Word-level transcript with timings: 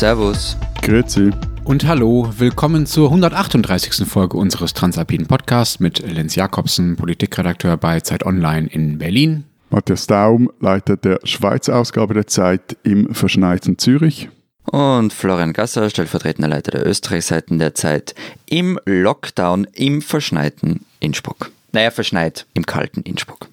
Servus. 0.00 0.56
Grüezi. 0.80 1.30
Und 1.62 1.86
hallo, 1.86 2.32
willkommen 2.38 2.86
zur 2.86 3.08
138. 3.08 4.08
Folge 4.08 4.38
unseres 4.38 4.72
Transalpinen 4.72 5.26
Podcasts 5.26 5.78
mit 5.78 5.98
Lenz 5.98 6.36
Jakobsen, 6.36 6.96
Politikredakteur 6.96 7.76
bei 7.76 8.00
Zeit 8.00 8.24
Online 8.24 8.66
in 8.66 8.96
Berlin. 8.96 9.44
Matthias 9.68 10.06
Daum, 10.06 10.50
Leiter 10.58 10.96
der 10.96 11.20
Schweizer 11.24 11.76
Ausgabe 11.76 12.14
der 12.14 12.26
Zeit 12.26 12.78
im 12.82 13.14
verschneiten 13.14 13.76
Zürich. 13.76 14.30
Und 14.64 15.12
Florian 15.12 15.52
Gasser, 15.52 15.90
stellvertretender 15.90 16.48
Leiter 16.48 16.70
der 16.70 16.86
Österreichseiten 16.86 17.58
der 17.58 17.74
Zeit 17.74 18.14
im 18.46 18.80
Lockdown 18.86 19.66
im 19.74 20.00
verschneiten 20.00 20.86
Innsbruck. 21.00 21.50
Naja, 21.72 21.90
verschneit 21.90 22.46
im 22.54 22.64
kalten 22.64 23.02
Innsbruck. 23.02 23.48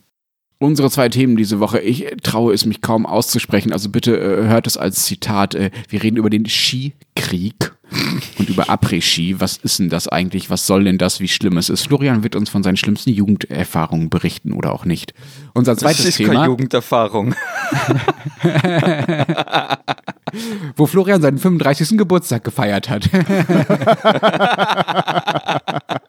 Unsere 0.59 0.89
zwei 0.89 1.09
Themen 1.09 1.35
diese 1.35 1.59
Woche, 1.59 1.79
ich 1.79 2.07
traue 2.23 2.53
es 2.53 2.65
mich 2.65 2.81
kaum 2.81 3.05
auszusprechen, 3.05 3.71
also 3.71 3.89
bitte 3.89 4.17
äh, 4.17 4.47
hört 4.47 4.65
es 4.65 4.75
als 4.75 5.05
Zitat. 5.05 5.53
Äh, 5.53 5.69
wir 5.89 6.01
reden 6.01 6.17
über 6.17 6.31
den 6.31 6.47
Skikrieg 6.47 7.73
und 8.39 8.49
über 8.49 8.69
Après-Ski. 8.69 9.39
Was 9.39 9.57
ist 9.57 9.79
denn 9.79 9.89
das 9.89 10.07
eigentlich? 10.07 10.49
Was 10.49 10.65
soll 10.65 10.85
denn 10.85 10.97
das? 10.97 11.19
Wie 11.19 11.27
schlimm 11.27 11.57
es 11.57 11.69
ist? 11.69 11.87
Florian 11.87 12.23
wird 12.23 12.35
uns 12.35 12.49
von 12.49 12.63
seinen 12.63 12.77
schlimmsten 12.77 13.11
Jugenderfahrungen 13.11 14.09
berichten 14.09 14.51
oder 14.51 14.73
auch 14.73 14.85
nicht. 14.85 15.13
Unser 15.53 15.77
zweites 15.77 15.97
das 15.97 16.07
ist 16.07 16.17
Thema. 16.17 16.33
keine 16.33 16.45
Jugenderfahrung. 16.47 17.35
wo 20.75 20.87
Florian 20.87 21.21
seinen 21.21 21.37
35. 21.37 21.97
Geburtstag 21.97 22.43
gefeiert 22.43 22.89
hat. 22.89 23.09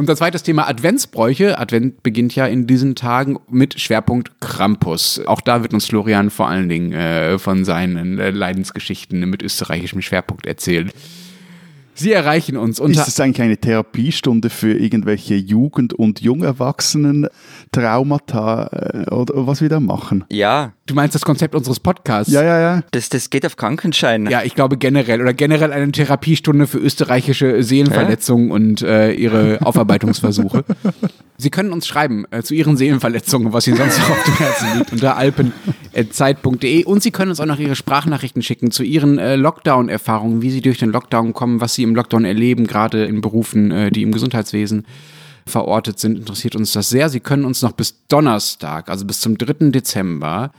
Unser 0.00 0.16
zweites 0.16 0.42
Thema 0.42 0.66
Adventsbräuche. 0.66 1.58
Advent 1.58 2.02
beginnt 2.02 2.34
ja 2.34 2.46
in 2.46 2.66
diesen 2.66 2.94
Tagen 2.94 3.38
mit 3.50 3.78
Schwerpunkt 3.78 4.40
Krampus. 4.40 5.20
Auch 5.26 5.42
da 5.42 5.60
wird 5.60 5.74
uns 5.74 5.84
Florian 5.84 6.30
vor 6.30 6.48
allen 6.48 6.70
Dingen 6.70 6.92
äh, 6.94 7.38
von 7.38 7.66
seinen 7.66 8.18
äh, 8.18 8.30
Leidensgeschichten 8.30 9.28
mit 9.28 9.42
österreichischem 9.42 10.00
Schwerpunkt 10.00 10.46
erzählen. 10.46 10.90
Sie 11.94 12.12
erreichen 12.12 12.56
uns 12.56 12.80
unter. 12.80 13.00
Ist 13.00 13.08
es 13.08 13.20
eigentlich 13.20 13.42
eine 13.42 13.58
Therapiestunde 13.58 14.50
für 14.50 14.72
irgendwelche 14.72 15.34
Jugend- 15.34 15.92
und 15.92 16.20
Jungerwachsenen-Traumata 16.20 18.70
äh, 18.72 19.10
oder 19.10 19.46
was 19.46 19.60
wir 19.60 19.68
da 19.68 19.80
machen? 19.80 20.24
Ja, 20.30 20.72
Du 20.90 20.96
meinst 20.96 21.14
das 21.14 21.22
Konzept 21.22 21.54
unseres 21.54 21.78
Podcasts? 21.78 22.32
Ja, 22.32 22.42
ja, 22.42 22.60
ja. 22.60 22.82
das, 22.90 23.10
das 23.10 23.30
geht 23.30 23.46
auf 23.46 23.54
Krankenschein. 23.54 24.28
Ja, 24.28 24.42
ich 24.42 24.56
glaube 24.56 24.76
generell 24.76 25.20
oder 25.20 25.32
generell 25.32 25.72
eine 25.72 25.92
Therapiestunde 25.92 26.66
für 26.66 26.78
österreichische 26.78 27.62
Seelenverletzungen 27.62 28.50
und 28.50 28.82
äh, 28.82 29.12
ihre 29.12 29.60
Aufarbeitungsversuche. 29.64 30.64
Sie 31.40 31.50
können 31.50 31.72
uns 31.72 31.86
schreiben 31.86 32.26
äh, 32.30 32.42
zu 32.42 32.54
Ihren 32.54 32.76
Seelenverletzungen, 32.76 33.52
was 33.52 33.66
Ihnen 33.66 33.78
sonst 33.78 33.98
noch 33.98 34.10
auf 34.10 34.22
dem 34.24 34.34
Herzen 34.34 34.78
liegt, 34.78 34.92
unter 34.92 35.16
alpen.zeit.de 35.16 36.84
und 36.84 37.02
Sie 37.02 37.10
können 37.10 37.30
uns 37.30 37.40
auch 37.40 37.46
noch 37.46 37.58
Ihre 37.58 37.76
Sprachnachrichten 37.76 38.42
schicken 38.42 38.70
zu 38.70 38.82
Ihren 38.82 39.18
äh, 39.18 39.36
Lockdown-Erfahrungen, 39.36 40.42
wie 40.42 40.50
Sie 40.50 40.60
durch 40.60 40.78
den 40.78 40.90
Lockdown 40.90 41.32
kommen, 41.32 41.60
was 41.60 41.74
Sie 41.74 41.82
im 41.82 41.94
Lockdown 41.94 42.24
erleben, 42.24 42.66
gerade 42.66 43.04
in 43.04 43.22
Berufen, 43.22 43.70
äh, 43.70 43.90
die 43.90 44.02
im 44.02 44.12
Gesundheitswesen 44.12 44.86
verortet 45.46 45.98
sind, 45.98 46.18
interessiert 46.18 46.56
uns 46.56 46.72
das 46.72 46.90
sehr. 46.90 47.08
Sie 47.08 47.20
können 47.20 47.44
uns 47.44 47.62
noch 47.62 47.72
bis 47.72 48.06
Donnerstag, 48.06 48.90
also 48.90 49.06
bis 49.06 49.20
zum 49.20 49.38
3. 49.38 49.70
Dezember, 49.70 50.52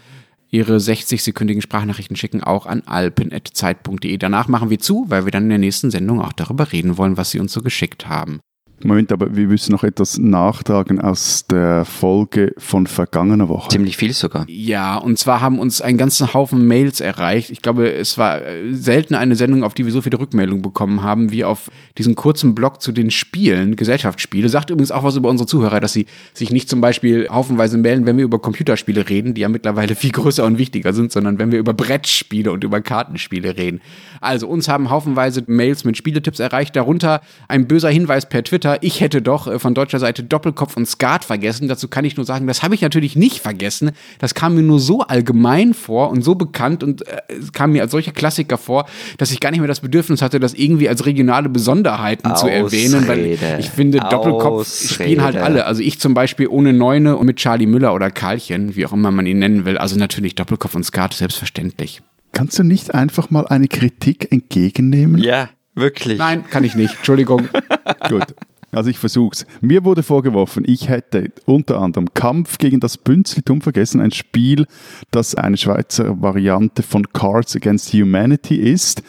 Ihre 0.50 0.78
60-sekündigen 0.78 1.62
Sprachnachrichten 1.62 2.18
schicken, 2.18 2.44
auch 2.44 2.66
an 2.66 2.82
alpen.zeit.de. 2.86 4.18
Danach 4.18 4.48
machen 4.50 4.70
wir 4.70 4.80
zu, 4.80 5.06
weil 5.08 5.26
wir 5.26 5.32
dann 5.32 5.44
in 5.44 5.50
der 5.50 5.58
nächsten 5.60 5.92
Sendung 5.92 6.20
auch 6.20 6.34
darüber 6.34 6.74
reden 6.74 6.98
wollen, 6.98 7.16
was 7.16 7.32
Sie 7.32 7.40
uns 7.40 7.54
so 7.54 7.62
geschickt 7.62 8.10
haben. 8.10 8.42
Moment, 8.88 9.12
aber 9.12 9.36
wir 9.36 9.48
müssen 9.48 9.72
noch 9.72 9.84
etwas 9.84 10.18
nachtragen 10.18 11.00
aus 11.00 11.46
der 11.48 11.86
Folge 11.86 12.54
von 12.58 12.88
vergangener 12.88 13.50
Woche. 13.50 13.70
Ziemlich 13.70 13.98
viel 13.98 14.14
sogar. 14.14 14.46
Ja, 14.48 14.98
und 14.98 15.18
zwar 15.18 15.42
haben 15.42 15.60
uns 15.60 15.82
einen 15.82 15.98
ganzen 15.98 16.34
Haufen 16.34 16.68
Mails 16.68 17.02
erreicht. 17.02 17.50
Ich 17.50 17.62
glaube, 17.62 17.92
es 17.92 18.18
war 18.18 18.42
äh, 18.42 18.74
selten 18.74 19.16
eine 19.16 19.36
Sendung, 19.36 19.64
auf 19.64 19.74
die 19.74 19.86
wir 19.86 19.92
so 19.92 20.02
viele 20.02 20.20
Rückmeldungen 20.20 20.62
bekommen 20.62 21.04
haben, 21.04 21.32
wie 21.32 21.44
auf 21.44 21.70
diesen 21.98 22.16
kurzen 22.16 22.56
Blog 22.56 22.82
zu 22.82 22.92
den 22.92 23.12
Spielen, 23.12 23.76
Gesellschaftsspiele. 23.76 24.50
Sagt 24.50 24.70
übrigens 24.70 24.92
auch 24.92 25.04
was 25.04 25.16
über 25.16 25.30
unsere 25.30 25.48
Zuhörer, 25.48 25.80
dass 25.80 25.94
sie 25.94 26.06
sich 26.34 26.52
nicht 26.52 26.70
zum 26.70 26.82
Beispiel 26.82 27.28
haufenweise 27.30 27.78
melden, 27.78 28.06
wenn 28.06 28.18
wir 28.18 28.24
über 28.24 28.40
Computerspiele 28.40 29.10
reden, 29.10 29.34
die 29.34 29.42
ja 29.42 29.50
mittlerweile 29.50 29.96
viel 30.02 30.12
größer 30.12 30.46
und 30.46 30.58
wichtiger 30.58 30.94
sind, 30.94 31.12
sondern 31.12 31.40
wenn 31.40 31.52
wir 31.52 31.60
über 31.60 31.74
Brettspiele 31.74 32.52
und 32.52 32.64
über 32.64 32.82
Kartenspiele 32.82 33.58
reden. 33.58 33.82
Also 34.22 34.48
uns 34.48 34.68
haben 34.68 34.90
haufenweise 34.90 35.44
Mails 35.48 35.84
mit 35.84 35.98
Spieletipps 35.98 36.40
erreicht, 36.40 36.76
darunter 36.76 37.22
ein 37.48 37.68
böser 37.68 37.90
Hinweis 37.90 38.30
per 38.30 38.44
Twitter. 38.44 38.71
Ich 38.82 39.02
hätte 39.02 39.22
doch 39.22 39.48
äh, 39.48 39.60
von 39.60 39.74
deutscher 39.74 40.00
Seite 40.00 40.24
Doppelkopf 40.24 40.78
und 40.78 40.88
Skat 40.88 41.26
vergessen. 41.26 41.68
Dazu 41.68 41.88
kann 41.88 42.06
ich 42.06 42.18
nur 42.18 42.26
sagen, 42.26 42.48
das 42.48 42.64
habe 42.64 42.76
ich 42.76 42.82
natürlich 42.82 43.16
nicht 43.16 43.40
vergessen. 43.40 43.92
Das 44.20 44.34
kam 44.34 44.56
mir 44.56 44.62
nur 44.64 44.80
so 44.80 45.02
allgemein 45.02 45.74
vor 45.74 46.10
und 46.10 46.24
so 46.24 46.36
bekannt 46.36 46.84
und 46.84 47.08
äh, 47.08 47.22
es 47.40 47.52
kam 47.52 47.72
mir 47.72 47.82
als 47.82 47.92
solcher 47.92 48.12
Klassiker 48.12 48.58
vor, 48.58 48.86
dass 49.18 49.32
ich 49.32 49.40
gar 49.40 49.52
nicht 49.52 49.60
mehr 49.60 49.68
das 49.68 49.82
Bedürfnis 49.82 50.22
hatte, 50.22 50.40
das 50.40 50.54
irgendwie 50.54 50.90
als 50.90 51.06
regionale 51.06 51.50
Besonderheiten 51.50 52.36
zu 52.36 52.48
erwähnen, 52.48 53.08
weil 53.08 53.20
Ausrede. 53.20 53.58
ich 53.60 53.70
finde, 53.70 54.00
Doppelkopf 54.00 54.90
spielen 54.90 55.24
halt 55.24 55.36
Ausrede. 55.36 55.44
alle. 55.44 55.66
Also 55.66 55.82
ich 55.82 56.00
zum 56.00 56.14
Beispiel 56.14 56.48
ohne 56.48 56.74
Neune 56.74 57.18
und 57.18 57.26
mit 57.26 57.38
Charlie 57.38 57.66
Müller 57.66 57.94
oder 57.94 58.12
Karlchen, 58.12 58.76
wie 58.76 58.86
auch 58.86 58.94
immer 58.94 59.12
man 59.12 59.26
ihn 59.26 59.40
nennen 59.40 59.66
will. 59.66 59.78
Also 59.78 59.98
natürlich 59.98 60.36
Doppelkopf 60.36 60.76
und 60.76 60.84
Skat, 60.84 61.14
selbstverständlich. 61.14 62.02
Kannst 62.34 62.58
du 62.58 62.64
nicht 62.64 62.94
einfach 62.94 63.30
mal 63.30 63.48
eine 63.48 63.68
Kritik 63.68 64.32
entgegennehmen? 64.32 65.22
Ja, 65.22 65.50
wirklich. 65.76 66.18
Nein, 66.18 66.46
kann 66.50 66.64
ich 66.64 66.76
nicht. 66.76 66.96
Entschuldigung. 66.98 67.50
Gut. 68.10 68.36
Also 68.72 68.90
ich 68.90 68.98
versuch's. 68.98 69.46
Mir 69.60 69.84
wurde 69.84 70.02
vorgeworfen, 70.02 70.64
ich 70.66 70.88
hätte 70.88 71.32
unter 71.46 71.80
anderem 71.82 72.14
Kampf 72.14 72.58
gegen 72.58 72.80
das 72.80 72.98
Bünzlitum 72.98 73.62
vergessen, 73.62 74.00
ein 74.00 74.12
Spiel, 74.12 74.66
das 75.12 75.36
eine 75.36 75.58
Schweizer 75.58 76.22
Variante 76.22 76.82
von 76.82 77.12
Cards 77.12 77.56
Against 77.56 77.94
Humanity 77.94 78.56
ist. 78.56 79.04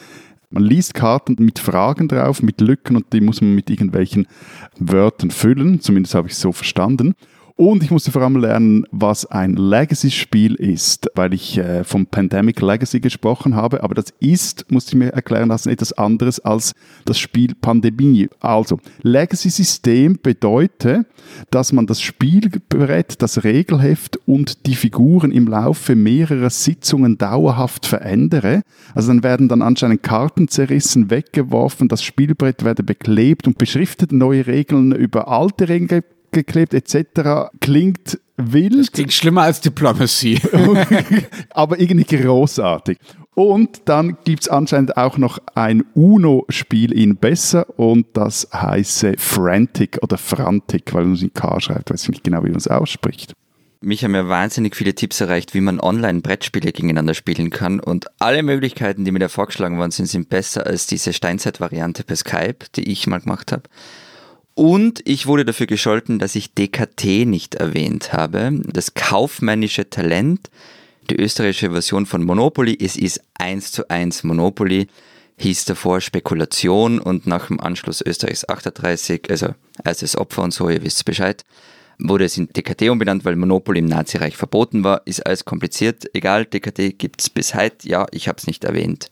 Man 0.49 0.63
liest 0.63 0.93
Karten 0.93 1.35
mit 1.39 1.57
Fragen 1.57 2.07
drauf, 2.07 2.43
mit 2.43 2.61
Lücken 2.61 2.95
und 2.95 3.11
die 3.11 3.21
muss 3.21 3.41
man 3.41 3.55
mit 3.55 3.69
irgendwelchen 3.69 4.27
Wörtern 4.77 5.31
füllen. 5.31 5.81
Zumindest 5.81 6.13
habe 6.13 6.27
ich 6.27 6.33
es 6.33 6.41
so 6.41 6.51
verstanden. 6.51 7.15
Und 7.55 7.83
ich 7.83 7.91
musste 7.91 8.11
vor 8.11 8.23
allem 8.23 8.37
lernen, 8.37 8.85
was 8.91 9.27
ein 9.27 9.55
Legacy-Spiel 9.55 10.55
ist, 10.55 11.11
weil 11.13 11.35
ich 11.35 11.59
äh, 11.59 11.83
vom 11.83 12.07
Pandemic 12.07 12.59
Legacy 12.61 12.99
gesprochen 12.99 13.55
habe. 13.55 13.83
Aber 13.83 13.93
das 13.93 14.05
ist, 14.19 14.71
musste 14.71 14.91
ich 14.91 14.97
mir 14.97 15.13
erklären 15.13 15.49
lassen, 15.49 15.69
etwas 15.69 15.93
anderes 15.93 16.39
als 16.39 16.73
das 17.05 17.19
Spiel 17.19 17.53
Pandemie. 17.53 18.27
Also, 18.39 18.79
Legacy-System 19.03 20.17
bedeutet, 20.23 21.05
dass 21.51 21.73
man 21.73 21.85
das 21.85 22.01
Spielbrett, 22.01 23.21
das 23.21 23.43
Regelheft 23.43 24.17
und 24.25 24.65
die 24.65 24.75
Figuren 24.75 25.31
im 25.31 25.47
Laufe 25.47 25.95
mehrerer 25.95 26.49
Sitzungen 26.49 27.19
dauerhaft 27.19 27.85
verändere. 27.85 28.63
Also 28.95 29.09
dann 29.09 29.23
werden 29.23 29.47
dann 29.47 29.61
anscheinend 29.61 30.01
Karten 30.01 30.47
zerrissen, 30.47 31.11
weggeworfen, 31.11 31.87
das 31.87 32.03
Spielbrett 32.03 32.63
werde 32.63 32.83
beklebt 32.83 33.45
und 33.45 33.59
beschriftet, 33.59 34.11
neue 34.11 34.47
Regeln 34.47 34.91
über 34.91 35.27
alte 35.27 35.69
Regeln 35.69 36.01
geklebt 36.33 36.73
etc. 36.73 37.49
Klingt 37.61 38.19
wild, 38.37 38.91
Klingt 38.93 39.13
schlimmer 39.13 39.43
als 39.43 39.61
Diplomacy. 39.61 40.39
aber 41.51 41.79
irgendwie 41.79 42.17
großartig. 42.17 42.97
Und 43.35 43.81
dann 43.85 44.17
gibt's 44.25 44.47
anscheinend 44.47 44.95
auch 44.95 45.17
noch 45.17 45.39
ein 45.55 45.83
UNO-Spiel 45.95 46.91
in 46.91 47.15
besser 47.15 47.67
und 47.79 48.05
das 48.13 48.47
heiße 48.53 49.15
Frantic 49.17 49.97
oder 50.03 50.17
Frantic, 50.17 50.93
weil 50.93 51.05
man 51.05 51.13
es 51.13 51.23
in 51.23 51.33
K 51.33 51.59
schreibt, 51.59 51.91
weiß 51.91 52.03
ich 52.03 52.09
nicht 52.09 52.23
genau, 52.23 52.43
wie 52.43 52.49
man 52.49 52.57
es 52.57 52.67
ausspricht. 52.67 53.33
Mich 53.81 54.03
haben 54.03 54.15
ja 54.15 54.29
wahnsinnig 54.29 54.77
viele 54.77 54.95
Tipps 54.95 55.19
erreicht, 55.19 55.53
wie 55.53 55.59
man 55.59 55.81
online 55.81 56.21
Brettspiele 56.21 56.71
gegeneinander 56.71 57.13
spielen 57.13 57.49
kann. 57.49 57.81
Und 57.81 58.05
alle 58.17 58.41
Möglichkeiten, 58.41 59.03
die 59.03 59.11
mir 59.11 59.19
da 59.19 59.27
vorgeschlagen 59.27 59.77
worden 59.77 59.91
sind, 59.91 60.05
sind 60.05 60.29
besser 60.29 60.65
als 60.65 60.87
diese 60.87 61.11
Steinzeit-Variante 61.11 62.05
per 62.05 62.15
Skype, 62.15 62.59
die 62.77 62.89
ich 62.89 63.07
mal 63.07 63.19
gemacht 63.19 63.51
habe. 63.51 63.63
Und 64.55 65.01
ich 65.05 65.25
wurde 65.25 65.45
dafür 65.45 65.65
gescholten, 65.65 66.19
dass 66.19 66.35
ich 66.35 66.53
DKT 66.53 67.25
nicht 67.25 67.55
erwähnt 67.55 68.13
habe. 68.13 68.61
Das 68.65 68.93
kaufmännische 68.93 69.89
Talent, 69.89 70.49
die 71.09 71.15
österreichische 71.15 71.71
Version 71.71 72.05
von 72.05 72.23
Monopoly. 72.23 72.77
Es 72.79 72.95
ist 72.95 73.21
eins 73.33 73.71
zu 73.71 73.89
eins 73.89 74.23
Monopoly. 74.23 74.87
Hieß 75.37 75.65
davor 75.65 76.01
Spekulation 76.01 76.99
und 76.99 77.25
nach 77.25 77.47
dem 77.47 77.59
Anschluss 77.59 78.01
Österreichs 78.01 78.47
38, 78.47 79.31
also 79.31 79.55
erstes 79.83 80.15
Opfer 80.15 80.43
und 80.43 80.53
so, 80.53 80.69
ihr 80.69 80.83
wisst 80.83 81.03
Bescheid, 81.05 81.43
wurde 81.97 82.25
es 82.25 82.37
in 82.37 82.47
DKT 82.47 82.89
umbenannt, 82.89 83.25
weil 83.25 83.35
Monopoly 83.35 83.79
im 83.79 83.87
Nazireich 83.87 84.37
verboten 84.37 84.83
war. 84.83 85.01
Ist 85.05 85.25
alles 85.25 85.45
kompliziert. 85.45 86.05
Egal, 86.13 86.45
DKT 86.45 86.99
gibt's 86.99 87.29
bis 87.31 87.55
heute. 87.55 87.87
Ja, 87.87 88.05
ich 88.11 88.27
habe 88.27 88.37
es 88.37 88.45
nicht 88.45 88.63
erwähnt. 88.63 89.09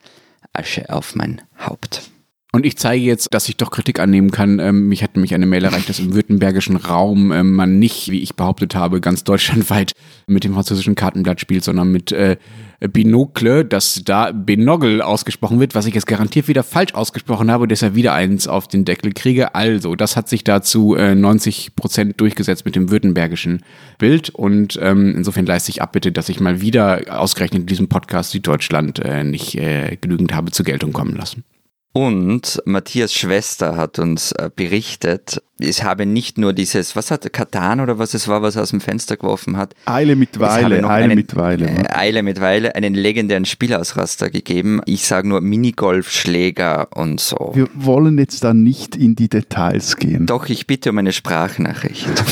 Asche 0.53 0.89
auf 0.89 1.15
mein 1.15 1.41
Haupt. 1.59 2.11
Und 2.53 2.65
ich 2.65 2.77
zeige 2.77 3.01
jetzt, 3.01 3.33
dass 3.33 3.47
ich 3.47 3.55
doch 3.55 3.71
Kritik 3.71 4.01
annehmen 4.01 4.29
kann. 4.29 4.59
Ähm, 4.59 4.89
mich 4.89 5.03
hat 5.03 5.15
nämlich 5.15 5.33
eine 5.33 5.45
Mail 5.45 5.63
erreicht, 5.63 5.87
dass 5.87 5.99
im 5.99 6.13
württembergischen 6.13 6.75
Raum 6.75 7.31
ähm, 7.31 7.53
man 7.53 7.79
nicht, 7.79 8.11
wie 8.11 8.19
ich 8.19 8.35
behauptet 8.35 8.75
habe, 8.75 8.99
ganz 8.99 9.23
deutschlandweit 9.23 9.93
mit 10.27 10.43
dem 10.43 10.53
französischen 10.53 10.95
Kartenblatt 10.95 11.39
spielt, 11.39 11.63
sondern 11.63 11.93
mit 11.93 12.11
äh, 12.11 12.35
Binocle, 12.81 13.63
dass 13.63 14.01
da 14.03 14.33
Benogle 14.33 15.05
ausgesprochen 15.05 15.61
wird, 15.61 15.75
was 15.75 15.85
ich 15.85 15.95
jetzt 15.95 16.07
garantiert 16.07 16.49
wieder 16.49 16.63
falsch 16.63 16.93
ausgesprochen 16.93 17.49
habe 17.49 17.63
und 17.63 17.69
deshalb 17.69 17.95
wieder 17.95 18.13
eins 18.13 18.49
auf 18.49 18.67
den 18.67 18.83
Deckel 18.83 19.13
kriege. 19.13 19.55
Also, 19.55 19.95
das 19.95 20.17
hat 20.17 20.27
sich 20.27 20.43
dazu 20.43 20.95
äh, 20.95 21.15
90 21.15 21.77
Prozent 21.77 22.19
durchgesetzt 22.19 22.65
mit 22.65 22.75
dem 22.75 22.91
württembergischen 22.91 23.63
Bild 23.97 24.29
und 24.29 24.77
ähm, 24.81 25.15
insofern 25.15 25.45
leiste 25.45 25.69
ich 25.69 25.81
ab 25.81 25.93
bitte, 25.93 26.11
dass 26.11 26.27
ich 26.27 26.41
mal 26.41 26.59
wieder 26.59 27.03
ausgerechnet 27.07 27.61
in 27.61 27.67
diesem 27.67 27.87
Podcast 27.87 28.33
die 28.33 28.41
Deutschland 28.41 28.99
äh, 28.99 29.23
nicht 29.23 29.55
äh, 29.55 29.95
genügend 30.01 30.33
habe 30.33 30.51
zur 30.51 30.65
Geltung 30.65 30.91
kommen 30.91 31.15
lassen. 31.15 31.45
Und 31.93 32.61
Matthias 32.65 33.13
Schwester 33.13 33.75
hat 33.75 33.99
uns 33.99 34.31
äh, 34.31 34.49
berichtet, 34.55 35.41
es 35.59 35.83
habe 35.83 36.05
nicht 36.05 36.37
nur 36.37 36.53
dieses, 36.53 36.95
was 36.95 37.11
hat 37.11 37.31
Katan 37.33 37.81
oder 37.81 37.99
was 37.99 38.13
es 38.13 38.29
war, 38.29 38.41
was 38.41 38.55
er 38.55 38.63
aus 38.63 38.69
dem 38.69 38.79
Fenster 38.79 39.17
geworfen 39.17 39.57
hat. 39.57 39.75
Eile 39.85 40.15
mit 40.15 40.39
Weile, 40.39 40.77
Eile 40.77 40.89
einen, 40.89 41.15
mit 41.15 41.35
Weile. 41.35 41.67
Äh, 41.67 41.93
Eile 41.93 42.23
mit 42.23 42.39
Weile, 42.39 42.75
einen 42.75 42.93
legendären 42.93 43.43
Spielausraster 43.43 44.29
gegeben. 44.29 44.81
Ich 44.85 45.05
sage 45.05 45.27
nur 45.27 45.41
Minigolfschläger 45.41 46.87
und 46.95 47.19
so. 47.19 47.51
Wir 47.53 47.67
wollen 47.73 48.17
jetzt 48.17 48.43
da 48.45 48.53
nicht 48.53 48.95
in 48.95 49.15
die 49.15 49.27
Details 49.27 49.97
gehen. 49.97 50.27
Doch, 50.27 50.47
ich 50.47 50.67
bitte 50.67 50.91
um 50.91 50.97
eine 50.97 51.11
Sprachnachricht. 51.11 52.07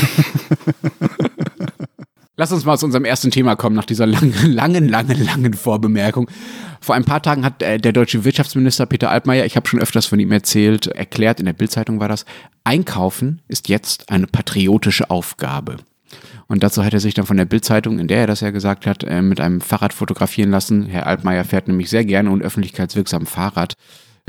Lass 2.39 2.53
uns 2.53 2.63
mal 2.63 2.77
zu 2.77 2.85
unserem 2.85 3.03
ersten 3.03 3.31
Thema 3.31 3.57
kommen, 3.57 3.75
nach 3.75 3.83
dieser 3.83 4.05
langen, 4.05 4.33
langen, 4.53 4.87
langen, 4.87 5.25
langen 5.25 5.53
Vorbemerkung. 5.53 6.29
Vor 6.79 6.95
ein 6.95 7.03
paar 7.03 7.21
Tagen 7.21 7.43
hat 7.43 7.61
äh, 7.61 7.79
der 7.79 7.91
deutsche 7.91 8.23
Wirtschaftsminister 8.23 8.85
Peter 8.85 9.11
Altmaier, 9.11 9.45
ich 9.45 9.57
habe 9.57 9.67
schon 9.67 9.81
öfters 9.81 10.05
von 10.05 10.21
ihm 10.21 10.31
erzählt, 10.31 10.87
erklärt, 10.87 11.41
in 11.41 11.47
der 11.47 11.53
Bildzeitung 11.53 11.99
war 11.99 12.07
das, 12.07 12.23
Einkaufen 12.63 13.41
ist 13.49 13.67
jetzt 13.67 14.09
eine 14.09 14.25
patriotische 14.25 15.09
Aufgabe. 15.09 15.79
Und 16.47 16.63
dazu 16.63 16.85
hat 16.85 16.93
er 16.93 17.01
sich 17.01 17.13
dann 17.13 17.25
von 17.25 17.35
der 17.35 17.43
Bildzeitung, 17.43 17.99
in 17.99 18.07
der 18.07 18.19
er 18.19 18.27
das 18.27 18.39
ja 18.39 18.51
gesagt 18.51 18.85
hat, 18.85 19.03
äh, 19.03 19.21
mit 19.21 19.41
einem 19.41 19.59
Fahrrad 19.59 19.91
fotografieren 19.91 20.49
lassen. 20.49 20.85
Herr 20.85 21.07
Altmaier 21.07 21.43
fährt 21.43 21.67
nämlich 21.67 21.89
sehr 21.89 22.05
gerne 22.05 22.31
und 22.31 22.41
öffentlichkeitswirksam 22.41 23.25
Fahrrad 23.25 23.73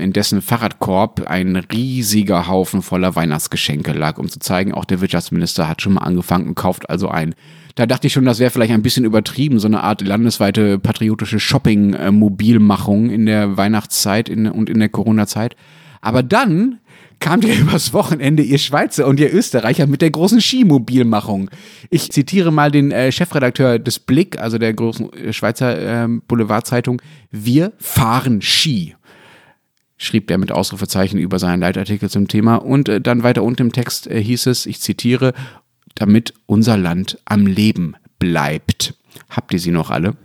in 0.00 0.12
dessen 0.12 0.42
Fahrradkorb 0.42 1.28
ein 1.28 1.56
riesiger 1.56 2.48
Haufen 2.48 2.82
voller 2.82 3.14
Weihnachtsgeschenke 3.14 3.92
lag, 3.92 4.18
um 4.18 4.28
zu 4.28 4.40
zeigen, 4.40 4.74
auch 4.74 4.84
der 4.84 5.00
Wirtschaftsminister 5.00 5.68
hat 5.68 5.82
schon 5.82 5.94
mal 5.94 6.02
angefangen 6.02 6.48
und 6.48 6.54
kauft 6.54 6.90
also 6.90 7.08
ein. 7.08 7.34
Da 7.74 7.86
dachte 7.86 8.06
ich 8.06 8.12
schon, 8.12 8.24
das 8.24 8.38
wäre 8.38 8.50
vielleicht 8.50 8.72
ein 8.72 8.82
bisschen 8.82 9.04
übertrieben, 9.04 9.58
so 9.58 9.68
eine 9.68 9.82
Art 9.82 10.00
landesweite 10.00 10.78
patriotische 10.78 11.40
Shopping-Mobilmachung 11.40 13.10
in 13.10 13.26
der 13.26 13.56
Weihnachtszeit 13.56 14.28
und 14.30 14.68
in 14.68 14.78
der 14.78 14.88
Corona-Zeit. 14.88 15.56
Aber 16.00 16.22
dann 16.22 16.78
kamt 17.20 17.44
ihr 17.44 17.54
übers 17.60 17.92
Wochenende, 17.92 18.42
ihr 18.42 18.58
Schweizer 18.58 19.06
und 19.06 19.20
ihr 19.20 19.32
Österreicher, 19.32 19.86
mit 19.86 20.02
der 20.02 20.10
großen 20.10 20.40
Skimobilmachung. 20.40 21.50
Ich 21.90 22.10
zitiere 22.10 22.50
mal 22.50 22.70
den 22.70 22.90
äh, 22.90 23.12
Chefredakteur 23.12 23.78
des 23.78 23.98
Blick, 23.98 24.38
also 24.38 24.58
der 24.58 24.72
großen 24.72 25.12
äh, 25.12 25.32
Schweizer 25.32 26.04
äh, 26.04 26.08
Boulevardzeitung. 26.26 27.00
Wir 27.30 27.72
fahren 27.78 28.42
Ski 28.42 28.96
schrieb 30.02 30.28
der 30.28 30.38
mit 30.38 30.50
Ausrufezeichen 30.50 31.18
über 31.18 31.38
seinen 31.38 31.60
Leitartikel 31.60 32.08
zum 32.08 32.26
Thema. 32.26 32.56
Und 32.56 32.88
äh, 32.88 33.02
dann 33.02 33.22
weiter 33.22 33.42
unten 33.42 33.62
im 33.62 33.72
Text 33.72 34.06
äh, 34.06 34.22
hieß 34.22 34.46
es, 34.46 34.64
ich 34.64 34.80
zitiere, 34.80 35.34
damit 35.94 36.34
unser 36.46 36.76
Land 36.76 37.18
am 37.24 37.46
Leben 37.46 37.96
bleibt. 38.18 38.94
Habt 39.28 39.52
ihr 39.52 39.58
sie 39.58 39.70
noch 39.70 39.90
alle? 39.90 40.16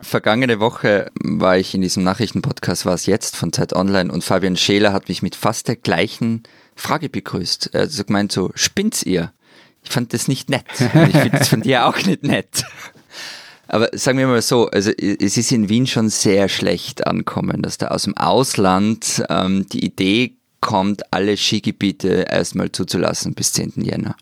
Vergangene 0.00 0.60
Woche 0.60 1.10
war 1.22 1.58
ich 1.58 1.74
in 1.74 1.82
diesem 1.82 2.02
Nachrichtenpodcast, 2.02 2.86
war 2.86 2.94
es 2.94 3.06
jetzt 3.06 3.36
von 3.36 3.52
Zeit 3.52 3.74
Online 3.74 4.12
und 4.12 4.24
Fabian 4.24 4.56
Scheler 4.56 4.92
hat 4.92 5.08
mich 5.08 5.22
mit 5.22 5.36
fast 5.36 5.68
der 5.68 5.76
gleichen 5.76 6.42
Frage 6.74 7.08
begrüßt. 7.08 7.70
Er 7.72 7.82
hat 7.82 8.06
gemeint 8.06 8.32
so, 8.32 8.50
spinnt's 8.54 9.02
ihr? 9.02 9.32
Ich 9.82 9.90
fand 9.90 10.12
das 10.12 10.28
nicht 10.28 10.50
nett. 10.50 10.64
Und 10.78 11.08
ich 11.08 11.16
finde 11.16 11.38
das 11.38 11.48
von 11.48 11.62
dir 11.62 11.86
auch 11.86 11.96
nicht 12.02 12.22
nett. 12.22 12.64
Aber 13.68 13.88
sagen 13.92 14.18
wir 14.18 14.26
mal 14.26 14.42
so, 14.42 14.68
also 14.68 14.90
es 14.90 15.36
ist 15.36 15.52
in 15.52 15.68
Wien 15.68 15.86
schon 15.86 16.08
sehr 16.08 16.48
schlecht 16.48 17.06
ankommen, 17.06 17.62
dass 17.62 17.78
da 17.78 17.88
aus 17.88 18.02
dem 18.02 18.16
Ausland 18.16 19.22
ähm, 19.28 19.66
die 19.68 19.84
Idee 19.84 20.39
kommt, 20.60 21.12
alle 21.12 21.36
Skigebiete 21.36 22.26
erstmal 22.30 22.72
zuzulassen 22.72 23.34
bis 23.34 23.52
10. 23.52 23.74
Jänner. 23.76 24.16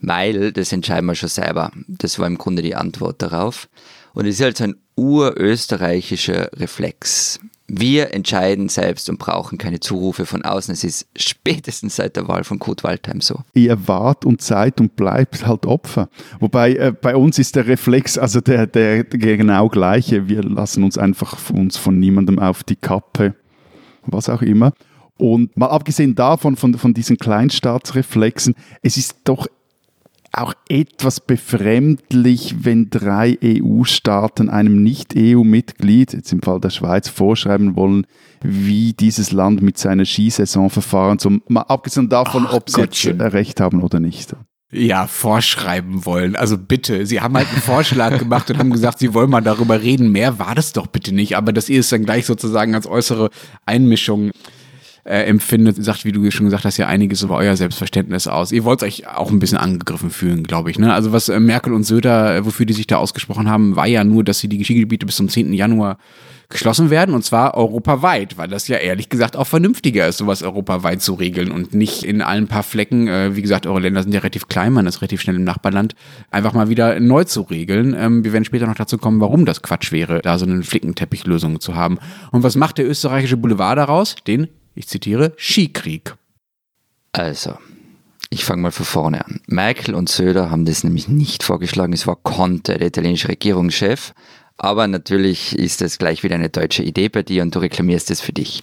Weil, 0.00 0.52
das 0.52 0.72
entscheiden 0.72 1.06
wir 1.06 1.14
schon 1.14 1.28
selber. 1.28 1.70
Das 1.88 2.18
war 2.18 2.26
im 2.26 2.38
Grunde 2.38 2.62
die 2.62 2.74
Antwort 2.74 3.22
darauf. 3.22 3.68
Und 4.12 4.26
es 4.26 4.36
ist 4.36 4.42
halt 4.42 4.56
so 4.56 4.64
ein 4.64 4.76
urösterreichischer 4.96 6.50
Reflex. 6.54 7.40
Wir 7.66 8.12
entscheiden 8.12 8.68
selbst 8.68 9.08
und 9.08 9.18
brauchen 9.18 9.56
keine 9.56 9.80
Zurufe 9.80 10.26
von 10.26 10.44
außen. 10.44 10.72
Es 10.72 10.84
ist 10.84 11.08
spätestens 11.16 11.96
seit 11.96 12.14
der 12.14 12.28
Wahl 12.28 12.44
von 12.44 12.58
Kurt 12.58 12.84
Waldheim 12.84 13.22
so. 13.22 13.40
Ihr 13.54 13.88
wart 13.88 14.26
und 14.26 14.42
seid 14.42 14.80
und 14.80 14.96
bleibt 14.96 15.46
halt 15.46 15.64
Opfer. 15.64 16.10
Wobei 16.40 16.74
äh, 16.74 16.92
bei 16.92 17.16
uns 17.16 17.38
ist 17.38 17.56
der 17.56 17.66
Reflex 17.66 18.18
also 18.18 18.42
der, 18.42 18.66
der, 18.66 19.04
genau 19.04 19.70
gleiche. 19.70 20.28
Wir 20.28 20.42
lassen 20.42 20.84
uns 20.84 20.98
einfach 20.98 21.50
uns 21.50 21.78
von 21.78 21.98
niemandem 21.98 22.38
auf 22.38 22.62
die 22.62 22.76
Kappe, 22.76 23.34
was 24.04 24.28
auch 24.28 24.42
immer. 24.42 24.74
Und 25.16 25.56
mal 25.56 25.68
abgesehen 25.68 26.14
davon, 26.14 26.56
von, 26.56 26.74
von 26.74 26.92
diesen 26.94 27.16
Kleinstaatsreflexen, 27.18 28.54
es 28.82 28.96
ist 28.96 29.16
doch 29.24 29.46
auch 30.32 30.54
etwas 30.68 31.20
befremdlich, 31.20 32.56
wenn 32.64 32.90
drei 32.90 33.38
EU-Staaten 33.42 34.48
einem 34.48 34.82
Nicht-EU-Mitglied, 34.82 36.12
jetzt 36.12 36.32
im 36.32 36.42
Fall 36.42 36.60
der 36.60 36.70
Schweiz, 36.70 37.08
vorschreiben 37.08 37.76
wollen, 37.76 38.06
wie 38.42 38.92
dieses 38.92 39.30
Land 39.30 39.62
mit 39.62 39.78
seiner 39.78 40.04
Skisaison 40.04 40.70
verfahren 40.70 41.18
soll. 41.18 41.40
Mal 41.48 41.62
abgesehen 41.62 42.08
davon, 42.08 42.46
Ach, 42.48 42.54
ob 42.54 42.68
sie 42.68 42.80
Gottchen. 42.80 43.20
jetzt 43.20 43.32
recht 43.32 43.60
haben 43.60 43.80
oder 43.82 44.00
nicht. 44.00 44.34
Ja, 44.72 45.06
vorschreiben 45.06 46.04
wollen. 46.04 46.34
Also 46.34 46.58
bitte, 46.58 47.06
sie 47.06 47.20
haben 47.20 47.36
halt 47.36 47.48
einen 47.50 47.62
Vorschlag 47.62 48.18
gemacht 48.18 48.50
und 48.50 48.58
haben 48.58 48.72
gesagt, 48.72 48.98
sie 48.98 49.14
wollen 49.14 49.30
mal 49.30 49.40
darüber 49.40 49.80
reden. 49.80 50.10
Mehr 50.10 50.40
war 50.40 50.56
das 50.56 50.72
doch 50.72 50.88
bitte 50.88 51.14
nicht. 51.14 51.36
Aber 51.36 51.52
das 51.52 51.68
ist 51.68 51.92
dann 51.92 52.04
gleich 52.04 52.26
sozusagen 52.26 52.74
als 52.74 52.88
äußere 52.88 53.30
Einmischung 53.66 54.32
äh, 55.04 55.24
empfindet, 55.24 55.82
sagt, 55.82 56.04
wie 56.04 56.12
du 56.12 56.30
schon 56.30 56.46
gesagt 56.46 56.64
hast, 56.64 56.78
ja 56.78 56.86
einiges 56.86 57.22
über 57.22 57.36
euer 57.36 57.56
Selbstverständnis 57.56 58.26
aus. 58.26 58.52
Ihr 58.52 58.64
wollt 58.64 58.82
euch 58.82 59.06
auch 59.06 59.30
ein 59.30 59.38
bisschen 59.38 59.58
angegriffen 59.58 60.10
fühlen, 60.10 60.42
glaube 60.44 60.70
ich. 60.70 60.78
Ne? 60.78 60.92
Also 60.92 61.12
was 61.12 61.28
äh, 61.28 61.38
Merkel 61.40 61.72
und 61.72 61.84
Söder, 61.84 62.36
äh, 62.36 62.44
wofür 62.44 62.66
die 62.66 62.72
sich 62.72 62.86
da 62.86 62.96
ausgesprochen 62.96 63.48
haben, 63.50 63.76
war 63.76 63.86
ja 63.86 64.02
nur, 64.04 64.24
dass 64.24 64.38
sie 64.38 64.48
die 64.48 64.64
Skigebiete 64.64 65.06
bis 65.06 65.16
zum 65.16 65.28
10. 65.28 65.52
Januar 65.52 65.98
geschlossen 66.48 66.90
werden 66.90 67.14
und 67.14 67.24
zwar 67.24 67.54
europaweit, 67.54 68.36
weil 68.36 68.48
das 68.48 68.68
ja 68.68 68.76
ehrlich 68.76 69.08
gesagt 69.08 69.36
auch 69.36 69.46
vernünftiger 69.46 70.06
ist, 70.06 70.18
sowas 70.18 70.42
europaweit 70.42 71.00
zu 71.00 71.14
regeln 71.14 71.50
und 71.50 71.74
nicht 71.74 72.02
in 72.02 72.22
allen 72.22 72.48
paar 72.48 72.62
Flecken, 72.62 73.08
äh, 73.08 73.34
wie 73.34 73.42
gesagt, 73.42 73.66
eure 73.66 73.80
Länder 73.80 74.02
sind 74.02 74.12
ja 74.12 74.20
relativ 74.20 74.48
klein, 74.48 74.72
man 74.72 74.86
ist 74.86 75.00
relativ 75.00 75.20
schnell 75.20 75.36
im 75.36 75.44
Nachbarland, 75.44 75.94
einfach 76.30 76.52
mal 76.52 76.68
wieder 76.68 77.00
neu 77.00 77.24
zu 77.24 77.42
regeln. 77.42 77.96
Ähm, 77.98 78.24
wir 78.24 78.32
werden 78.32 78.44
später 78.44 78.66
noch 78.66 78.74
dazu 78.74 78.98
kommen, 78.98 79.20
warum 79.20 79.46
das 79.46 79.62
Quatsch 79.62 79.90
wäre, 79.90 80.20
da 80.20 80.38
so 80.38 80.46
eine 80.46 80.62
Flickenteppichlösung 80.62 81.60
zu 81.60 81.74
haben. 81.74 81.98
Und 82.30 82.42
was 82.42 82.56
macht 82.56 82.78
der 82.78 82.88
österreichische 82.88 83.36
Boulevard 83.36 83.78
daraus? 83.78 84.16
Den 84.26 84.48
ich 84.74 84.88
zitiere, 84.88 85.32
Skikrieg. 85.36 86.14
Also, 87.12 87.56
ich 88.30 88.44
fange 88.44 88.62
mal 88.62 88.72
von 88.72 88.86
vorne 88.86 89.24
an. 89.24 89.40
Merkel 89.46 89.94
und 89.94 90.08
Söder 90.08 90.50
haben 90.50 90.64
das 90.64 90.82
nämlich 90.82 91.08
nicht 91.08 91.42
vorgeschlagen. 91.42 91.92
Es 91.92 92.06
war 92.06 92.16
Conte, 92.16 92.78
der 92.78 92.88
italienische 92.88 93.28
Regierungschef. 93.28 94.12
Aber 94.56 94.86
natürlich 94.86 95.56
ist 95.58 95.80
das 95.80 95.98
gleich 95.98 96.22
wieder 96.22 96.34
eine 96.34 96.48
deutsche 96.48 96.82
Idee 96.82 97.08
bei 97.08 97.22
dir 97.22 97.42
und 97.42 97.54
du 97.54 97.60
reklamierst 97.60 98.10
es 98.10 98.20
für 98.20 98.32
dich. 98.32 98.62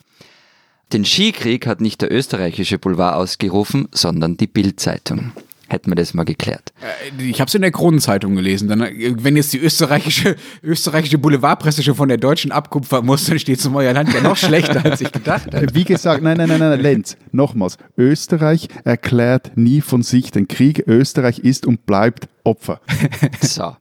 Den 0.93 1.05
Skikrieg 1.05 1.67
hat 1.67 1.79
nicht 1.79 2.01
der 2.01 2.12
österreichische 2.12 2.77
Boulevard 2.77 3.15
ausgerufen, 3.15 3.88
sondern 3.93 4.36
die 4.36 4.47
Bildzeitung 4.47 5.31
hätten 5.71 5.91
wir 5.91 5.95
das 5.95 6.13
mal 6.13 6.23
geklärt. 6.23 6.73
Äh, 6.81 7.23
ich 7.23 7.39
habe 7.39 7.47
es 7.47 7.55
in 7.55 7.61
der 7.61 7.71
Kronenzeitung 7.71 8.35
gelesen. 8.35 8.67
Dann, 8.67 8.81
äh, 8.81 9.13
wenn 9.17 9.35
jetzt 9.35 9.53
die 9.53 9.59
österreichische, 9.59 10.35
österreichische 10.63 11.17
Boulevardpresse 11.17 11.83
schon 11.83 11.95
von 11.95 12.09
der 12.09 12.17
deutschen 12.17 12.51
abkupfern 12.51 13.05
muss, 13.05 13.25
dann 13.25 13.39
steht 13.39 13.59
es 13.59 13.65
in 13.65 13.75
euer 13.75 13.93
Land 13.93 14.13
ja 14.13 14.21
noch 14.21 14.37
schlechter, 14.37 14.83
als 14.85 15.01
ich 15.01 15.11
gedacht 15.11 15.53
habe. 15.53 15.67
Wie 15.73 15.83
gesagt, 15.83 16.23
nein, 16.23 16.37
nein, 16.37 16.49
nein, 16.49 16.59
nein, 16.59 16.79
Lenz, 16.79 17.17
nochmals. 17.31 17.77
Österreich 17.97 18.67
erklärt 18.83 19.51
nie 19.55 19.81
von 19.81 20.03
sich 20.03 20.31
den 20.31 20.47
Krieg. 20.47 20.83
Österreich 20.87 21.39
ist 21.39 21.65
und 21.65 21.85
bleibt 21.85 22.27
Opfer. 22.43 22.81
So. 23.41 23.75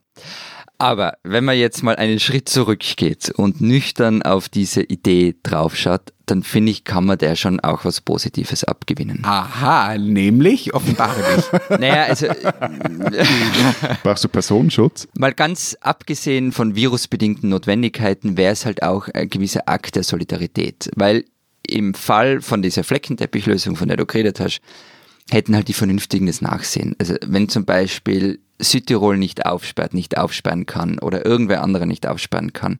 Aber 0.81 1.19
wenn 1.21 1.45
man 1.45 1.59
jetzt 1.59 1.83
mal 1.83 1.95
einen 1.95 2.19
Schritt 2.19 2.49
zurückgeht 2.49 3.29
und 3.29 3.61
nüchtern 3.61 4.23
auf 4.23 4.49
diese 4.49 4.81
Idee 4.81 5.35
draufschaut, 5.43 6.11
dann 6.25 6.41
finde 6.41 6.71
ich, 6.71 6.85
kann 6.85 7.05
man 7.05 7.19
der 7.19 7.35
schon 7.35 7.59
auch 7.59 7.85
was 7.85 8.01
Positives 8.01 8.63
abgewinnen. 8.63 9.19
Aha, 9.21 9.95
nämlich 9.99 10.73
offenbare 10.73 11.21
dich. 11.35 11.45
naja, 11.79 12.05
also. 12.05 12.25
Brauchst 14.03 14.23
du 14.23 14.27
Personenschutz? 14.27 15.07
Mal 15.15 15.35
ganz 15.35 15.77
abgesehen 15.81 16.51
von 16.51 16.73
virusbedingten 16.73 17.49
Notwendigkeiten 17.49 18.35
wäre 18.35 18.53
es 18.53 18.65
halt 18.65 18.81
auch 18.81 19.07
ein 19.09 19.29
gewisser 19.29 19.69
Akt 19.69 19.95
der 19.95 20.03
Solidarität. 20.03 20.89
Weil 20.95 21.25
im 21.67 21.93
Fall 21.93 22.41
von 22.41 22.63
dieser 22.63 22.83
Fleckenteppichlösung, 22.83 23.75
von 23.75 23.87
der 23.87 23.97
du 23.97 24.07
geredet 24.07 24.39
hast, 24.39 24.61
hätten 25.29 25.55
halt 25.55 25.67
die 25.67 25.73
Vernünftigen 25.73 26.25
das 26.25 26.41
Nachsehen. 26.41 26.95
Also 26.97 27.17
wenn 27.23 27.49
zum 27.49 27.65
Beispiel 27.65 28.39
Südtirol 28.61 29.17
nicht 29.17 29.45
aufsperrt, 29.45 29.93
nicht 29.93 30.17
aufsperren 30.17 30.65
kann 30.65 30.99
oder 30.99 31.25
irgendwer 31.25 31.63
anderer 31.63 31.85
nicht 31.85 32.07
aufsperren 32.07 32.53
kann, 32.53 32.79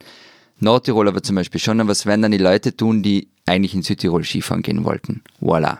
Nordtirol 0.59 1.07
aber 1.07 1.23
zum 1.23 1.35
Beispiel 1.35 1.59
schon, 1.59 1.79
aber 1.79 1.89
was 1.89 2.05
werden 2.05 2.21
dann 2.21 2.31
die 2.31 2.37
Leute 2.37 2.75
tun, 2.75 3.01
die 3.01 3.29
eigentlich 3.45 3.73
in 3.73 3.81
Südtirol 3.81 4.23
Skifahren 4.23 4.61
gehen 4.61 4.83
wollten? 4.83 5.23
Voilà. 5.41 5.79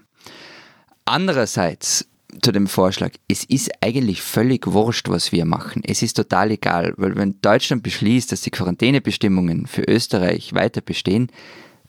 Andererseits 1.06 2.08
zu 2.42 2.52
dem 2.52 2.68
Vorschlag, 2.68 3.12
es 3.28 3.44
ist 3.44 3.72
eigentlich 3.82 4.22
völlig 4.22 4.68
wurscht, 4.68 5.10
was 5.10 5.32
wir 5.32 5.46
machen. 5.46 5.84
Es 5.86 6.02
ist 6.02 6.14
total 6.14 6.52
egal, 6.52 6.94
weil 6.98 7.16
wenn 7.16 7.40
Deutschland 7.42 7.84
beschließt, 7.84 8.32
dass 8.32 8.42
die 8.42 8.52
Quarantänebestimmungen 8.52 9.68
für 9.68 9.84
Österreich 9.84 10.54
weiter 10.54 10.82
bestehen, 10.82 11.30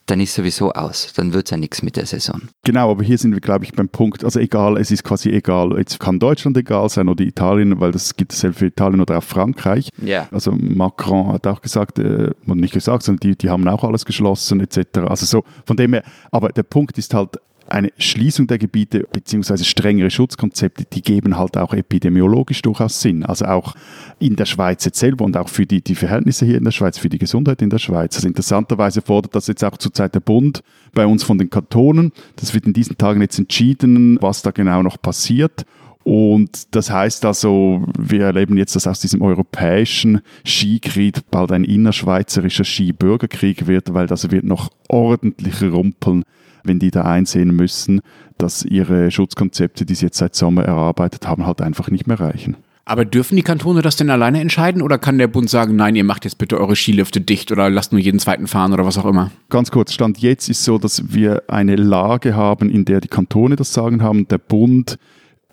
dann 0.07 0.21
ist 0.21 0.35
sowieso 0.35 0.73
aus. 0.73 1.13
Dann 1.15 1.33
wird 1.33 1.47
es 1.47 1.51
ja 1.51 1.57
nichts 1.57 1.83
mit 1.83 1.97
der 1.97 2.07
Saison. 2.07 2.41
Genau, 2.65 2.91
aber 2.91 3.05
hier 3.05 3.19
sind 3.19 3.33
wir, 3.33 3.41
glaube 3.41 3.65
ich, 3.65 3.73
beim 3.73 3.89
Punkt, 3.89 4.25
also 4.25 4.41
egal, 4.41 4.77
es 4.77 4.91
ist 4.91 5.05
quasi 5.05 5.31
egal. 5.31 5.77
Jetzt 5.79 6.01
kann 6.01 6.19
Deutschland 6.19 6.57
egal 6.57 6.89
sein 6.89 7.09
oder 7.09 7.25
Italien, 7.25 7.81
weil 7.81 7.93
das 7.93 8.17
gibt 8.17 8.33
es 8.33 8.41
für 8.41 8.67
Italien 8.67 9.01
oder 9.01 9.19
auch 9.19 9.23
Frankreich. 9.23 9.89
Ja. 10.03 10.29
Also 10.31 10.53
Macron 10.53 11.33
hat 11.33 11.47
auch 11.47 11.61
gesagt, 11.61 11.99
äh, 11.99 12.31
nicht 12.47 12.75
gesagt, 12.75 13.05
sondern 13.05 13.21
die, 13.21 13.37
die 13.37 13.51
haben 13.51 13.67
auch 13.69 13.85
alles 13.85 14.05
geschlossen 14.05 14.61
etc. 14.61 14.99
Also 15.09 15.27
so, 15.27 15.45
von 15.67 15.77
dem 15.77 15.93
her, 15.93 16.03
aber 16.31 16.49
der 16.51 16.65
Punkt 16.65 16.99
ist 16.99 17.15
halt, 17.15 17.39
eine 17.73 17.91
Schließung 17.97 18.47
der 18.47 18.59
Gebiete 18.59 19.07
bzw. 19.11 19.65
strengere 19.65 20.11
Schutzkonzepte, 20.11 20.85
die 20.93 21.01
geben 21.01 21.39
halt 21.39 21.57
auch 21.57 21.73
epidemiologisch 21.73 22.61
durchaus 22.61 23.01
Sinn. 23.01 23.25
Also 23.25 23.47
auch 23.47 23.75
in 24.19 24.37
der 24.37 24.45
Schweiz 24.45 24.85
jetzt 24.85 24.99
selber 24.99 25.25
und 25.25 25.37
auch 25.39 25.49
für 25.49 25.65
die, 25.65 25.81
die 25.81 25.95
Verhältnisse 25.95 26.45
hier 26.45 26.59
in 26.59 26.65
der 26.65 26.71
Schweiz, 26.71 26.99
für 26.99 27.09
die 27.09 27.19
Gesundheit 27.19 27.63
in 27.63 27.71
der 27.71 27.79
Schweiz. 27.79 28.15
Also 28.17 28.29
interessanterweise 28.29 29.01
fordert 29.01 29.35
das 29.35 29.47
jetzt 29.47 29.65
auch 29.65 29.79
zurzeit 29.79 30.15
der 30.15 30.21
Bund 30.21 30.63
bei 30.93 31.07
uns 31.07 31.23
von 31.23 31.39
den 31.39 31.49
Kantonen. 31.49 32.13
Das 32.37 32.53
wird 32.53 32.67
in 32.67 32.75
diesen 32.75 32.99
Tagen 32.99 33.23
jetzt 33.23 33.39
entschieden, 33.39 34.19
was 34.21 34.43
da 34.43 34.51
genau 34.51 34.83
noch 34.83 35.01
passiert. 35.01 35.65
Und 36.05 36.75
das 36.75 36.91
heißt 36.91 37.25
also, 37.25 37.87
wir 37.97 38.25
erleben 38.25 38.59
jetzt, 38.59 38.77
dass 38.77 38.87
aus 38.87 39.01
diesem 39.01 39.23
europäischen 39.23 40.21
Skikrieg 40.45 41.21
bald 41.31 41.53
ein 41.53 41.65
innerschweizerischer 41.65 42.65
Skibürgerkrieg 42.65 43.67
wird, 43.67 43.95
weil 43.95 44.09
das 44.09 44.31
wird 44.31 44.45
noch 44.45 44.71
ordentlich 44.89 45.63
rumpeln 45.63 46.25
wenn 46.65 46.79
die 46.79 46.91
da 46.91 47.03
einsehen 47.03 47.55
müssen, 47.55 48.01
dass 48.39 48.65
ihre 48.65 49.11
Schutzkonzepte, 49.11 49.85
die 49.85 49.95
sie 49.95 50.07
jetzt 50.07 50.19
seit 50.19 50.35
Sommer 50.35 50.65
erarbeitet 50.65 51.27
haben, 51.27 51.47
halt 51.47 51.61
einfach 51.61 51.91
nicht 51.91 52.07
mehr 52.07 52.21
reichen. 52.21 52.57
Aber 52.85 53.05
dürfen 53.05 53.37
die 53.37 53.43
Kantone 53.43 53.81
das 53.81 53.95
denn 53.95 54.11
alleine 54.11 54.41
entscheiden 54.41 54.83
oder 54.83 54.99
kann 54.99 55.17
der 55.17 55.29
Bund 55.29 55.49
sagen, 55.49 55.77
nein, 55.77 55.95
ihr 55.95 56.03
macht 56.03 56.25
jetzt 56.25 56.39
bitte 56.39 56.59
eure 56.59 56.75
Skilifte 56.75 57.21
dicht 57.21 57.53
oder 57.53 57.71
lasst 57.71 57.93
nur 57.93 58.01
jeden 58.01 58.19
zweiten 58.19 58.49
fahren 58.49 58.73
oder 58.73 58.85
was 58.85 58.99
auch 58.99 59.05
immer? 59.05 59.31
Ganz 59.51 59.71
kurz, 59.71 59.93
Stand 59.93 60.19
jetzt 60.19 60.49
ist 60.49 60.65
so, 60.65 60.79
dass 60.79 61.15
wir 61.15 61.45
eine 61.47 61.77
Lage 61.77 62.35
haben, 62.35 62.71
in 62.71 62.85
der 62.85 63.01
die 63.01 63.09
Kantone 63.09 63.55
das 63.55 63.73
Sagen 63.73 64.03
haben. 64.03 64.27
Der 64.27 64.39
Bund 64.39 64.99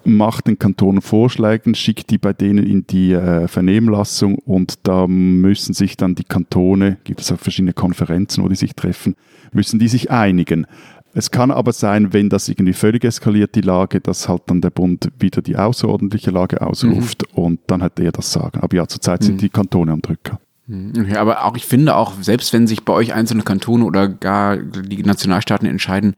macht 0.04 0.48
den 0.48 0.58
Kantonen 0.58 1.02
Vorschläge, 1.02 1.76
schickt 1.76 2.10
die 2.10 2.18
bei 2.18 2.34
denen 2.34 2.66
in 2.66 2.88
die 2.88 3.14
äh, 3.14 3.48
Vernehmlassung 3.48 4.36
und 4.36 4.88
da 4.88 5.06
müssen 5.08 5.74
sich 5.74 5.98
dann 5.98 6.16
die 6.16 6.24
Kantone, 6.24 6.98
gibt 7.04 7.22
es 7.22 7.32
auch 7.32 7.40
verschiedene 7.40 7.74
Konferenzen, 7.74 8.44
wo 8.44 8.48
die 8.48 8.56
sich 8.56 8.74
treffen, 8.74 9.16
müssen 9.52 9.78
die 9.78 9.88
sich 9.88 10.10
einigen. 10.10 10.66
Es 11.14 11.32
kann 11.32 11.52
aber 11.52 11.74
sein, 11.74 12.14
wenn 12.14 12.30
das 12.30 12.48
irgendwie 12.50 12.74
völlig 12.74 13.04
eskaliert, 13.04 13.56
die 13.56 13.62
Lage, 13.62 14.00
dass 14.00 14.30
halt 14.30 14.44
dann 14.48 14.62
der 14.62 14.70
Bund 14.70 15.10
wieder 15.18 15.42
die 15.42 15.58
außerordentliche 15.58 16.32
Lage 16.32 16.62
ausruft 16.62 17.24
mhm. 17.36 17.44
und 17.44 17.60
dann 17.68 17.82
hat 17.82 18.00
er 18.00 18.12
das 18.12 18.32
Sagen. 18.32 18.60
Aber 18.62 18.76
ja, 18.76 18.88
zurzeit 18.88 19.24
sind 19.24 19.36
mhm. 19.36 19.40
die 19.40 19.50
Kantone 19.50 19.92
am 19.92 20.02
Drücker. 20.02 20.40
Mhm. 20.68 20.94
Okay, 20.98 21.18
aber 21.18 21.46
auch 21.46 21.58
ich 21.58 21.66
finde 21.66 21.96
auch, 21.96 22.14
selbst 22.22 22.54
wenn 22.54 22.68
sich 22.68 22.86
bei 22.86 22.94
euch 22.94 23.14
einzelne 23.14 23.44
Kantone 23.44 23.86
oder 23.86 24.08
gar 24.08 24.58
die 24.58 25.04
Nationalstaaten 25.04 25.68
entscheiden, 25.68 26.16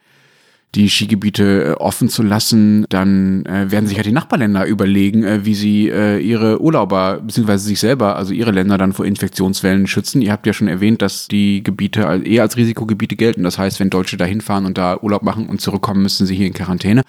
die 0.75 0.89
Skigebiete 0.89 1.63
äh, 1.63 1.71
offen 1.73 2.07
zu 2.07 2.23
lassen, 2.23 2.85
dann 2.89 3.45
äh, 3.45 3.69
werden 3.71 3.87
sich 3.87 3.97
ja 3.97 4.03
die 4.03 4.13
Nachbarländer 4.13 4.65
überlegen, 4.65 5.23
äh, 5.23 5.45
wie 5.45 5.55
sie 5.55 5.81
ihre 5.91 6.61
Urlauber 6.61 7.19
beziehungsweise 7.21 7.65
sich 7.65 7.79
selber, 7.79 8.15
also 8.15 8.33
ihre 8.33 8.51
Länder 8.51 8.77
dann 8.77 8.93
vor 8.93 9.05
Infektionswellen 9.05 9.87
schützen. 9.87 10.21
Ihr 10.21 10.31
habt 10.31 10.45
ja 10.45 10.53
schon 10.53 10.67
erwähnt, 10.67 11.01
dass 11.01 11.27
die 11.27 11.63
Gebiete 11.63 12.21
eher 12.23 12.43
als 12.43 12.55
Risikogebiete 12.55 13.15
gelten. 13.15 13.43
Das 13.43 13.57
heißt, 13.57 13.79
wenn 13.79 13.89
Deutsche 13.89 14.17
da 14.17 14.25
hinfahren 14.25 14.65
und 14.65 14.77
da 14.77 14.97
Urlaub 15.01 15.23
machen 15.23 15.47
und 15.47 15.59
zurückkommen, 15.59 16.03
müssen 16.03 16.25
sie 16.25 16.35
hier 16.35 16.47
in 16.47 16.53
Quarantäne. 16.53 17.01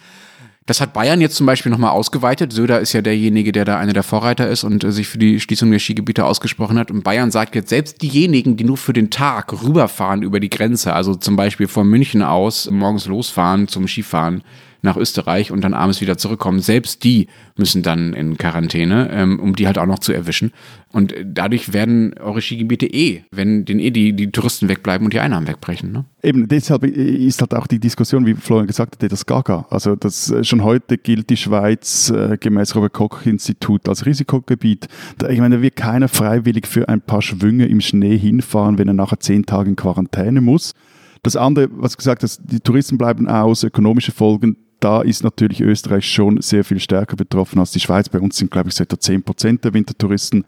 Das 0.73 0.81
hat 0.81 0.95
Bayern 0.95 1.21
jetzt 1.21 1.37
zum 1.37 1.45
Beispiel 1.45 1.71
nochmal 1.71 1.91
ausgeweitet. 1.91 2.51
Söder 2.51 2.81
ist 2.81 2.95
ja 2.95 3.03
derjenige, 3.03 3.53
der 3.53 3.67
da 3.67 3.77
einer 3.77 3.93
der 3.93 4.03
Vorreiter 4.03 4.49
ist 4.49 4.65
und 4.65 4.83
äh, 4.83 4.91
sich 4.91 5.07
für 5.07 5.19
die 5.19 5.39
Schließung 5.39 5.71
der 5.71 5.79
Skigebiete 5.79 6.25
ausgesprochen 6.25 6.79
hat. 6.79 6.91
Und 6.91 7.05
Bayern 7.05 7.31
sagt 7.31 7.55
jetzt, 7.55 7.69
selbst 7.69 8.01
diejenigen, 8.01 8.57
die 8.57 8.65
nur 8.65 8.79
für 8.79 8.95
den 8.95 9.11
Tag 9.11 9.53
rüberfahren 9.53 10.23
über 10.23 10.41
die 10.41 10.49
Grenze, 10.49 10.95
also 10.95 11.15
zum 11.15 11.37
Beispiel 11.37 11.69
von 11.69 11.87
München 11.87 12.23
aus 12.23 12.71
morgens 12.71 13.05
losfahren 13.05 13.69
zum 13.69 13.87
Skifahren, 13.87 14.45
nach 14.83 14.97
Österreich 14.97 15.51
und 15.53 15.63
dann 15.63 15.75
abends 15.75 16.01
wieder 16.01 16.19
zurückkommen. 16.19 16.61
Selbst 16.61 17.05
die 17.05 17.29
müssen 17.57 17.83
dann 17.83 18.13
in 18.13 18.37
Quarantäne, 18.37 19.11
ähm, 19.13 19.39
um 19.41 19.55
die 19.55 19.67
halt 19.67 19.79
auch 19.79 19.87
noch 19.87 20.01
zu 20.01 20.13
erwischen. 20.13 20.53
Und 20.91 21.15
dadurch 21.25 21.73
werden 21.73 22.15
eure 22.19 22.43
Skigebiete 22.43 22.87
eh, 22.87 23.23
wenn 23.31 23.65
den 23.65 23.79
eh 23.79 23.91
die, 23.91 24.13
die 24.13 24.31
Touristen 24.31 24.69
wegbleiben 24.69 25.07
und 25.07 25.15
die 25.15 25.21
Einnahmen 25.21 25.47
wegbrechen. 25.47 25.93
Ne? 25.93 26.05
Eben, 26.23 26.49
deshalb 26.49 26.85
ist 26.85 27.41
halt 27.41 27.55
auch 27.55 27.67
die 27.67 27.79
Diskussion, 27.79 28.27
wie 28.27 28.35
Florian 28.35 28.67
gesagt 28.67 29.03
hat, 29.03 29.13
das 29.13 29.25
Gaga. 29.25 29.67
Also 29.71 29.95
das, 29.95 30.31
äh, 30.31 30.45
schon 30.45 30.65
heute 30.65 30.99
gilt 30.99 31.31
die 31.31 31.37
Schweiz 31.37 32.11
äh, 32.11 32.37
gemäß 32.39 32.75
Robert-Koch-Institut 32.75 33.89
als 33.89 34.05
Risikogebiet. 34.05 34.89
Da, 35.19 35.29
ich 35.29 35.39
meine, 35.39 35.57
da 35.57 35.63
wird 35.63 35.77
keiner 35.77 36.09
freiwillig 36.09 36.67
für 36.67 36.89
ein 36.89 37.01
paar 37.01 37.23
Schwünge 37.23 37.67
im 37.67 37.81
Schnee 37.81 38.19
hinfahren, 38.19 38.79
wenn 38.79 38.89
er 38.89 38.95
nachher 38.95 39.21
zehn 39.21 39.47
Tage 39.47 39.71
in 39.71 39.77
Quarantäne 39.77 40.41
muss. 40.41 40.75
Das 41.23 41.37
andere, 41.37 41.69
was 41.71 41.97
gesagt 41.97 42.25
hast, 42.25 42.41
die 42.45 42.59
Touristen 42.59 42.99
bleiben 42.99 43.29
aus, 43.29 43.63
ökonomische 43.63 44.11
Folgen, 44.11 44.57
da 44.83 45.03
ist 45.03 45.23
natürlich 45.23 45.61
Österreich 45.61 46.07
schon 46.07 46.41
sehr 46.41 46.65
viel 46.65 46.81
stärker 46.81 47.17
betroffen 47.17 47.59
als 47.59 47.71
die 47.71 47.81
Schweiz. 47.81 48.09
Bei 48.09 48.21
uns 48.21 48.37
sind, 48.37 48.51
glaube 48.51 48.69
ich, 48.69 48.75
so 48.75 48.85
etwa 48.85 48.99
10 48.99 49.23
Prozent 49.23 49.65
der 49.65 49.75
Wintertouristen 49.75 50.45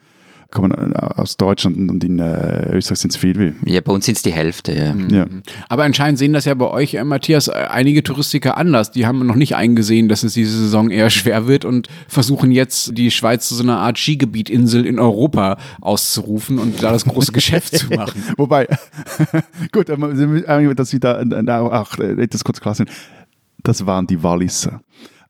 kommen 0.50 0.73
äh, 0.73 0.97
aus 0.97 1.37
Deutschland 1.37 1.76
und 1.91 2.03
in 2.05 2.19
äh, 2.19 2.71
Österreich 2.73 3.00
sind 3.00 3.11
es 3.11 3.17
viel. 3.17 3.55
Ja, 3.64 3.81
bei 3.81 3.93
uns 3.93 4.07
sind 4.07 4.17
es 4.17 4.23
die 4.23 4.33
Hälfte. 4.33 4.73
Ja. 4.73 4.95
Mhm. 4.95 5.11
ja. 5.11 5.26
Aber 5.69 5.85
anscheinend 5.85 6.19
sehen 6.19 6.33
das 6.33 6.45
ja 6.45 6.55
bei 6.55 6.69
euch, 6.69 6.95
äh, 6.95 7.05
Matthias, 7.05 7.49
äh, 7.49 7.53
einige 7.53 8.03
Touristiker 8.03 8.57
anders. 8.57 8.91
Die 8.93 9.07
haben 9.07 9.26
noch 9.26 9.35
nicht 9.35 9.57
eingesehen, 9.57 10.09
dass 10.09 10.23
es 10.23 10.35
diese 10.35 10.57
Saison 10.57 10.91
eher 10.91 11.11
schwer 11.11 11.47
wird 11.47 11.64
und 11.64 11.88
versuchen 12.09 12.50
jetzt 12.50 12.97
die 12.97 13.11
Schweiz 13.11 13.49
zu 13.49 13.55
so 13.55 13.62
einer 13.62 13.79
Art 13.79 13.99
Skigebietinsel 13.99 14.87
in 14.87 14.99
Europa 14.99 15.59
auszurufen 15.81 16.59
und 16.59 16.83
da 16.83 16.93
das 16.93 17.05
große 17.05 17.33
Geschäft 17.33 17.76
zu 17.76 17.87
machen. 17.95 18.23
Wobei, 18.37 18.69
gut, 19.73 19.88
dass 19.88 20.91
Sie 20.91 21.00
da 21.00 21.21
auch 21.61 21.99
etwas 21.99 22.45
kurz 22.45 22.61
klar 22.61 22.75
sind 22.75 22.91
das 23.64 23.85
waren 23.87 24.06
die 24.06 24.23
Walliser. 24.23 24.80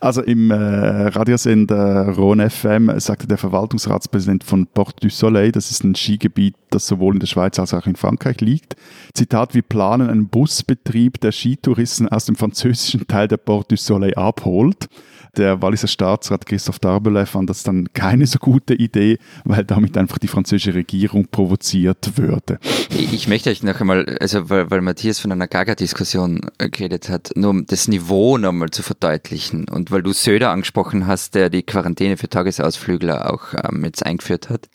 Also 0.01 0.21
im 0.21 0.51
äh, 0.51 0.55
Radiosender 0.55 2.11
Rhone 2.11 2.51
FM 2.51 3.01
sagte 3.01 3.27
der 3.27 3.39
Verwaltungsratspräsident 3.39 4.45
von 4.45 4.67
Port 4.67 5.03
du 5.03 5.09
Soleil, 5.09 5.51
das 5.51 5.71
ist 5.71 5.83
ein 5.83 5.95
Skigebiet, 5.95 6.57
das 6.75 6.87
sowohl 6.87 7.15
in 7.15 7.21
der 7.21 7.27
Schweiz 7.27 7.59
als 7.59 7.73
auch 7.75 7.87
in 7.87 7.97
Frankreich 7.97 8.41
liegt. 8.41 8.77
Zitat, 9.15 9.55
wir 9.55 9.63
planen 9.63 10.11
einen 10.11 10.29
Busbetrieb, 10.29 11.21
der 11.21 11.33
Skitouristen 11.33 12.09
aus 12.09 12.27
dem 12.27 12.37
französischen 12.37 13.07
Teil 13.07 13.29
der 13.29 13.37
Port 13.37 13.71
du 13.71 13.77
Soleil 13.77 14.15
abholt. 14.15 14.89
Der 15.37 15.61
Walliser 15.63 15.89
Staatsrat 15.89 16.47
Christoph 16.47 16.79
Darbelay 16.79 17.27
fand 17.27 17.51
das 17.51 17.65
dann 17.65 17.93
keine 17.93 18.27
so 18.27 18.39
gute 18.39 18.75
Idee, 18.75 19.19
weil 19.45 19.65
damit 19.65 19.97
einfach 19.97 20.19
die 20.19 20.29
französische 20.29 20.75
Regierung 20.75 21.27
provoziert 21.27 22.17
würde. 22.17 22.59
Ich 22.91 23.27
möchte 23.27 23.51
euch 23.51 23.63
noch 23.63 23.81
einmal, 23.81 24.17
also 24.21 24.49
weil, 24.49 24.71
weil 24.71 24.81
Matthias 24.81 25.19
von 25.19 25.33
einer 25.33 25.49
Gaga-Diskussion 25.49 26.43
geredet 26.59 27.09
hat, 27.09 27.33
nur 27.35 27.51
um 27.51 27.67
das 27.67 27.89
Niveau 27.89 28.39
nochmal 28.39 28.71
zu 28.71 28.83
verdeutlichen 28.83 29.69
und 29.69 29.91
weil 29.91 30.03
du 30.03 30.13
Söder 30.13 30.51
angesprochen 30.51 31.07
hast, 31.07 31.35
der 31.35 31.51
die 31.51 31.63
Quarantäne 31.63 32.17
für 32.17 32.29
Tagesausflügler 32.29 33.33
auch 33.33 33.55
ähm, 33.55 33.85
jetzt 33.85 34.07
eingeführt 34.07 34.51
hat. 34.51 34.69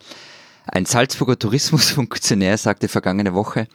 Ein 0.71 0.85
Salzburger 0.85 1.37
Tourismusfunktionär 1.37 2.57
sagte 2.57 2.87
vergangene 2.87 3.33
Woche, 3.33 3.67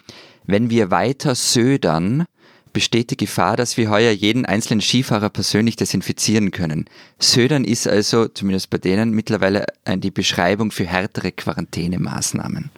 wenn 0.47 0.71
wir 0.71 0.91
weiter 0.91 1.35
södern, 1.35 2.25
besteht 2.73 3.11
die 3.11 3.17
Gefahr, 3.17 3.57
dass 3.57 3.77
wir 3.77 3.91
heuer 3.91 4.13
jeden 4.13 4.45
einzelnen 4.45 4.81
Skifahrer 4.81 5.31
persönlich 5.31 5.77
desinfizieren 5.77 6.51
können. 6.51 6.85
Södern 7.19 7.65
ist 7.65 7.89
also, 7.89 8.29
zumindest 8.29 8.71
bei 8.71 8.79
denen, 8.79 9.13
mittlerweile 9.13 9.67
die 9.97 10.11
Beschreibung 10.11 10.71
für 10.71 10.85
härtere 10.85 11.33
Quarantänemaßnahmen. 11.33 12.71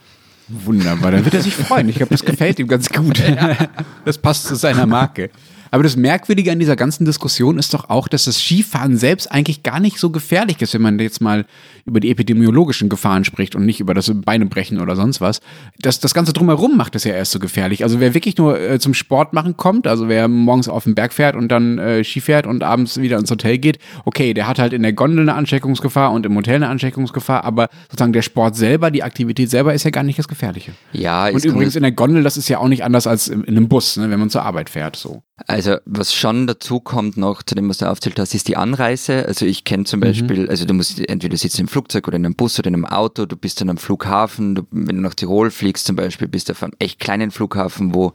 Wunderbar, 0.48 1.10
dann 1.10 1.24
wird 1.24 1.34
er 1.34 1.42
sich 1.42 1.54
freuen. 1.54 1.88
Ich 1.88 1.96
glaube, 1.96 2.10
das 2.10 2.24
gefällt 2.24 2.58
ihm 2.58 2.68
ganz 2.68 2.88
gut. 2.88 3.20
Das 4.04 4.18
passt 4.18 4.46
zu 4.46 4.54
seiner 4.54 4.86
Marke. 4.86 5.30
Aber 5.70 5.82
das 5.82 5.96
Merkwürdige 5.96 6.52
an 6.52 6.58
dieser 6.58 6.76
ganzen 6.76 7.04
Diskussion 7.04 7.58
ist 7.58 7.74
doch 7.74 7.90
auch, 7.90 8.08
dass 8.08 8.24
das 8.24 8.40
Skifahren 8.40 8.96
selbst 8.96 9.30
eigentlich 9.30 9.62
gar 9.62 9.80
nicht 9.80 9.98
so 9.98 10.10
gefährlich 10.10 10.60
ist, 10.62 10.74
wenn 10.74 10.82
man 10.82 10.98
jetzt 10.98 11.20
mal 11.20 11.46
über 11.84 12.00
die 12.00 12.10
epidemiologischen 12.10 12.88
Gefahren 12.88 13.24
spricht 13.24 13.54
und 13.54 13.64
nicht 13.64 13.80
über 13.80 13.94
das 13.94 14.10
Beinebrechen 14.12 14.80
oder 14.80 14.96
sonst 14.96 15.20
was. 15.20 15.40
Das, 15.78 16.00
das 16.00 16.14
Ganze 16.14 16.32
drumherum 16.32 16.76
macht 16.76 16.96
es 16.96 17.04
ja 17.04 17.14
erst 17.14 17.32
so 17.32 17.38
gefährlich. 17.38 17.84
Also 17.84 18.00
wer 18.00 18.14
wirklich 18.14 18.36
nur 18.36 18.60
äh, 18.60 18.78
zum 18.78 18.92
Sport 18.94 19.32
machen 19.32 19.56
kommt, 19.56 19.86
also 19.86 20.08
wer 20.08 20.28
morgens 20.28 20.68
auf 20.68 20.84
den 20.84 20.94
Berg 20.94 21.12
fährt 21.12 21.36
und 21.36 21.48
dann 21.48 21.78
äh, 21.78 22.02
Ski 22.02 22.20
fährt 22.20 22.46
und 22.46 22.62
abends 22.62 23.00
wieder 23.00 23.18
ins 23.18 23.30
Hotel 23.30 23.58
geht, 23.58 23.78
okay, 24.04 24.34
der 24.34 24.48
hat 24.48 24.58
halt 24.58 24.72
in 24.72 24.82
der 24.82 24.92
Gondel 24.92 25.20
eine 25.20 25.34
Ansteckungsgefahr 25.34 26.12
und 26.12 26.26
im 26.26 26.34
Hotel 26.36 26.56
eine 26.56 26.68
Ansteckungsgefahr, 26.68 27.44
aber 27.44 27.68
sozusagen 27.88 28.12
der 28.12 28.22
Sport 28.22 28.56
selber, 28.56 28.90
die 28.90 29.02
Aktivität 29.02 29.50
selber 29.50 29.74
ist 29.74 29.84
ja 29.84 29.90
gar 29.90 30.02
nicht 30.02 30.18
das 30.18 30.28
Gefährliche. 30.28 30.72
Ja, 30.92 31.28
und 31.28 31.44
übrigens 31.44 31.76
in 31.76 31.82
der 31.82 31.92
Gondel, 31.92 32.22
das 32.22 32.36
ist 32.36 32.48
ja 32.48 32.58
auch 32.58 32.68
nicht 32.68 32.84
anders 32.84 33.06
als 33.06 33.28
in, 33.28 33.44
in 33.44 33.56
einem 33.56 33.68
Bus, 33.68 33.96
ne, 33.96 34.10
wenn 34.10 34.18
man 34.18 34.30
zur 34.30 34.42
Arbeit 34.42 34.70
fährt. 34.70 34.96
So. 34.96 35.22
Also 35.46 35.76
was 35.84 36.14
schon 36.14 36.46
dazu 36.46 36.80
kommt 36.80 37.18
noch, 37.18 37.42
zu 37.42 37.54
dem, 37.54 37.68
was 37.68 37.78
du 37.78 37.90
aufzählt 37.90 38.18
hast, 38.18 38.34
ist 38.34 38.48
die 38.48 38.56
Anreise. 38.56 39.26
Also 39.26 39.44
ich 39.44 39.64
kenne 39.64 39.84
zum 39.84 40.00
Beispiel, 40.00 40.44
mhm. 40.44 40.50
also 40.50 40.64
du 40.64 40.72
musst 40.72 40.98
entweder 40.98 41.36
sitzen 41.36 41.62
im 41.62 41.68
Flugzeug 41.68 42.08
oder 42.08 42.16
in 42.16 42.24
einem 42.24 42.34
Bus 42.34 42.58
oder 42.58 42.68
in 42.68 42.74
einem 42.74 42.86
Auto, 42.86 43.26
du 43.26 43.36
bist 43.36 43.60
dann 43.60 43.68
am 43.68 43.76
Flughafen, 43.76 44.54
du, 44.54 44.62
wenn 44.70 44.96
du 44.96 45.02
nach 45.02 45.14
Tirol 45.14 45.50
fliegst 45.50 45.86
zum 45.86 45.94
Beispiel, 45.94 46.26
bist 46.26 46.48
du 46.48 46.52
auf 46.52 46.62
einem 46.62 46.72
echt 46.78 47.00
kleinen 47.00 47.30
Flughafen, 47.30 47.94
wo 47.94 48.14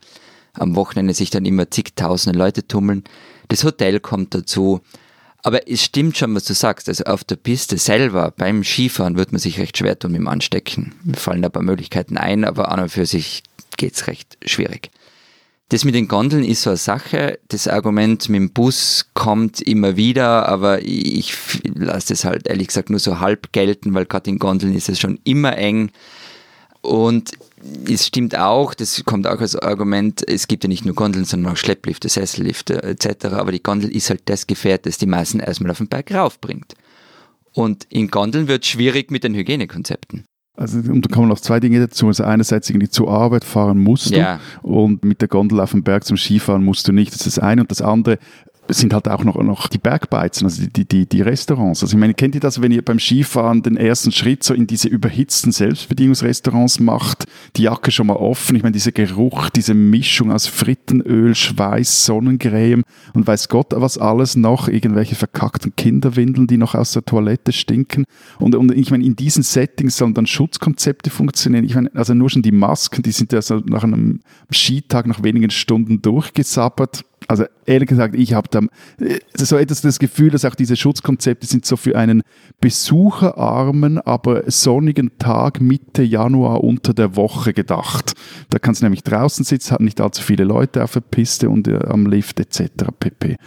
am 0.54 0.76
Wochenende 0.76 1.14
sich 1.14 1.30
dann 1.30 1.46
immer 1.46 1.70
zigtausende 1.70 2.38
Leute 2.38 2.68
tummeln. 2.68 3.04
Das 3.50 3.64
Hotel 3.64 4.00
kommt 4.00 4.34
dazu. 4.34 4.82
Aber 5.44 5.68
es 5.68 5.84
stimmt 5.84 6.18
schon, 6.18 6.36
was 6.36 6.44
du 6.46 6.54
sagst. 6.54 6.88
Also 6.88 7.06
auf 7.06 7.24
der 7.24 7.36
Piste 7.36 7.78
selber, 7.78 8.32
beim 8.36 8.64
Skifahren, 8.64 9.18
wird 9.18 9.32
man 9.32 9.40
sich 9.40 9.60
recht 9.60 9.78
schwer 9.78 9.98
tun 9.98 10.12
mit 10.12 10.20
dem 10.20 10.28
Anstecken. 10.28 10.94
Mir 11.04 11.16
fallen 11.16 11.42
da 11.42 11.50
ein 11.50 11.52
paar 11.52 11.64
Möglichkeiten 11.64 12.18
ein, 12.18 12.46
aber 12.46 12.72
an 12.72 12.80
und 12.80 12.90
für 12.90 13.06
sich 13.06 13.44
geht's 13.78 14.08
recht 14.08 14.38
schwierig. 14.46 14.92
Das 15.72 15.86
mit 15.86 15.96
den 15.96 16.10
Gondeln 16.10 16.44
ist 16.44 16.64
so 16.64 16.72
eine 16.72 16.76
Sache. 16.76 17.40
Das 17.48 17.70
Argument 17.70 18.28
mit 18.28 18.42
dem 18.42 18.50
Bus 18.50 19.06
kommt 19.14 19.62
immer 19.62 19.96
wieder, 19.96 20.50
aber 20.50 20.82
ich 20.82 21.34
lasse 21.64 22.10
das 22.10 22.26
halt 22.26 22.46
ehrlich 22.46 22.68
gesagt 22.68 22.90
nur 22.90 23.00
so 23.00 23.22
halb 23.22 23.54
gelten, 23.54 23.94
weil 23.94 24.06
gerade 24.06 24.30
in 24.30 24.38
Gondeln 24.38 24.76
ist 24.76 24.90
es 24.90 25.00
schon 25.00 25.18
immer 25.24 25.58
eng. 25.58 25.92
Und 26.82 27.32
es 27.90 28.06
stimmt 28.06 28.38
auch, 28.38 28.74
das 28.74 29.02
kommt 29.06 29.26
auch 29.28 29.40
als 29.40 29.56
Argument, 29.56 30.28
es 30.28 30.50
gibt 30.50 30.66
ja 30.66 30.68
nicht 30.68 30.84
nur 30.84 30.94
Gondeln, 30.94 31.24
sondern 31.24 31.54
auch 31.54 31.58
Schlepplifte, 31.58 32.10
Sessellifte 32.10 32.84
etc. 32.84 33.28
Aber 33.28 33.54
die 33.54 33.64
Gondel 33.64 33.96
ist 33.96 34.10
halt 34.10 34.24
das 34.26 34.48
Gefährt, 34.48 34.86
das 34.86 34.98
die 34.98 35.06
Massen 35.06 35.40
erstmal 35.40 35.72
auf 35.72 35.78
den 35.78 35.88
Berg 35.88 36.12
raufbringt. 36.12 36.76
Und 37.54 37.86
in 37.88 38.10
Gondeln 38.10 38.50
wird 38.50 38.66
es 38.66 38.70
schwierig 38.70 39.10
mit 39.10 39.24
den 39.24 39.36
Hygienekonzepten. 39.36 40.26
Also 40.62 40.78
und 40.78 41.06
da 41.06 41.14
kommen 41.14 41.28
noch 41.28 41.40
zwei 41.40 41.60
Dinge 41.60 41.80
dazu. 41.80 42.08
Also 42.08 42.24
einerseits 42.24 42.70
irgendwie 42.70 42.90
zur 42.90 43.10
Arbeit 43.10 43.44
fahren 43.44 43.80
musst 43.80 44.12
du 44.12 44.20
ja. 44.20 44.40
und 44.62 45.04
mit 45.04 45.22
der 45.22 45.28
Gondel 45.28 45.60
auf 45.60 45.72
dem 45.72 45.84
Berg 45.84 46.06
zum 46.06 46.18
Skifahren 46.18 46.64
musst 46.64 46.88
du 46.88 46.92
nicht. 46.92 47.12
Das 47.14 47.26
ist 47.26 47.38
das 47.38 47.44
eine. 47.44 47.62
Und 47.62 47.72
das 47.72 47.82
andere, 47.82 48.20
sind 48.68 48.94
halt 48.94 49.08
auch 49.08 49.24
noch, 49.24 49.36
noch 49.42 49.68
die 49.68 49.78
Bergbeizen, 49.78 50.46
also 50.46 50.66
die, 50.66 50.86
die, 50.86 51.06
die 51.06 51.22
Restaurants. 51.22 51.84
Also 51.84 51.96
ich 51.96 52.00
meine, 52.00 52.14
kennt 52.14 52.36
ihr 52.36 52.42
das, 52.42 52.62
wenn 52.62 52.72
ihr 52.72 52.84
beim 52.84 53.00
Skifahren 53.00 53.64
den 53.64 53.78
ersten 53.78 54.12
Schritt 54.12 54.44
so 54.44 54.54
in 54.54 54.68
diese 54.68 54.88
überhitzten 54.88 55.52
Selbstbedienungsrestaurants 55.52 56.80
macht, 56.80 57.26
die 57.56 57.64
Jacke 57.64 57.92
schon 57.92 58.08
mal 58.08 58.16
offen, 58.16 58.56
ich 58.56 58.64
meine, 58.64 58.74
dieser 58.74 58.92
Geruch, 58.92 59.50
diese 59.50 59.74
Mischung 59.74 60.32
aus 60.32 60.48
Frittenöl, 60.48 61.36
Schweiß, 61.36 62.06
Sonnencreme 62.06 62.84
und 63.14 63.28
weiß 63.28 63.50
Gott 63.50 63.74
was 63.74 63.98
alles 63.98 64.36
noch, 64.36 64.68
irgendwelche 64.68 65.16
verkackten 65.16 65.76
Kinderwindeln, 65.76 66.48
die 66.48 66.58
noch 66.58 66.76
aus 66.76 66.92
der 66.92 67.04
Toilette 67.04 67.52
stinken. 67.52 68.06
Und, 68.40 68.56
und 68.56 68.72
ich 68.72 68.92
meine, 68.92 69.04
in 69.04 69.16
diesen 69.16 69.44
Settings 69.44 69.98
sollen 69.98 70.14
dann 70.14 70.28
Schutzkonzepte 70.28 71.10
funktionieren. 71.10 71.64
Ich 71.66 71.76
meine, 71.76 71.90
also 71.94 72.14
nur 72.14 72.30
schon 72.30 72.42
die 72.42 72.52
Masken, 72.52 73.02
die 73.02 73.12
sind 73.12 73.34
ja 73.34 73.42
so 73.42 73.62
nach 73.66 73.84
einem 73.84 74.22
Skitag 74.52 75.08
nach 75.08 75.24
wenigen 75.24 75.50
Stunden 75.50 76.02
durchgesabbert 76.02 77.06
also 77.28 77.46
ehrlich 77.66 77.88
gesagt, 77.88 78.16
ich 78.16 78.34
habe 78.34 78.48
da 78.50 78.60
äh, 79.00 79.20
so 79.36 79.58
etwas 79.58 79.82
das 79.82 80.00
Gefühl, 80.00 80.32
dass 80.32 80.46
auch 80.46 80.56
diese 80.56 80.76
Schutzkonzepte 80.76 81.46
sind 81.46 81.66
so 81.66 81.78
für 81.78 81.98
einen 81.98 82.24
besucherarmen, 82.60 84.00
aber 84.00 84.50
sonnigen 84.50 85.18
Tag 85.18 85.62
Mitte 85.62 86.04
Januar 86.04 86.64
unter 86.64 86.94
der 86.94 87.16
Woche 87.16 87.54
gedacht. 87.54 88.14
Da 88.50 88.60
kannst 88.60 88.82
du 88.82 88.86
nämlich 88.86 89.04
draußen 89.04 89.46
sitzen, 89.46 89.72
hat 89.72 89.82
nicht 89.82 90.02
allzu 90.02 90.22
viele 90.22 90.44
Leute 90.44 90.84
auf 90.84 90.94
der 90.94 91.02
Piste 91.02 91.50
und 91.50 91.68
äh, 91.68 91.78
am 91.88 92.06
Lift 92.06 92.40
etc. 92.40 92.86
pp. 93.00 93.38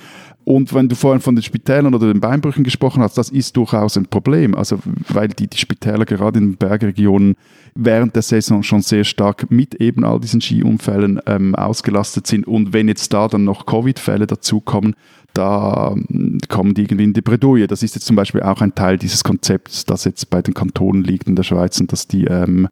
Und 0.45 0.75
wenn 0.75 0.89
du 0.89 0.95
vorhin 0.95 1.23
von 1.23 1.35
den 1.35 1.43
Spitälern 1.43 1.95
oder 1.95 2.13
den 2.13 2.21
Beinbrüchen 2.21 2.65
gesprochen 2.65 3.03
hast, 3.03 3.17
das 3.17 3.31
ist 3.31 3.57
durchaus 3.57 3.97
ein 3.97 4.07
Problem. 4.07 4.55
Also, 4.55 4.79
weil 5.09 5.29
die, 5.29 5.47
die 5.47 5.59
Spitäler 5.59 6.05
gerade 6.05 6.39
in 6.39 6.53
den 6.53 6.57
Bergregionen 6.57 7.37
während 7.75 8.15
der 8.15 8.23
Saison 8.23 8.63
schon 8.63 8.83
sehr 8.83 9.05
stark 9.05 9.51
mit 9.51 9.75
eben 9.77 10.05
all 10.05 10.21
diesen 10.21 10.41
Skiunfällen 10.41 11.21
ähm, 11.27 11.55
ausgelastet 11.55 12.27
sind. 12.27 12.47
Und 12.47 12.73
wenn 12.73 12.89
jetzt 12.89 13.13
da 13.13 13.29
dann 13.29 13.45
noch 13.45 13.65
Covid-Fälle 13.65 14.27
dazukommen, 14.27 14.95
da 15.33 15.93
ähm, 15.93 16.39
kommen 16.49 16.75
die 16.75 16.83
irgendwie 16.83 17.05
in 17.05 17.13
die 17.13 17.23
Bredouille. 17.23 17.67
Das 17.67 17.83
ist 17.83 17.95
jetzt 17.95 18.07
zum 18.07 18.17
Beispiel 18.17 18.43
auch 18.43 18.61
ein 18.61 18.75
Teil 18.75 18.99
dieses 18.99 19.25
Konzepts, 19.25 19.85
das 19.85 20.05
jetzt 20.05 20.31
bei 20.31 20.43
den 20.43 20.55
Kantonen 20.55 21.03
liegt 21.03 21.27
in 21.27 21.37
der 21.37 21.43
Schweiz 21.43 21.81
und 21.81 21.91
dass 21.91 22.07
die 22.07 22.25
ähm, 22.25 22.69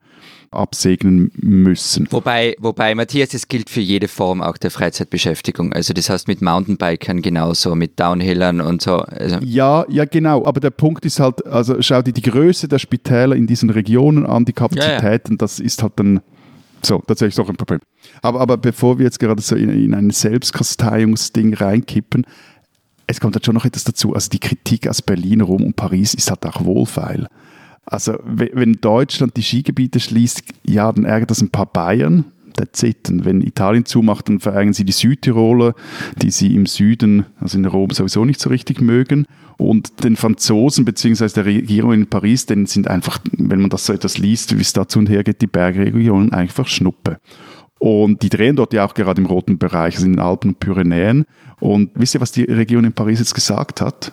absegnen 0.53 1.31
müssen. 1.35 2.07
Wobei, 2.11 2.55
wobei, 2.59 2.95
Matthias, 2.95 3.31
das 3.31 3.49
gilt 3.49 3.71
für 3.71 3.81
jede 3.81 4.09
Form 4.09 4.43
auch 4.43 4.57
der 4.57 4.71
Freizeitbeschäftigung. 4.71 5.73
Also 5.73 5.93
das 5.93 6.11
heißt 6.11 6.29
mit 6.29 6.43
Mountainbikern 6.43 7.23
genauso, 7.23 7.75
mit 7.75 7.99
Downhillern 7.99 8.61
und 8.61 8.83
so. 8.83 8.99
Also 8.99 9.39
ja, 9.43 9.85
ja, 9.89 10.05
genau. 10.05 10.45
Aber 10.45 10.61
der 10.61 10.71
Punkt 10.71 11.05
ist 11.05 11.21
halt, 11.21 11.47
also 11.47 11.81
schau 11.81 12.03
dir 12.03 12.13
die 12.13 12.23
Größe 12.23 12.69
der 12.69 12.79
Spitäler 12.79 13.37
in 13.37 13.47
diesen 13.47 13.71
Regionen 13.71 14.27
an, 14.27 14.45
die 14.45 14.53
Kapazitäten, 14.53 15.33
ja, 15.33 15.35
ja. 15.35 15.37
das 15.39 15.59
ist 15.59 15.83
halt 15.83 15.95
dann 15.97 16.21
so, 16.85 16.99
tatsächlich 17.07 17.39
auch 17.45 17.49
ein 17.49 17.57
Problem. 17.57 17.81
Aber, 18.23 18.41
aber 18.41 18.57
bevor 18.57 18.99
wir 18.99 19.05
jetzt 19.05 19.21
gerade 19.21 19.41
so 19.41 19.55
in, 19.55 19.71
in 19.71 19.95
ein 19.95 20.11
Selbstkasteiungsding 20.11 21.55
reinkippen, 21.55 22.27
es 23.07 23.21
kommt 23.21 23.35
halt 23.37 23.45
schon 23.47 23.55
noch 23.55 23.65
etwas 23.65 23.85
dazu. 23.85 24.15
Also 24.15 24.31
die 24.31 24.41
Kritik 24.41 24.89
aus 24.89 25.03
Berlin, 25.03 25.41
Rom 25.41 25.63
und 25.65 25.77
Paris 25.77 26.15
ist 26.15 26.31
halt 26.31 26.45
auch 26.47 26.65
wohlfeil. 26.65 27.29
Also 27.85 28.19
wenn 28.25 28.75
Deutschland 28.75 29.37
die 29.37 29.43
Skigebiete 29.43 30.01
schließt, 30.01 30.43
ja, 30.65 30.93
dann 30.93 31.05
ärgert 31.05 31.31
das 31.31 31.43
ein 31.43 31.51
paar 31.51 31.67
Bayern. 31.67 32.27
That's 32.55 32.83
it. 32.83 33.09
Und 33.09 33.25
wenn 33.25 33.41
Italien 33.41 33.85
zumacht, 33.87 34.29
dann 34.29 34.39
verärgern 34.39 34.75
sie 34.75 34.85
die 34.85 34.93
Südtiroler, 34.93 35.75
die 36.21 36.31
sie 36.31 36.55
im 36.55 36.67
Süden, 36.67 37.27
also 37.41 37.59
in 37.59 37.65
Rom, 37.65 37.91
sowieso 37.91 38.25
nicht 38.25 38.41
so 38.41 38.51
richtig 38.51 38.81
mögen. 38.81 39.27
Und 39.57 40.05
den 40.05 40.17
Franzosen 40.17 40.85
bzw. 40.85 41.29
der 41.29 41.45
Regierung 41.47 41.93
in 41.93 42.07
Paris, 42.09 42.47
denen 42.47 42.67
sind 42.67 42.89
einfach, 42.89 43.19
wenn 43.33 43.61
man 43.61 43.71
das 43.71 43.87
so 43.87 43.93
etwas 43.93 44.19
liest, 44.19 44.57
wie 44.57 44.63
es 44.63 44.73
dazu 44.73 44.99
und 44.99 45.09
her 45.09 45.25
geht, 45.25 45.41
die 45.41 45.47
Bergregionen 45.47 46.33
einfach 46.33 46.69
Schnuppe. 46.69 47.19
Und 47.79 48.23
die 48.23 48.29
drehen 48.29 48.55
dort 48.55 48.73
ja 48.73 48.85
auch 48.85 48.95
gerade 48.95 49.21
im 49.21 49.27
roten 49.27 49.59
Bereich, 49.59 49.97
also 49.97 50.07
in 50.07 50.13
den 50.13 50.21
Alpen 50.21 50.51
und 50.51 50.61
Pyrenäen. 50.61 51.25
Und 51.59 51.91
wisst 51.95 52.15
ihr, 52.15 52.21
was 52.21 52.33
die 52.33 52.45
Regierung 52.45 52.85
in 52.85 52.93
Paris 52.93 53.19
jetzt 53.19 53.35
gesagt 53.35 53.81
hat? 53.81 54.13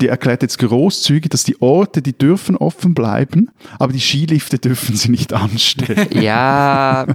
Die 0.00 0.08
erklärt 0.08 0.42
jetzt 0.42 0.58
großzügig, 0.58 1.30
dass 1.30 1.44
die 1.44 1.60
Orte, 1.60 2.02
die 2.02 2.16
dürfen 2.16 2.56
offen 2.56 2.94
bleiben, 2.94 3.50
aber 3.78 3.92
die 3.92 4.00
Skilifte 4.00 4.58
dürfen 4.58 4.96
sie 4.96 5.10
nicht 5.10 5.32
anstellen. 5.32 6.08
Ja, 6.20 7.06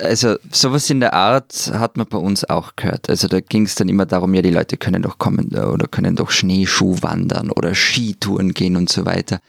also 0.00 0.36
sowas 0.50 0.88
in 0.88 1.00
der 1.00 1.14
Art 1.14 1.70
hat 1.74 1.96
man 1.96 2.06
bei 2.06 2.18
uns 2.18 2.44
auch 2.44 2.76
gehört. 2.76 3.10
Also 3.10 3.28
da 3.28 3.40
ging 3.40 3.64
es 3.64 3.74
dann 3.74 3.88
immer 3.88 4.06
darum, 4.06 4.32
ja, 4.34 4.42
die 4.42 4.50
Leute 4.50 4.76
können 4.76 5.02
doch 5.02 5.18
kommen 5.18 5.48
oder 5.48 5.86
können 5.86 6.16
doch 6.16 6.30
Schneeschuh 6.30 6.96
wandern 7.02 7.50
oder 7.50 7.74
Skitouren 7.74 8.54
gehen 8.54 8.76
und 8.76 8.90
so 8.90 9.04
weiter. 9.04 9.40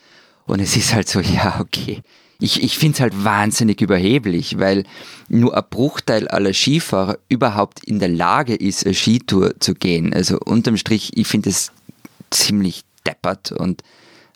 Und 0.45 0.59
es 0.59 0.75
ist 0.75 0.93
halt 0.93 1.07
so, 1.07 1.19
ja, 1.19 1.59
okay. 1.59 2.01
Ich, 2.39 2.61
ich 2.61 2.77
finde 2.77 2.95
es 2.95 2.99
halt 3.01 3.23
wahnsinnig 3.23 3.81
überheblich, 3.81 4.59
weil 4.59 4.83
nur 5.29 5.55
ein 5.55 5.63
Bruchteil 5.69 6.27
aller 6.27 6.53
Skifahrer 6.53 7.17
überhaupt 7.29 7.83
in 7.85 7.99
der 7.99 8.09
Lage 8.09 8.55
ist, 8.55 8.85
eine 8.85 8.93
Skitour 8.93 9.59
zu 9.59 9.73
gehen. 9.73 10.13
Also 10.13 10.37
unterm 10.39 10.75
Strich, 10.77 11.11
ich 11.15 11.27
finde 11.27 11.49
es 11.49 11.71
ziemlich 12.31 12.83
deppert 13.05 13.51
und 13.51 13.81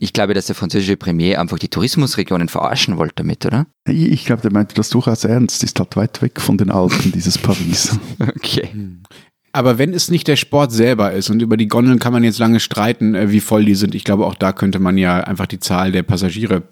ich 0.02 0.14
glaube, 0.14 0.32
dass 0.32 0.46
der 0.46 0.54
französische 0.54 0.96
Premier 0.96 1.38
einfach 1.38 1.58
die 1.58 1.68
Tourismusregionen 1.68 2.48
verarschen 2.48 2.96
wollte 2.96 3.16
damit, 3.16 3.44
oder? 3.44 3.66
Ich 3.86 4.24
glaube, 4.24 4.40
der 4.40 4.50
meinte 4.50 4.74
das 4.74 4.88
durchaus 4.88 5.24
ernst. 5.24 5.62
Ist 5.62 5.78
halt 5.78 5.94
weit 5.94 6.22
weg 6.22 6.40
von 6.40 6.56
den 6.56 6.70
Alpen, 6.70 7.12
dieses 7.14 7.36
Paris. 7.36 7.98
okay. 8.18 8.70
Aber 9.52 9.76
wenn 9.76 9.92
es 9.92 10.10
nicht 10.10 10.26
der 10.26 10.36
Sport 10.36 10.72
selber 10.72 11.12
ist 11.12 11.28
und 11.28 11.42
über 11.42 11.58
die 11.58 11.68
Gondeln 11.68 11.98
kann 11.98 12.14
man 12.14 12.24
jetzt 12.24 12.38
lange 12.38 12.60
streiten, 12.60 13.14
äh, 13.14 13.30
wie 13.30 13.40
voll 13.40 13.66
die 13.66 13.74
sind. 13.74 13.94
Ich 13.94 14.04
glaube, 14.04 14.26
auch 14.26 14.36
da 14.36 14.52
könnte 14.52 14.78
man 14.78 14.96
ja 14.96 15.18
einfach 15.20 15.46
die 15.46 15.60
Zahl 15.60 15.92
der 15.92 16.02
Passagiere 16.02 16.62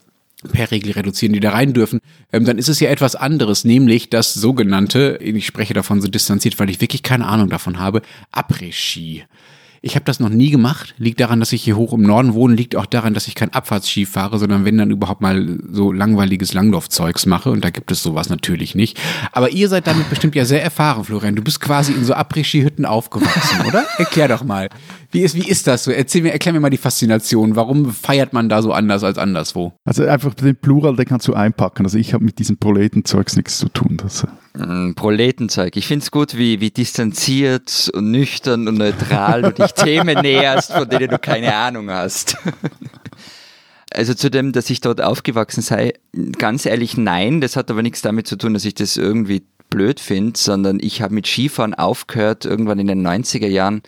per 0.53 0.71
Regel 0.71 0.93
reduzieren, 0.93 1.33
die 1.33 1.41
da 1.41 1.51
rein 1.51 1.73
dürfen, 1.73 2.01
ähm, 2.33 2.45
dann 2.45 2.59
ist 2.59 2.69
es 2.69 2.81
ja 2.81 2.91
etwas 2.91 3.17
anderes, 3.17 3.65
nämlich 3.65 4.09
das 4.09 4.35
sogenannte, 4.35 5.19
ich 5.21 5.47
spreche 5.47 5.75
davon 5.75 6.01
so 6.01 6.09
distanziert, 6.09 6.59
weil 6.61 6.71
ich 6.71 6.81
wirklich 6.81 7.03
keine 7.03 7.27
Ahnung 7.27 7.51
davon 7.51 7.79
habe, 7.79 8.03
Après-Ski. 8.33 9.25
Ich 9.81 9.95
habe 9.95 10.05
das 10.05 10.21
noch 10.21 10.29
nie 10.29 10.51
gemacht. 10.51 10.95
Liegt 10.99 11.21
daran, 11.21 11.41
dass 11.41 11.53
ich 11.53 11.63
hier 11.63 11.77
hoch 11.77 11.93
im 11.93 12.03
Norden 12.03 12.35
wohne. 12.35 12.55
Liegt 12.55 12.77
auch 12.77 12.87
daran, 12.87 13.15
dass 13.15 13.29
ich 13.29 13.35
kein 13.35 13.53
Abfahrtski 13.53 14.07
fahre, 14.07 14.39
sondern 14.39 14.65
wenn 14.65 14.79
dann 14.79 14.91
überhaupt 14.91 15.21
mal 15.21 15.59
so 15.71 15.93
langweiliges 15.93 16.53
Langlaufzeugs 16.55 17.27
mache. 17.27 17.51
Und 17.51 17.65
da 17.65 17.71
gibt 17.71 17.91
es 17.91 18.03
sowas 18.03 18.29
natürlich 18.29 18.75
nicht. 18.75 18.99
Aber 19.33 19.51
ihr 19.51 19.69
seid 19.69 19.87
damit 19.87 20.11
bestimmt 20.11 20.35
ja 20.35 20.45
sehr 20.45 20.63
erfahren, 20.63 21.05
Florian. 21.05 21.37
Du 21.37 21.43
bist 21.43 21.61
quasi 21.61 21.93
in 21.93 22.05
so 22.05 22.15
Après-Ski-Hütten 22.15 22.85
aufgewachsen, 22.85 23.67
oder? 23.67 23.85
Erklär 23.99 24.29
doch 24.29 24.45
mal. 24.45 24.69
Wie 25.11 25.23
ist, 25.23 25.35
wie 25.35 25.49
ist 25.49 25.67
das 25.67 25.85
so? 25.85 25.91
Erzähl 25.91 26.23
mir, 26.23 26.33
erklär 26.33 26.53
mir 26.53 26.61
mal 26.61 26.71
die 26.71 26.77
Faszination. 26.77 27.57
Warum 27.57 27.93
feiert 27.93 28.33
man 28.33 28.49
da 28.49 28.61
so 28.61 28.73
anders 28.73 29.05
als 29.05 29.17
anderswo? 29.17 29.73
Also 29.85 30.05
einfach 30.05 30.35
den 30.35 30.57
Plural, 30.57 30.97
den 30.97 31.07
kannst 31.07 31.27
du 31.29 31.35
einpacken. 31.35 31.87
Also 31.87 31.97
ich 31.99 32.13
habe 32.13 32.25
mit 32.25 32.39
diesem 32.39 32.59
Proletenzeugs 32.59 33.37
nichts 33.37 33.59
zu 33.59 33.69
tun. 33.69 33.97
Das, 33.97 34.27
mm, 34.48 34.48
Proletenzeug. 34.95 35.77
Ich 35.77 35.87
finde 35.87 36.03
es 36.05 36.11
gut, 36.11 36.37
wie, 36.37 36.61
wie 36.61 36.71
distanziert 36.71 37.91
und 37.95 38.11
nüchtern 38.11 38.69
und 38.69 38.79
neutral 38.79 39.43
du 39.43 39.53
dich 39.53 39.73
Themen 39.75 40.21
näherst, 40.21 40.73
von 40.73 40.89
denen 40.89 41.09
du 41.09 41.19
keine 41.19 41.55
Ahnung 41.55 41.91
hast. 41.91 42.37
Also 43.91 44.13
zu 44.13 44.31
dem, 44.31 44.53
dass 44.53 44.69
ich 44.69 44.83
dort 44.83 45.01
aufgewachsen 45.01 45.63
sei, 45.63 45.95
ganz 46.37 46.67
ehrlich 46.67 46.99
nein. 46.99 47.41
Das 47.41 47.57
hat 47.57 47.71
aber 47.71 47.81
nichts 47.81 48.03
damit 48.03 48.27
zu 48.27 48.37
tun, 48.37 48.53
dass 48.53 48.67
ich 48.67 48.75
das 48.75 48.99
irgendwie 48.99 49.47
blöd 49.71 49.99
finde, 49.99 50.39
sondern 50.39 50.79
ich 50.79 51.01
habe 51.01 51.15
mit 51.15 51.27
Skifahren 51.27 51.73
aufgehört 51.73 52.45
irgendwann 52.45 52.79
in 52.81 52.87
den 52.87 53.05
90er 53.05 53.47
Jahren 53.47 53.81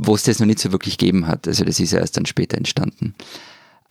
wo 0.00 0.14
es 0.14 0.22
das 0.22 0.38
noch 0.38 0.46
nicht 0.46 0.60
so 0.60 0.70
wirklich 0.70 0.96
gegeben 0.96 1.26
hat. 1.26 1.48
Also 1.48 1.64
das 1.64 1.80
ist 1.80 1.92
ja 1.92 1.98
erst 1.98 2.16
dann 2.16 2.24
später 2.24 2.56
entstanden. 2.56 3.14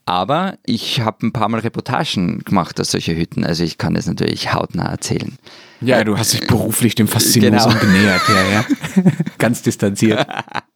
Aber 0.07 0.57
ich 0.65 1.01
habe 1.01 1.27
ein 1.27 1.33
paar 1.33 1.49
Mal 1.49 1.59
Reportagen 1.59 2.39
gemacht 2.39 2.79
aus 2.79 2.91
solchen 2.91 3.17
Hütten, 3.17 3.43
also 3.43 3.65
ich 3.65 3.77
kann 3.77 3.93
das 3.93 4.05
natürlich 4.07 4.53
hautnah 4.53 4.89
erzählen. 4.89 5.37
Ja, 5.81 6.01
du 6.05 6.17
hast 6.17 6.31
dich 6.31 6.47
beruflich 6.47 6.95
dem 6.95 7.09
Faszinosum 7.09 7.73
genau. 7.73 7.81
genähert, 7.81 8.21
ja, 8.29 8.49
ja. 8.49 8.65
Ganz 9.37 9.63
distanziert. 9.63 10.25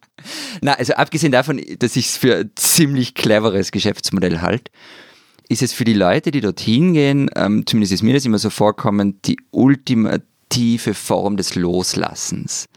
Na, 0.62 0.74
also 0.74 0.96
abgesehen 0.96 1.32
davon, 1.32 1.62
dass 1.80 1.96
ich 1.96 2.08
es 2.08 2.17
für 2.17 2.39
ein 2.39 2.52
ziemlich 2.56 3.13
cleveres 3.15 3.72
Geschäftsmodell 3.72 4.41
halte, 4.41 4.70
ist 5.48 5.62
es 5.62 5.72
für 5.72 5.86
die 5.86 5.94
Leute, 5.94 6.32
die 6.32 6.41
dorthin 6.41 6.91
gehen, 6.94 7.30
ähm, 7.34 7.65
zumindest 7.65 7.94
ist 7.94 8.04
mir 8.04 8.13
das 8.13 8.26
immer 8.26 8.38
so 8.38 8.50
vorkommen, 8.50 9.22
die 9.24 9.38
ultimative 9.52 10.94
Form 10.94 11.38
des 11.38 11.56
Loslassens. 11.56 12.67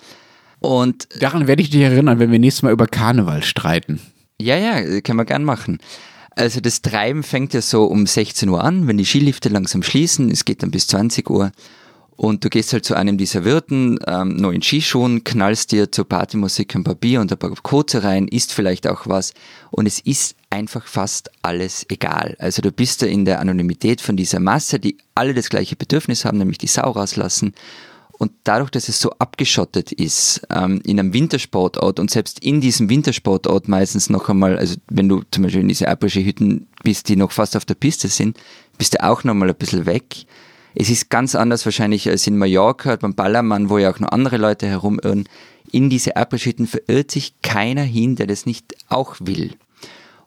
Und 0.60 1.08
daran 1.20 1.48
werde 1.48 1.62
ich 1.62 1.70
dich 1.70 1.80
erinnern, 1.80 2.20
wenn 2.20 2.30
wir 2.30 2.38
nächstes 2.38 2.62
Mal 2.62 2.72
über 2.72 2.86
Karneval 2.86 3.42
streiten. 3.42 4.00
Ja, 4.40 4.56
ja, 4.56 5.00
können 5.00 5.18
wir 5.18 5.24
gern 5.24 5.42
machen. 5.42 5.78
Also 6.36 6.60
das 6.60 6.82
Treiben 6.82 7.22
fängt 7.22 7.54
ja 7.54 7.62
so 7.62 7.84
um 7.84 8.06
16 8.06 8.48
Uhr 8.48 8.62
an, 8.62 8.86
wenn 8.86 8.98
die 8.98 9.04
Skilifte 9.04 9.48
langsam 9.48 9.82
schließen. 9.82 10.30
Es 10.30 10.44
geht 10.44 10.62
dann 10.62 10.70
bis 10.70 10.86
20 10.88 11.30
Uhr. 11.30 11.52
Und 12.16 12.44
du 12.44 12.48
gehst 12.48 12.72
halt 12.72 12.84
zu 12.84 12.94
einem 12.94 13.18
dieser 13.18 13.44
Wirten, 13.44 13.98
ähm, 14.06 14.38
in 14.52 14.62
Skischuhen, 14.62 15.24
knallst 15.24 15.72
dir 15.72 15.90
zur 15.90 16.08
Partymusik 16.08 16.74
ein 16.76 16.84
paar 16.84 16.94
Bier 16.94 17.20
und 17.20 17.32
ein 17.32 17.38
paar 17.38 17.50
Kurze 17.62 18.04
rein, 18.04 18.28
isst 18.28 18.52
vielleicht 18.52 18.86
auch 18.86 19.08
was. 19.08 19.34
Und 19.72 19.86
es 19.86 19.98
ist 19.98 20.36
einfach 20.48 20.86
fast 20.86 21.30
alles 21.42 21.84
egal. 21.88 22.36
Also 22.38 22.62
du 22.62 22.70
bist 22.70 23.02
da 23.02 23.06
in 23.06 23.24
der 23.24 23.40
Anonymität 23.40 24.00
von 24.00 24.16
dieser 24.16 24.38
Masse, 24.38 24.78
die 24.78 24.96
alle 25.16 25.34
das 25.34 25.48
gleiche 25.48 25.74
Bedürfnis 25.74 26.24
haben, 26.24 26.38
nämlich 26.38 26.58
die 26.58 26.68
Sau 26.68 26.88
rauslassen. 26.90 27.52
Und 28.18 28.32
dadurch, 28.44 28.70
dass 28.70 28.88
es 28.88 29.00
so 29.00 29.10
abgeschottet 29.18 29.92
ist, 29.92 30.46
ähm, 30.50 30.80
in 30.84 31.00
einem 31.00 31.12
Wintersportort 31.12 31.98
und 31.98 32.10
selbst 32.10 32.38
in 32.40 32.60
diesem 32.60 32.88
Wintersportort 32.88 33.68
meistens 33.68 34.08
noch 34.08 34.28
einmal, 34.28 34.56
also 34.56 34.76
wenn 34.88 35.08
du 35.08 35.22
zum 35.30 35.42
Beispiel 35.42 35.62
in 35.62 35.68
diese 35.68 35.88
Abrischen-Hütten 35.88 36.68
bist, 36.84 37.08
die 37.08 37.16
noch 37.16 37.32
fast 37.32 37.56
auf 37.56 37.64
der 37.64 37.74
Piste 37.74 38.08
sind, 38.08 38.38
bist 38.78 38.94
du 38.94 39.02
auch 39.02 39.24
noch 39.24 39.34
mal 39.34 39.48
ein 39.48 39.56
bisschen 39.56 39.86
weg. 39.86 40.26
Es 40.74 40.90
ist 40.90 41.10
ganz 41.10 41.34
anders 41.34 41.64
wahrscheinlich 41.64 42.08
als 42.08 42.26
in 42.26 42.36
Mallorca, 42.36 42.96
beim 42.96 43.14
Ballermann, 43.14 43.68
wo 43.68 43.78
ja 43.78 43.92
auch 43.92 44.00
noch 44.00 44.10
andere 44.10 44.36
Leute 44.36 44.66
herumirren. 44.66 45.28
In 45.70 45.90
diese 45.90 46.16
Abrischen-Hütten 46.16 46.66
verirrt 46.66 47.10
sich 47.10 47.34
keiner 47.42 47.82
hin, 47.82 48.16
der 48.16 48.26
das 48.26 48.46
nicht 48.46 48.74
auch 48.88 49.16
will. 49.20 49.54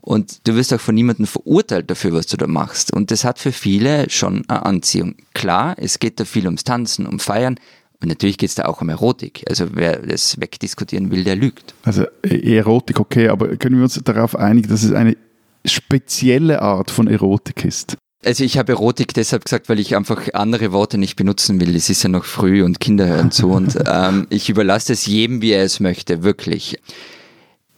Und 0.08 0.48
du 0.48 0.56
wirst 0.56 0.74
auch 0.74 0.80
von 0.80 0.96
niemandem 0.96 1.28
verurteilt 1.28 1.92
dafür, 1.92 2.14
was 2.14 2.28
du 2.28 2.38
da 2.38 2.48
machst. 2.48 2.94
Und 2.94 3.12
das 3.12 3.26
hat 3.26 3.40
für 3.40 3.52
viele 3.52 4.10
schon 4.10 4.46
eine 4.48 4.66
Anziehung. 4.66 5.16
Klar, 5.34 5.76
es 5.78 6.00
geht 6.00 6.18
da 6.22 6.24
viel 6.24 6.46
ums 6.46 6.64
Tanzen, 6.64 7.06
um 7.06 7.20
Feiern. 7.20 7.60
Und 8.02 8.08
natürlich 8.08 8.38
geht 8.38 8.48
es 8.48 8.56
da 8.56 8.68
auch 8.68 8.80
um 8.80 8.88
Erotik. 8.88 9.44
Also 9.50 9.66
wer 9.74 9.98
das 9.98 10.40
wegdiskutieren 10.40 11.12
will, 11.12 11.26
der 11.26 11.36
lügt. 11.36 11.74
Also 11.84 12.06
e- 12.24 12.56
Erotik, 12.56 13.02
okay, 13.02 13.28
aber 13.28 13.58
können 13.58 13.76
wir 13.76 13.84
uns 13.84 14.00
darauf 14.02 14.38
einigen, 14.38 14.70
dass 14.70 14.84
es 14.84 14.94
eine 14.94 15.18
spezielle 15.66 16.62
Art 16.62 16.90
von 16.90 17.08
Erotik 17.08 17.66
ist? 17.66 17.98
Also 18.24 18.46
ich 18.46 18.58
habe 18.58 18.72
Erotik 18.72 19.14
deshalb 19.14 19.44
gesagt, 19.44 19.68
weil 19.68 19.80
ich 19.80 19.94
einfach 19.98 20.34
andere 20.34 20.72
Worte 20.72 20.98
nicht 20.98 21.18
benutzen 21.18 21.60
will. 21.60 21.76
Es 21.76 21.90
ist 21.90 22.04
ja 22.04 22.08
noch 22.08 22.24
früh 22.24 22.64
und 22.64 22.80
Kinder 22.80 23.08
hören 23.08 23.32
zu 23.32 23.50
und 23.50 23.78
ähm, 23.86 24.26
ich 24.30 24.50
überlasse 24.50 24.94
es 24.94 25.06
jedem, 25.06 25.42
wie 25.42 25.52
er 25.52 25.66
es 25.66 25.82
möchte, 25.82 26.24
wirklich. 26.24 26.80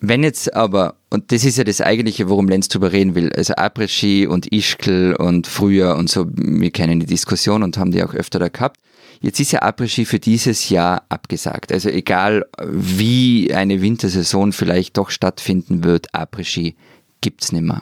Wenn 0.01 0.23
jetzt 0.23 0.53
aber, 0.55 0.95
und 1.09 1.31
das 1.31 1.43
ist 1.43 1.57
ja 1.57 1.65
das 1.65 1.81
Eigentliche, 1.81 2.29
worum 2.29 2.47
Lenz 2.47 2.69
drüber 2.69 2.91
reden 2.93 3.15
will, 3.15 3.33
also 3.33 3.53
Après-Ski 3.55 4.27
und 4.27 4.51
Ischgl 4.51 5.15
und 5.17 5.45
früher 5.45 5.97
und 5.97 6.09
so, 6.09 6.25
wir 6.33 6.71
kennen 6.71 7.01
die 7.01 7.05
Diskussion 7.05 7.63
und 7.63 7.77
haben 7.77 7.91
die 7.91 8.03
auch 8.03 8.13
öfter 8.13 8.39
da 8.39 8.47
gehabt. 8.47 8.77
Jetzt 9.19 9.41
ist 9.41 9.51
ja 9.51 9.61
Après-Ski 9.61 10.05
für 10.05 10.19
dieses 10.19 10.69
Jahr 10.69 11.03
abgesagt. 11.09 11.73
Also 11.73 11.89
egal, 11.89 12.45
wie 12.61 13.53
eine 13.53 13.81
Wintersaison 13.81 14.53
vielleicht 14.53 14.97
doch 14.97 15.09
stattfinden 15.09 15.83
wird, 15.83 16.13
Après-Ski 16.13 16.75
gibt's 17.19 17.51
nimmer. 17.51 17.81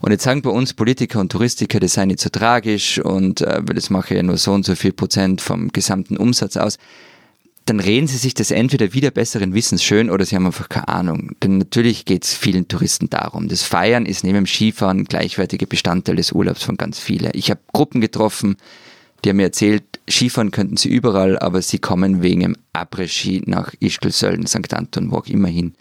Und 0.00 0.12
jetzt 0.12 0.22
sagen 0.22 0.42
bei 0.42 0.50
uns 0.50 0.74
Politiker 0.74 1.18
und 1.18 1.32
Touristiker, 1.32 1.80
das 1.80 1.94
sei 1.94 2.04
nicht 2.04 2.20
so 2.20 2.28
tragisch 2.28 2.98
und 3.00 3.40
äh, 3.40 3.62
das 3.64 3.90
mache 3.90 4.14
ja 4.14 4.22
nur 4.22 4.36
so 4.36 4.52
und 4.52 4.64
so 4.64 4.76
viel 4.76 4.92
Prozent 4.92 5.40
vom 5.40 5.68
gesamten 5.68 6.16
Umsatz 6.16 6.56
aus 6.56 6.78
dann 7.66 7.80
reden 7.80 8.06
sie 8.06 8.18
sich 8.18 8.34
das 8.34 8.50
entweder 8.50 8.92
wieder 8.92 9.10
besseren 9.10 9.54
Wissens 9.54 9.82
schön 9.82 10.10
oder 10.10 10.26
sie 10.26 10.36
haben 10.36 10.46
einfach 10.46 10.68
keine 10.68 10.88
Ahnung. 10.88 11.30
Denn 11.42 11.58
natürlich 11.58 12.04
geht 12.04 12.24
es 12.24 12.34
vielen 12.34 12.68
Touristen 12.68 13.08
darum. 13.08 13.48
Das 13.48 13.62
Feiern 13.62 14.04
ist 14.04 14.22
neben 14.22 14.36
dem 14.36 14.46
Skifahren 14.46 15.04
gleichwertiger 15.04 15.66
Bestandteil 15.66 16.16
des 16.16 16.32
Urlaubs 16.32 16.62
von 16.62 16.76
ganz 16.76 16.98
vielen. 16.98 17.30
Ich 17.32 17.50
habe 17.50 17.60
Gruppen 17.72 18.02
getroffen, 18.02 18.56
die 19.24 19.30
haben 19.30 19.38
mir 19.38 19.44
erzählt, 19.44 19.84
Skifahren 20.08 20.50
könnten 20.50 20.76
sie 20.76 20.90
überall, 20.90 21.38
aber 21.38 21.62
sie 21.62 21.78
kommen 21.78 22.22
wegen 22.22 22.40
dem 22.40 22.56
Après-Ski 22.74 23.44
nach 23.46 23.72
Ischgl, 23.80 24.12
Sölden, 24.12 24.46
St. 24.46 24.74
Anton, 24.74 25.10
wo 25.10 25.16
auch 25.16 25.26
immer 25.26 25.48
hin. 25.48 25.72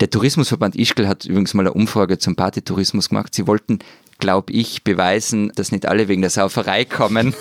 Der 0.00 0.08
Tourismusverband 0.08 0.76
Ischgl 0.76 1.06
hat 1.06 1.26
übrigens 1.26 1.52
mal 1.52 1.64
eine 1.64 1.74
Umfrage 1.74 2.18
zum 2.18 2.36
Partytourismus 2.36 3.10
gemacht. 3.10 3.34
Sie 3.34 3.46
wollten 3.46 3.78
glaube 4.18 4.52
ich, 4.52 4.84
beweisen, 4.84 5.52
dass 5.54 5.72
nicht 5.72 5.86
alle 5.86 6.08
wegen 6.08 6.22
der 6.22 6.30
Sauferei 6.30 6.84
kommen. 6.84 7.34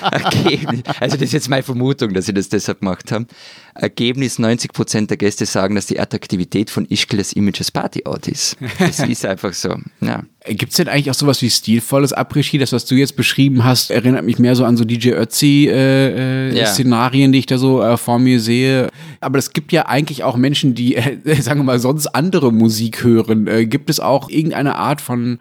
also 1.00 1.16
das 1.16 1.22
ist 1.22 1.32
jetzt 1.32 1.48
meine 1.48 1.62
Vermutung, 1.62 2.14
dass 2.14 2.26
sie 2.26 2.34
das 2.34 2.48
deshalb 2.48 2.80
gemacht 2.80 3.12
haben. 3.12 3.26
Ergebnis 3.74 4.38
90 4.38 4.72
Prozent 4.72 5.10
der 5.10 5.16
Gäste 5.16 5.46
sagen, 5.46 5.74
dass 5.74 5.86
die 5.86 5.98
Attraktivität 5.98 6.68
von 6.68 6.84
Ischgl 6.86 7.16
das 7.16 7.32
Image 7.32 7.60
als 7.60 7.70
Partyort 7.70 8.28
ist. 8.28 8.56
Das 8.78 8.98
ist 9.00 9.24
einfach 9.24 9.54
so. 9.54 9.76
Ja. 10.00 10.24
Gibt 10.46 10.72
es 10.72 10.76
denn 10.76 10.88
eigentlich 10.88 11.10
auch 11.10 11.14
sowas 11.14 11.40
wie 11.40 11.48
stilvolles 11.48 12.12
Après-Ski? 12.12 12.58
Das, 12.58 12.72
was 12.72 12.84
du 12.84 12.96
jetzt 12.96 13.16
beschrieben 13.16 13.64
hast, 13.64 13.90
erinnert 13.90 14.24
mich 14.24 14.38
mehr 14.38 14.56
so 14.56 14.64
an 14.64 14.76
so 14.76 14.84
DJ 14.84 15.10
Ötzi-Szenarien, 15.10 17.22
äh, 17.22 17.26
ja. 17.26 17.32
die 17.32 17.38
ich 17.38 17.46
da 17.46 17.58
so 17.58 17.80
äh, 17.80 17.96
vor 17.96 18.18
mir 18.18 18.40
sehe. 18.40 18.88
Aber 19.20 19.38
es 19.38 19.52
gibt 19.52 19.72
ja 19.72 19.86
eigentlich 19.86 20.24
auch 20.24 20.36
Menschen, 20.36 20.74
die, 20.74 20.96
äh, 20.96 21.40
sagen 21.40 21.60
wir 21.60 21.64
mal, 21.64 21.78
sonst 21.78 22.08
andere 22.08 22.52
Musik 22.52 23.04
hören. 23.04 23.46
Äh, 23.46 23.66
gibt 23.66 23.88
es 23.88 24.00
auch 24.00 24.28
irgendeine 24.28 24.74
Art 24.74 25.00
von, 25.00 25.38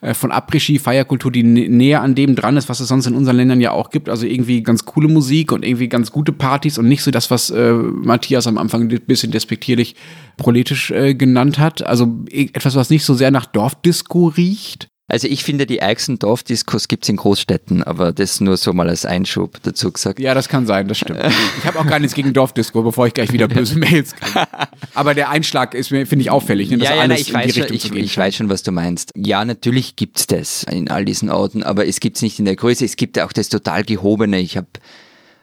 äh, 0.00 0.14
von 0.14 0.32
Après-Ski, 0.32 0.78
Feierkultur, 0.78 1.32
die 1.32 1.42
näher 1.42 2.02
an 2.02 2.14
dem 2.14 2.34
dran 2.34 2.56
ist, 2.56 2.68
was 2.68 2.80
es 2.80 2.88
sonst 2.88 3.06
in 3.06 3.14
unseren 3.14 3.36
Ländern 3.36 3.60
ja 3.60 3.72
auch 3.72 3.90
gibt? 3.90 4.08
Also 4.08 4.26
irgendwie 4.26 4.62
ganz 4.62 4.84
coole 4.84 5.08
Musik 5.08 5.52
und 5.52 5.64
irgendwie 5.64 5.88
ganz 5.88 6.12
gute 6.12 6.32
Partys 6.32 6.78
und 6.78 6.88
nicht 6.88 7.02
so 7.02 7.10
das, 7.10 7.30
was 7.30 7.50
äh, 7.50 7.72
Matthias 7.72 8.46
am 8.46 8.58
Anfang 8.58 8.82
ein 8.82 9.00
bisschen 9.06 9.32
despektierlich 9.32 9.96
proletisch 10.36 10.90
äh, 10.90 11.14
genannt 11.14 11.58
hat. 11.58 11.84
Also 11.86 12.24
etwas, 12.30 12.74
was 12.74 12.90
nicht 12.90 13.04
so 13.04 13.14
sehr 13.14 13.30
nach 13.30 13.46
Dorfdisco 13.46 14.28
riecht. 14.28 14.91
Also 15.12 15.28
ich 15.28 15.44
finde, 15.44 15.66
die 15.66 15.76
ärgsten 15.76 16.18
Dorfdiskos 16.18 16.88
gibt 16.88 17.02
es 17.02 17.10
in 17.10 17.16
Großstädten, 17.16 17.82
aber 17.82 18.12
das 18.12 18.40
nur 18.40 18.56
so 18.56 18.72
mal 18.72 18.88
als 18.88 19.04
Einschub 19.04 19.62
dazu 19.62 19.92
gesagt. 19.92 20.18
Ja, 20.18 20.32
das 20.32 20.48
kann 20.48 20.64
sein, 20.64 20.88
das 20.88 21.00
stimmt. 21.00 21.20
ich 21.58 21.66
habe 21.66 21.78
auch 21.78 21.86
gar 21.86 21.98
nichts 21.98 22.14
gegen 22.14 22.32
Dorfdisco, 22.32 22.82
bevor 22.82 23.08
ich 23.08 23.12
gleich 23.12 23.30
wieder 23.30 23.46
böse 23.46 23.78
Mails 23.78 24.16
kriege. 24.16 24.48
Aber 24.94 25.12
der 25.12 25.28
Einschlag 25.28 25.74
ist 25.74 25.90
mir, 25.90 26.06
finde 26.06 26.22
ich, 26.22 26.30
auffällig. 26.30 26.70
Ne, 26.70 26.78
ja, 26.78 26.94
ja, 26.94 27.06
na, 27.06 27.18
ich, 27.18 27.30
weiß 27.30 27.54
schon, 27.54 27.66
ich, 27.74 27.92
ich 27.92 28.16
weiß 28.16 28.34
schon, 28.34 28.48
was 28.48 28.62
du 28.62 28.72
meinst. 28.72 29.12
Ja, 29.14 29.44
natürlich 29.44 29.96
gibt 29.96 30.18
es 30.18 30.26
das 30.28 30.62
in 30.62 30.88
all 30.88 31.04
diesen 31.04 31.28
Orten, 31.28 31.62
aber 31.62 31.86
es 31.86 32.00
gibt 32.00 32.16
es 32.16 32.22
nicht 32.22 32.38
in 32.38 32.46
der 32.46 32.56
Größe. 32.56 32.82
Es 32.82 32.96
gibt 32.96 33.18
ja 33.18 33.26
auch 33.26 33.34
das 33.34 33.50
total 33.50 33.84
Gehobene. 33.84 34.40
Ich 34.40 34.56
habe 34.56 34.68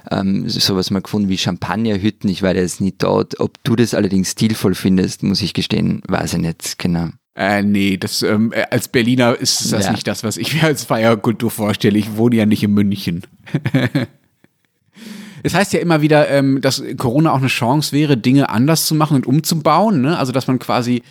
ähm, 0.10 0.49
sowas 0.49 0.89
mal 0.89 1.03
gefunden 1.03 1.29
wie 1.29 1.38
Champagnerhütten. 1.38 2.27
Ich 2.27 2.41
war 2.41 2.55
jetzt 2.55 2.82
nicht 2.82 3.03
dort. 3.03 3.39
Ob 3.39 3.63
du 3.63 3.75
das 3.75 3.93
allerdings 3.93 4.32
stilvoll 4.32 4.73
findest, 4.73 5.21
muss 5.21 5.43
ich 5.43 5.53
gestehen, 5.53 6.01
weiß 6.08 6.34
ich 6.34 6.39
nicht 6.39 6.79
genau. 6.79 7.10
Äh, 7.36 7.62
nee, 7.62 7.98
das, 7.98 8.22
ähm, 8.22 8.52
äh, 8.54 8.65
als 8.70 8.88
Berliner 8.88 9.36
ist 9.36 9.72
das 9.72 9.86
ja. 9.86 9.92
nicht 9.92 10.08
das, 10.08 10.24
was 10.24 10.38
ich 10.38 10.54
mir 10.54 10.63
als 10.63 10.84
Feierkultur 10.84 11.52
vorstelle. 11.52 11.98
Ich 11.98 12.18
wohne 12.18 12.36
ja 12.36 12.46
nicht 12.46 12.63
in 12.63 12.74
München. 12.74 13.24
Es 15.44 15.54
heißt 15.54 15.74
ja 15.74 15.80
immer 15.80 16.02
wieder, 16.02 16.30
ähm, 16.30 16.62
dass 16.62 16.84
Corona 16.98 17.32
auch 17.32 17.38
eine 17.38 17.48
Chance 17.48 17.94
wäre, 17.94 18.18
Dinge 18.18 18.50
anders 18.50 18.86
zu 18.86 18.96
machen 18.96 19.15
und 19.15 19.26
umzubauen. 19.26 20.02
Ne? 20.02 20.18
Also, 20.18 20.32
dass 20.32 20.48
man 20.48 20.60
quasi 20.60 21.02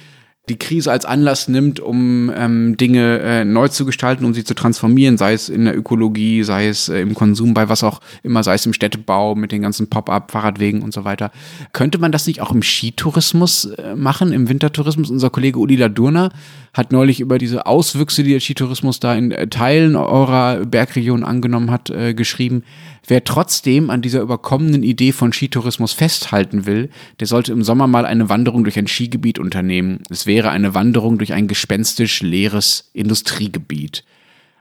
die 0.51 0.59
Krise 0.59 0.91
als 0.91 1.05
Anlass 1.05 1.49
nimmt, 1.49 1.81
um 1.81 2.33
ähm, 2.35 2.77
Dinge 2.77 3.21
äh, 3.21 3.45
neu 3.45 3.69
zu 3.69 3.85
gestalten, 3.85 4.25
um 4.25 4.35
sie 4.35 4.45
zu 4.45 4.55
transformieren, 4.55 5.17
sei 5.17 5.33
es 5.33 5.49
in 5.49 5.65
der 5.65 5.77
Ökologie, 5.77 6.43
sei 6.43 6.69
es 6.69 6.89
äh, 6.89 7.01
im 7.01 7.15
Konsum, 7.15 7.55
bei 7.55 7.69
was 7.69 7.85
auch 7.85 8.01
immer, 8.23 8.43
sei 8.43 8.55
es 8.55 8.67
im 8.67 8.73
Städtebau 8.73 9.35
mit 9.35 9.53
den 9.53 9.63
ganzen 9.63 9.89
Pop-up, 9.89 10.31
Fahrradwegen 10.31 10.83
und 10.83 10.93
so 10.93 11.05
weiter. 11.05 11.31
Könnte 11.73 11.99
man 11.99 12.13
das 12.13 12.27
nicht 12.27 12.41
auch 12.41 12.53
im 12.53 12.63
Skitourismus 12.63 13.67
äh, 13.67 13.95
machen, 13.95 14.33
im 14.33 14.49
Wintertourismus? 14.49 15.11
Unser 15.11 15.31
Kollege 15.31 15.59
Uli 15.59 15.77
Ladurner 15.77 16.31
hat 16.75 16.93
neulich 16.93 17.21
über 17.21 17.39
diese 17.39 17.67
Auswüchse, 17.67 18.23
die 18.23 18.33
der 18.33 18.41
Skitourismus 18.41 19.01
da 19.01 19.15
in 19.15 19.33
äh, 19.33 19.49
Teilen 19.49 19.97
eurer 19.97 20.65
Bergregion 20.65 21.25
angenommen 21.25 21.71
hat, 21.71 21.91
äh, 21.91 22.15
geschrieben. 22.15 22.63
Wer 23.07 23.25
trotzdem 23.25 23.89
an 23.89 24.03
dieser 24.03 24.21
überkommenen 24.21 24.83
Idee 24.83 25.13
von 25.13 25.33
Skitourismus 25.33 25.93
festhalten 25.93 26.67
will, 26.67 26.91
der 27.21 27.27
sollte 27.27 27.53
im 27.53 27.63
Sommer 27.63 27.87
mal 27.87 28.05
eine 28.05 28.29
Wanderung 28.29 28.65
durch 28.65 28.79
ein 28.79 28.87
Skigebiet 28.87 29.39
unternehmen. 29.39 30.03
Es 30.11 30.27
wäre 30.27 30.38
eine 30.47 30.75
Wanderung 30.75 31.19
durch 31.19 31.33
ein 31.33 31.49
gespenstisch 31.49 32.23
leeres 32.23 32.91
Industriegebiet. 32.93 34.05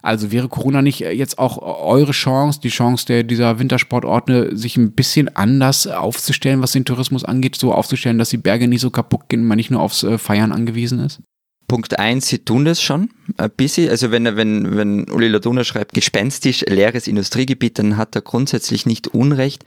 Also 0.02 0.32
wäre 0.32 0.48
Corona 0.48 0.82
nicht 0.82 1.00
jetzt 1.00 1.38
auch 1.40 1.58
eure 1.58 2.12
Chance, 2.12 2.60
die 2.62 2.70
Chance 2.70 3.06
der, 3.08 3.24
dieser 3.24 3.60
Wintersportorte, 3.60 4.56
sich 4.56 4.78
ein 4.78 4.94
bisschen 4.94 5.36
anders 5.36 5.88
aufzustellen, 5.88 6.62
was 6.62 6.72
den 6.72 6.86
Tourismus 6.86 7.26
angeht, 7.26 7.56
so 7.56 7.74
aufzustellen, 7.74 8.18
dass 8.18 8.30
die 8.30 8.38
Berge 8.38 8.68
nicht 8.68 8.82
so 8.82 8.90
kaputt 8.90 9.28
gehen, 9.28 9.46
man 9.46 9.58
nicht 9.58 9.72
nur 9.72 9.82
aufs 9.82 10.04
äh, 10.04 10.18
Feiern 10.18 10.52
angewiesen 10.52 11.00
ist? 11.00 11.20
Punkt 11.68 12.00
eins, 12.00 12.30
sie 12.30 12.40
tun 12.40 12.64
das 12.64 12.82
schon 12.82 13.10
ein 13.36 13.50
bisschen. 13.50 13.90
Also 13.90 14.10
wenn, 14.10 14.24
wenn, 14.38 14.78
wenn 14.78 15.10
Uli 15.10 15.28
Laduna 15.28 15.66
schreibt, 15.66 15.94
gespenstisch 15.94 16.62
leeres 16.62 17.08
Industriegebiet, 17.08 17.78
dann 17.78 17.98
hat 17.98 18.16
er 18.16 18.22
grundsätzlich 18.22 18.86
nicht 18.86 19.10
Unrecht. 19.10 19.66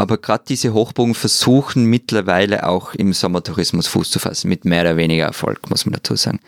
Aber 0.00 0.16
gerade 0.16 0.44
diese 0.48 0.72
Hochburgen 0.72 1.14
versuchen 1.14 1.84
mittlerweile 1.84 2.66
auch 2.66 2.94
im 2.94 3.12
Sommertourismus 3.12 3.86
Fuß 3.86 4.10
zu 4.10 4.18
fassen, 4.18 4.48
mit 4.48 4.64
mehr 4.64 4.80
oder 4.80 4.96
weniger 4.96 5.26
Erfolg, 5.26 5.68
muss 5.68 5.84
man 5.84 5.92
dazu 5.92 6.16
sagen. 6.16 6.40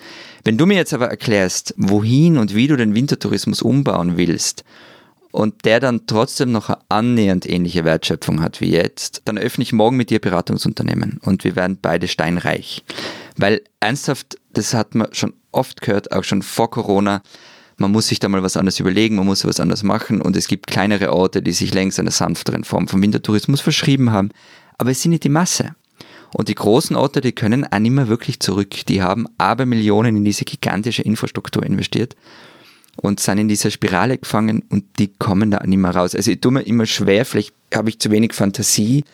Wenn 0.42 0.56
du 0.56 0.64
mir 0.64 0.76
jetzt 0.76 0.94
aber 0.94 1.08
erklärst, 1.08 1.74
wohin 1.76 2.38
und 2.38 2.54
wie 2.54 2.66
du 2.66 2.76
den 2.76 2.94
Wintertourismus 2.94 3.60
umbauen 3.60 4.16
willst 4.16 4.64
und 5.32 5.66
der 5.66 5.80
dann 5.80 6.06
trotzdem 6.06 6.50
noch 6.50 6.70
eine 6.70 6.78
annähernd 6.88 7.46
ähnliche 7.46 7.84
Wertschöpfung 7.84 8.40
hat 8.40 8.62
wie 8.62 8.70
jetzt, 8.70 9.20
dann 9.26 9.36
öffne 9.36 9.62
ich 9.62 9.74
morgen 9.74 9.98
mit 9.98 10.08
dir 10.08 10.18
Beratungsunternehmen 10.18 11.20
und 11.22 11.44
wir 11.44 11.54
werden 11.54 11.78
beide 11.80 12.08
steinreich. 12.08 12.82
Weil 13.36 13.60
ernsthaft, 13.80 14.38
das 14.54 14.72
hat 14.72 14.94
man 14.94 15.12
schon 15.12 15.34
oft 15.50 15.82
gehört, 15.82 16.10
auch 16.12 16.24
schon 16.24 16.40
vor 16.40 16.70
Corona, 16.70 17.22
man 17.76 17.92
muss 17.92 18.08
sich 18.08 18.18
da 18.18 18.28
mal 18.28 18.42
was 18.42 18.56
anderes 18.56 18.80
überlegen, 18.80 19.16
man 19.16 19.26
muss 19.26 19.44
was 19.44 19.60
anderes 19.60 19.82
machen 19.82 20.20
und 20.20 20.36
es 20.36 20.48
gibt 20.48 20.66
kleinere 20.66 21.12
Orte, 21.12 21.42
die 21.42 21.52
sich 21.52 21.74
längst 21.74 21.98
einer 21.98 22.10
sanfteren 22.10 22.64
Form 22.64 22.88
von 22.88 23.02
Wintertourismus 23.02 23.60
verschrieben 23.60 24.12
haben, 24.12 24.30
aber 24.78 24.90
es 24.90 25.02
sind 25.02 25.10
nicht 25.10 25.24
die 25.24 25.28
Masse. 25.28 25.74
Und 26.34 26.48
die 26.48 26.54
großen 26.54 26.96
Orte, 26.96 27.20
die 27.20 27.32
können 27.32 27.66
auch 27.70 27.78
nicht 27.78 27.90
mehr 27.90 28.08
wirklich 28.08 28.40
zurück. 28.40 28.86
Die 28.86 29.02
haben 29.02 29.26
aber 29.36 29.66
Millionen 29.66 30.16
in 30.16 30.24
diese 30.24 30.46
gigantische 30.46 31.02
Infrastruktur 31.02 31.62
investiert 31.62 32.16
und 32.96 33.20
sind 33.20 33.38
in 33.38 33.48
dieser 33.48 33.70
Spirale 33.70 34.18
gefangen 34.18 34.64
und 34.70 34.84
die 34.98 35.08
kommen 35.08 35.50
da 35.50 35.62
nicht 35.64 35.78
mehr 35.78 35.94
raus. 35.94 36.14
Also 36.14 36.30
ich 36.30 36.40
tue 36.40 36.52
mir 36.52 36.62
immer 36.62 36.86
schwer, 36.86 37.24
vielleicht 37.24 37.54
habe 37.74 37.90
ich 37.90 37.98
zu 37.98 38.10
wenig 38.10 38.32
Fantasie, 38.32 39.04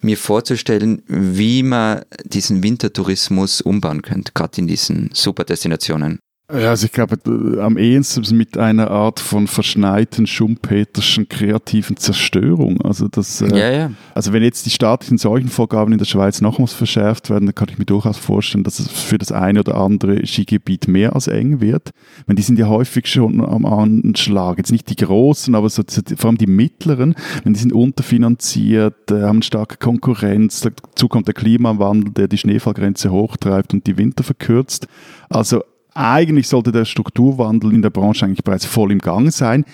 mir 0.00 0.16
vorzustellen, 0.16 1.02
wie 1.06 1.62
man 1.62 2.02
diesen 2.24 2.62
Wintertourismus 2.62 3.60
umbauen 3.60 4.02
könnte, 4.02 4.32
gerade 4.32 4.58
in 4.58 4.66
diesen 4.66 5.10
Superdestinationen. 5.12 6.18
Ja, 6.52 6.70
also 6.70 6.86
ich 6.86 6.92
glaube, 6.92 7.16
äh, 7.26 7.60
am 7.60 7.76
ehesten 7.78 8.36
mit 8.36 8.58
einer 8.58 8.90
Art 8.90 9.20
von 9.20 9.46
verschneiten, 9.46 10.26
schumpeterschen, 10.26 11.28
kreativen 11.28 11.96
Zerstörung. 11.96 12.80
Also, 12.82 13.08
das, 13.08 13.40
äh, 13.40 13.56
ja, 13.56 13.70
ja. 13.70 13.90
also 14.14 14.32
wenn 14.32 14.42
jetzt 14.42 14.66
die 14.66 14.70
staatlichen 14.70 15.18
Seuchenvorgaben 15.18 15.92
in 15.92 15.98
der 15.98 16.06
Schweiz 16.06 16.40
nochmals 16.40 16.72
verschärft 16.72 17.30
werden, 17.30 17.46
dann 17.46 17.54
kann 17.54 17.68
ich 17.70 17.78
mir 17.78 17.84
durchaus 17.84 18.18
vorstellen, 18.18 18.64
dass 18.64 18.80
es 18.80 18.90
für 18.90 19.18
das 19.18 19.32
eine 19.32 19.60
oder 19.60 19.76
andere 19.76 20.26
Skigebiet 20.26 20.88
mehr 20.88 21.14
als 21.14 21.28
eng 21.28 21.60
wird. 21.60 21.90
Meine, 22.26 22.36
die 22.36 22.42
sind 22.42 22.58
ja 22.58 22.66
häufig 22.66 23.06
schon 23.06 23.44
am 23.44 23.64
Anschlag. 23.64 24.58
Jetzt 24.58 24.72
nicht 24.72 24.90
die 24.90 24.96
großen, 24.96 25.54
aber 25.54 25.68
so, 25.68 25.82
vor 26.16 26.28
allem 26.28 26.38
die 26.38 26.46
mittleren, 26.46 27.14
wenn 27.44 27.54
die 27.54 27.60
sind 27.60 27.72
unterfinanziert, 27.72 29.10
äh, 29.10 29.22
haben 29.22 29.42
starke 29.42 29.76
Konkurrenz, 29.76 30.60
dazu 30.60 31.08
kommt 31.08 31.28
der 31.28 31.34
Klimawandel, 31.34 32.12
der 32.12 32.28
die 32.28 32.38
Schneefallgrenze 32.38 33.10
hochtreibt 33.10 33.72
und 33.72 33.86
die 33.86 33.96
Winter 33.96 34.24
verkürzt. 34.24 34.88
Also 35.28 35.62
eigentlich 35.94 36.48
sollte 36.48 36.72
der 36.72 36.84
Strukturwandel 36.84 37.72
in 37.72 37.82
der 37.82 37.90
Branche 37.90 38.24
eigentlich 38.24 38.44
bereits 38.44 38.64
voll 38.64 38.92
im 38.92 38.98
Gang 38.98 39.32
sein. 39.32 39.64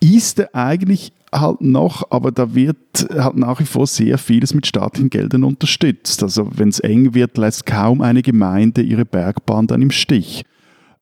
Ist 0.00 0.38
er 0.38 0.54
eigentlich 0.54 1.12
halt 1.32 1.60
noch, 1.60 2.10
aber 2.10 2.30
da 2.30 2.54
wird 2.54 2.76
halt 3.10 3.36
nach 3.36 3.60
wie 3.60 3.64
vor 3.64 3.86
sehr 3.86 4.18
vieles 4.18 4.54
mit 4.54 4.66
staatlichen 4.66 5.10
Geldern 5.10 5.44
unterstützt. 5.44 6.22
Also 6.22 6.48
wenn 6.54 6.68
es 6.68 6.80
eng 6.80 7.14
wird, 7.14 7.36
lässt 7.36 7.66
kaum 7.66 8.00
eine 8.00 8.22
Gemeinde 8.22 8.82
ihre 8.82 9.04
Bergbahn 9.04 9.66
dann 9.66 9.82
im 9.82 9.90
Stich. 9.90 10.44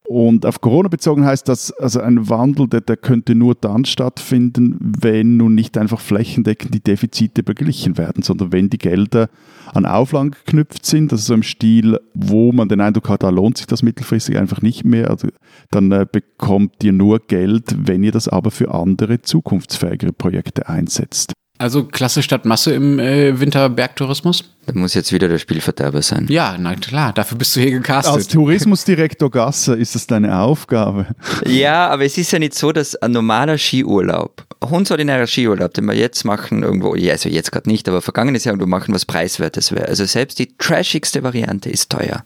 Und 0.09 0.45
auf 0.45 0.61
Corona 0.61 0.89
bezogen 0.89 1.25
heißt 1.25 1.49
das, 1.49 1.73
also 1.73 2.01
ein 2.01 2.29
Wandel, 2.29 2.67
der, 2.67 2.81
der 2.81 2.97
könnte 2.97 3.35
nur 3.35 3.55
dann 3.55 3.85
stattfinden, 3.85 4.77
wenn 4.81 5.37
nun 5.37 5.55
nicht 5.55 5.79
einfach 5.79 6.01
flächendeckend 6.01 6.75
die 6.75 6.83
Defizite 6.83 7.43
beglichen 7.43 7.97
werden, 7.99 8.23
sondern 8.23 8.53
wenn 8.53 8.69
die 8.69 8.79
Gelder 8.79 9.31
an 9.73 9.87
Auflagen 9.87 10.33
geknüpft 10.33 10.85
sind, 10.85 11.13
also 11.13 11.23
so 11.23 11.35
im 11.35 11.43
Stil, 11.43 12.01
wo 12.15 12.53
man 12.53 12.69
den 12.69 12.81
Eindruck 12.81 13.09
hat, 13.09 13.23
da 13.23 13.31
lohnt 13.31 13.59
sich 13.59 13.67
das 13.67 13.83
mittelfristig 13.83 14.37
einfach 14.37 14.61
nicht 14.61 14.85
mehr, 14.85 15.09
also 15.09 15.29
dann 15.71 15.93
äh, 15.93 16.05
bekommt 16.11 16.83
ihr 16.83 16.93
nur 16.93 17.21
Geld, 17.21 17.75
wenn 17.79 18.03
ihr 18.03 18.13
das 18.13 18.29
aber 18.29 18.51
für 18.51 18.75
andere 18.75 19.23
zukunftsfähigere 19.23 20.13
Projekte 20.13 20.69
einsetzt. 20.69 21.33
Also 21.59 21.85
Klasse 21.85 22.23
statt 22.23 22.45
Masse 22.45 22.75
im 22.75 22.99
äh, 22.99 23.39
Winterbergtourismus? 23.39 24.45
Da 24.67 24.73
muss 24.75 24.95
jetzt 24.95 25.13
wieder 25.13 25.29
der 25.29 25.39
Spielverderber 25.39 26.03
sein. 26.03 26.27
Ja, 26.29 26.57
na 26.59 26.75
klar, 26.75 27.13
dafür 27.13 27.39
bist 27.39 27.55
du 27.55 27.61
hier 27.61 27.73
gecastet. 27.73 28.15
Als 28.15 28.29
Tourismusdirektor 28.29 29.31
Gasse 29.31 29.75
ist 29.75 29.95
das 29.95 30.07
deine 30.07 30.39
Aufgabe. 30.39 31.07
Ja, 31.47 31.89
aber 31.89 32.05
es 32.05 32.19
ist 32.19 32.33
ja 32.33 32.39
nicht 32.39 32.55
so, 32.55 32.73
dass 32.73 32.97
ein 32.97 33.13
normaler 33.13 33.59
Skiurlaub, 33.59 34.45
hundsordinärer 34.65 35.27
Skiurlaub, 35.27 35.75
den 35.75 35.85
wir 35.85 35.95
jetzt 35.95 36.25
machen, 36.25 36.63
irgendwo, 36.63 36.95
ja, 36.95 37.13
also 37.13 37.29
jetzt 37.29 37.53
gerade 37.53 37.69
nicht, 37.69 37.89
aber 37.89 38.03
vergangenes 38.03 38.45
Jahr 38.45 38.55
irgendwo 38.55 38.69
machen, 38.69 38.95
was 38.95 39.05
Preiswertes 39.05 39.73
wäre. 39.73 39.89
Also 39.89 40.05
selbst 40.05 40.39
die 40.39 40.57
trashigste 40.57 41.23
Variante 41.23 41.71
ist 41.71 41.91
teuer. 41.91 42.25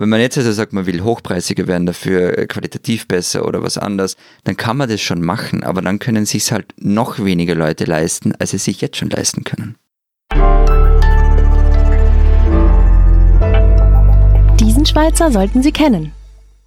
Wenn 0.00 0.10
man 0.10 0.20
jetzt 0.20 0.38
also 0.38 0.52
sagt, 0.52 0.72
man 0.72 0.86
will 0.86 1.02
hochpreisiger 1.02 1.66
werden, 1.66 1.84
dafür 1.84 2.46
qualitativ 2.46 3.08
besser 3.08 3.44
oder 3.44 3.64
was 3.64 3.78
anderes, 3.78 4.16
dann 4.44 4.56
kann 4.56 4.76
man 4.76 4.88
das 4.88 5.00
schon 5.00 5.20
machen, 5.20 5.64
aber 5.64 5.82
dann 5.82 5.98
können 5.98 6.24
sich 6.24 6.52
halt 6.52 6.72
noch 6.78 7.18
weniger 7.18 7.56
Leute 7.56 7.84
leisten, 7.84 8.32
als 8.38 8.52
sie 8.52 8.58
sich 8.58 8.80
jetzt 8.80 8.96
schon 8.96 9.10
leisten 9.10 9.42
können. 9.42 9.74
Diesen 14.60 14.86
Schweizer 14.86 15.32
sollten 15.32 15.64
Sie 15.64 15.72
kennen. 15.72 16.12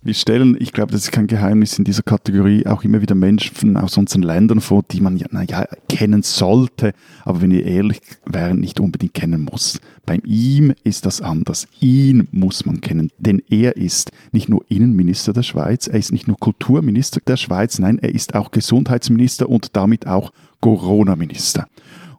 Wir 0.03 0.15
stellen, 0.15 0.57
ich 0.59 0.73
glaube, 0.73 0.91
das 0.91 1.03
ist 1.03 1.11
kein 1.11 1.27
Geheimnis 1.27 1.77
in 1.77 1.83
dieser 1.83 2.01
Kategorie, 2.01 2.65
auch 2.65 2.83
immer 2.83 3.03
wieder 3.03 3.13
Menschen 3.13 3.77
aus 3.77 3.99
unseren 3.99 4.23
Ländern 4.23 4.59
vor, 4.59 4.81
die 4.89 4.99
man 4.99 5.15
ja, 5.15 5.27
naja, 5.29 5.67
kennen 5.89 6.23
sollte, 6.23 6.93
aber 7.23 7.41
wenn 7.41 7.51
wir 7.51 7.63
ehrlich 7.63 8.01
wären, 8.25 8.61
nicht 8.61 8.79
unbedingt 8.79 9.13
kennen 9.13 9.41
muss. 9.41 9.79
Bei 10.07 10.15
ihm 10.25 10.73
ist 10.83 11.05
das 11.05 11.21
anders. 11.21 11.67
Ihn 11.81 12.27
muss 12.31 12.65
man 12.65 12.81
kennen, 12.81 13.11
denn 13.19 13.43
er 13.47 13.77
ist 13.77 14.09
nicht 14.31 14.49
nur 14.49 14.65
Innenminister 14.69 15.33
der 15.33 15.43
Schweiz, 15.43 15.85
er 15.85 15.99
ist 15.99 16.11
nicht 16.11 16.27
nur 16.27 16.39
Kulturminister 16.39 17.21
der 17.21 17.37
Schweiz, 17.37 17.77
nein, 17.77 17.99
er 17.99 18.15
ist 18.15 18.33
auch 18.33 18.49
Gesundheitsminister 18.49 19.49
und 19.49 19.75
damit 19.75 20.07
auch 20.07 20.33
Corona-Minister. 20.61 21.67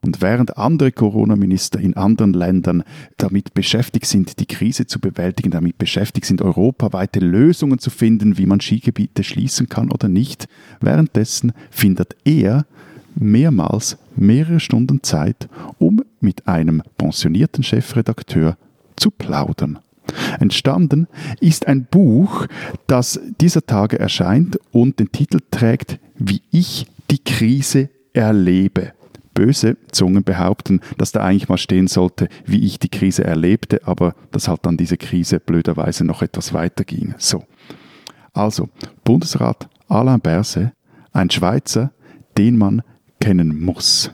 Und 0.04 0.20
während 0.20 0.58
andere 0.58 0.90
Corona-Minister 0.90 1.78
in 1.78 1.96
anderen 1.96 2.32
Ländern 2.32 2.82
damit 3.18 3.54
beschäftigt 3.54 4.06
sind, 4.06 4.40
die 4.40 4.46
Krise 4.46 4.86
zu 4.86 4.98
bewältigen, 4.98 5.52
damit 5.52 5.78
beschäftigt 5.78 6.26
sind, 6.26 6.42
europaweite 6.42 7.20
Lösungen 7.20 7.78
zu 7.78 7.90
finden, 7.90 8.36
wie 8.36 8.46
man 8.46 8.60
Skigebiete 8.60 9.22
schließen 9.22 9.68
kann 9.68 9.92
oder 9.92 10.08
nicht, 10.08 10.48
währenddessen 10.80 11.52
findet 11.70 12.16
er 12.24 12.66
mehrmals 13.14 13.96
mehrere 14.16 14.58
Stunden 14.58 15.02
Zeit, 15.04 15.48
um 15.78 16.02
mit 16.20 16.48
einem 16.48 16.82
pensionierten 16.98 17.62
Chefredakteur 17.62 18.56
zu 18.96 19.10
plaudern. 19.10 19.78
Entstanden 20.40 21.06
ist 21.40 21.68
ein 21.68 21.86
Buch, 21.88 22.46
das 22.88 23.20
dieser 23.40 23.64
Tage 23.64 23.98
erscheint 23.98 24.58
und 24.72 24.98
den 24.98 25.12
Titel 25.12 25.38
trägt 25.50 25.98
Wie 26.18 26.42
ich 26.50 26.86
die 27.10 27.22
Krise 27.22 27.88
erlebe. 28.12 28.92
Böse 29.34 29.76
Zungen 29.90 30.24
behaupten, 30.24 30.80
dass 30.98 31.12
da 31.12 31.20
eigentlich 31.20 31.48
mal 31.48 31.58
stehen 31.58 31.86
sollte, 31.86 32.28
wie 32.44 32.64
ich 32.64 32.78
die 32.78 32.88
Krise 32.88 33.24
erlebte, 33.24 33.80
aber 33.84 34.14
dass 34.30 34.48
halt 34.48 34.66
dann 34.66 34.76
diese 34.76 34.96
Krise 34.96 35.40
blöderweise 35.40 36.04
noch 36.04 36.22
etwas 36.22 36.52
weiter 36.52 36.84
ging. 36.84 37.14
So. 37.18 37.44
Also, 38.32 38.68
Bundesrat 39.04 39.68
Alain 39.88 40.20
Berset, 40.20 40.72
ein 41.12 41.30
Schweizer, 41.30 41.92
den 42.38 42.56
man 42.56 42.82
kennen 43.20 43.60
muss. 43.62 44.10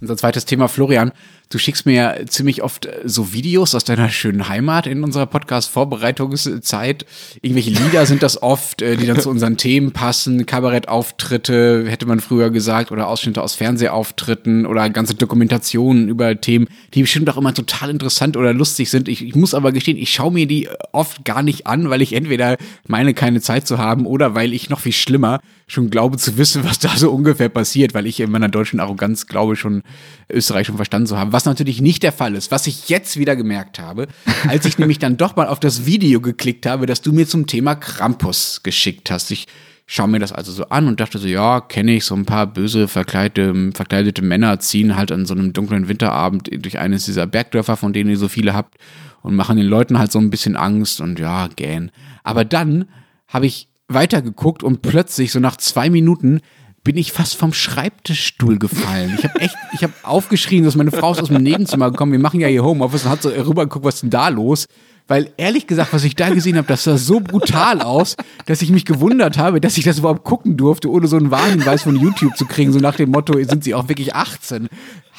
Unser 0.00 0.16
zweites 0.16 0.44
Thema, 0.44 0.66
Florian. 0.66 1.12
Du 1.52 1.58
schickst 1.58 1.84
mir 1.84 1.92
ja 1.92 2.26
ziemlich 2.26 2.62
oft 2.62 2.86
äh, 2.86 3.00
so 3.04 3.34
Videos 3.34 3.74
aus 3.74 3.84
deiner 3.84 4.08
schönen 4.08 4.48
Heimat 4.48 4.86
in 4.86 5.04
unserer 5.04 5.26
Podcast-Vorbereitungszeit. 5.26 7.04
Irgendwelche 7.42 7.70
Lieder 7.70 8.06
sind 8.06 8.22
das 8.22 8.42
oft, 8.42 8.80
äh, 8.80 8.96
die 8.96 9.06
dann 9.06 9.20
zu 9.20 9.28
unseren 9.28 9.58
Themen 9.58 9.92
passen. 9.92 10.46
Kabarettauftritte, 10.46 11.84
hätte 11.88 12.06
man 12.06 12.20
früher 12.20 12.48
gesagt, 12.48 12.90
oder 12.90 13.06
Ausschnitte 13.06 13.42
aus 13.42 13.54
Fernsehauftritten 13.54 14.64
oder 14.64 14.88
ganze 14.88 15.14
Dokumentationen 15.14 16.08
über 16.08 16.40
Themen, 16.40 16.68
die 16.94 17.02
bestimmt 17.02 17.28
auch 17.28 17.36
immer 17.36 17.52
total 17.52 17.90
interessant 17.90 18.38
oder 18.38 18.54
lustig 18.54 18.88
sind. 18.88 19.06
Ich, 19.08 19.22
ich 19.22 19.34
muss 19.34 19.52
aber 19.52 19.72
gestehen, 19.72 19.98
ich 19.98 20.10
schaue 20.10 20.32
mir 20.32 20.46
die 20.46 20.70
oft 20.92 21.22
gar 21.26 21.42
nicht 21.42 21.66
an, 21.66 21.90
weil 21.90 22.00
ich 22.00 22.14
entweder 22.14 22.56
meine, 22.88 23.12
keine 23.12 23.42
Zeit 23.42 23.66
zu 23.66 23.76
haben 23.76 24.06
oder 24.06 24.34
weil 24.34 24.54
ich 24.54 24.70
noch 24.70 24.80
viel 24.80 24.92
schlimmer 24.92 25.40
schon 25.66 25.90
glaube 25.90 26.18
zu 26.18 26.36
wissen, 26.36 26.64
was 26.64 26.78
da 26.78 26.96
so 26.96 27.10
ungefähr 27.10 27.48
passiert, 27.48 27.94
weil 27.94 28.06
ich 28.06 28.20
in 28.20 28.30
meiner 28.30 28.48
deutschen 28.48 28.80
Arroganz 28.80 29.26
glaube 29.26 29.56
schon 29.56 29.82
Österreich 30.30 30.66
schon 30.66 30.76
verstanden 30.76 31.06
zu 31.06 31.18
haben. 31.18 31.32
Was 31.32 31.41
natürlich 31.44 31.80
nicht 31.80 32.02
der 32.02 32.12
Fall 32.12 32.34
ist. 32.34 32.50
Was 32.50 32.66
ich 32.66 32.88
jetzt 32.88 33.18
wieder 33.18 33.36
gemerkt 33.36 33.78
habe, 33.78 34.08
als 34.48 34.64
ich 34.64 34.78
nämlich 34.78 34.98
dann 34.98 35.16
doch 35.16 35.36
mal 35.36 35.48
auf 35.48 35.60
das 35.60 35.86
Video 35.86 36.20
geklickt 36.20 36.66
habe, 36.66 36.86
das 36.86 37.02
du 37.02 37.12
mir 37.12 37.26
zum 37.26 37.46
Thema 37.46 37.74
Krampus 37.74 38.62
geschickt 38.62 39.10
hast. 39.10 39.30
Ich 39.30 39.46
schaue 39.86 40.08
mir 40.08 40.18
das 40.18 40.32
also 40.32 40.52
so 40.52 40.64
an 40.68 40.88
und 40.88 41.00
dachte 41.00 41.18
so, 41.18 41.26
ja, 41.26 41.60
kenne 41.60 41.92
ich, 41.92 42.04
so 42.04 42.14
ein 42.14 42.24
paar 42.24 42.46
böse 42.46 42.88
verkleidete, 42.88 43.72
verkleidete 43.74 44.22
Männer 44.22 44.58
ziehen 44.60 44.96
halt 44.96 45.12
an 45.12 45.26
so 45.26 45.34
einem 45.34 45.52
dunklen 45.52 45.88
Winterabend 45.88 46.48
durch 46.64 46.78
eines 46.78 47.04
dieser 47.04 47.26
Bergdörfer, 47.26 47.76
von 47.76 47.92
denen 47.92 48.10
ihr 48.10 48.18
so 48.18 48.28
viele 48.28 48.54
habt 48.54 48.76
und 49.22 49.34
machen 49.34 49.56
den 49.56 49.66
Leuten 49.66 49.98
halt 49.98 50.12
so 50.12 50.18
ein 50.18 50.30
bisschen 50.30 50.56
Angst 50.56 51.00
und 51.00 51.18
ja, 51.18 51.48
gähn. 51.54 51.90
Aber 52.22 52.44
dann 52.44 52.86
habe 53.28 53.46
ich 53.46 53.68
weitergeguckt 53.88 54.62
und 54.62 54.82
plötzlich, 54.82 55.32
so 55.32 55.40
nach 55.40 55.56
zwei 55.56 55.90
Minuten, 55.90 56.40
bin 56.84 56.96
ich 56.96 57.12
fast 57.12 57.36
vom 57.36 57.52
Schreibtischstuhl 57.52 58.58
gefallen. 58.58 59.14
Ich 59.16 59.24
habe 59.24 59.40
echt, 59.40 59.54
ich 59.72 59.82
habe 59.82 59.92
aufgeschrien, 60.02 60.64
dass 60.64 60.74
meine 60.74 60.90
Frau 60.90 61.12
ist 61.12 61.22
aus 61.22 61.28
dem 61.28 61.42
Nebenzimmer 61.42 61.90
gekommen. 61.90 62.12
Wir 62.12 62.18
machen 62.18 62.40
ja 62.40 62.48
hier 62.48 62.64
Homeoffice 62.64 63.04
und 63.04 63.10
hat 63.10 63.22
so 63.22 63.28
rübergeguckt, 63.28 63.84
was 63.84 63.94
ist 63.96 64.02
denn 64.02 64.10
da 64.10 64.28
los? 64.28 64.66
Weil 65.08 65.32
ehrlich 65.36 65.66
gesagt, 65.66 65.92
was 65.92 66.04
ich 66.04 66.16
da 66.16 66.30
gesehen 66.30 66.56
habe, 66.56 66.66
das 66.66 66.84
sah 66.84 66.96
so 66.96 67.20
brutal 67.20 67.82
aus, 67.82 68.16
dass 68.46 68.62
ich 68.62 68.70
mich 68.70 68.84
gewundert 68.84 69.36
habe, 69.36 69.60
dass 69.60 69.76
ich 69.76 69.84
das 69.84 69.98
überhaupt 69.98 70.24
gucken 70.24 70.56
durfte, 70.56 70.90
ohne 70.90 71.06
so 71.06 71.16
einen 71.16 71.30
Warnhinweis 71.30 71.82
von 71.82 71.96
YouTube 71.96 72.36
zu 72.36 72.46
kriegen, 72.46 72.72
so 72.72 72.78
nach 72.78 72.96
dem 72.96 73.10
Motto, 73.10 73.34
sind 73.44 73.64
sie 73.64 73.74
auch 73.74 73.88
wirklich 73.88 74.14
18? 74.14 74.68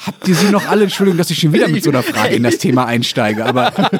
Habt 0.06 0.26
ihr 0.26 0.34
sie 0.34 0.50
noch 0.50 0.68
alle? 0.68 0.84
Entschuldigung, 0.84 1.18
dass 1.18 1.30
ich 1.30 1.38
schon 1.38 1.52
wieder 1.52 1.68
mit 1.68 1.84
so 1.84 1.90
einer 1.90 2.02
Frage 2.02 2.34
in 2.34 2.42
das 2.42 2.58
Thema 2.58 2.86
einsteige, 2.86 3.44
aber 3.44 3.72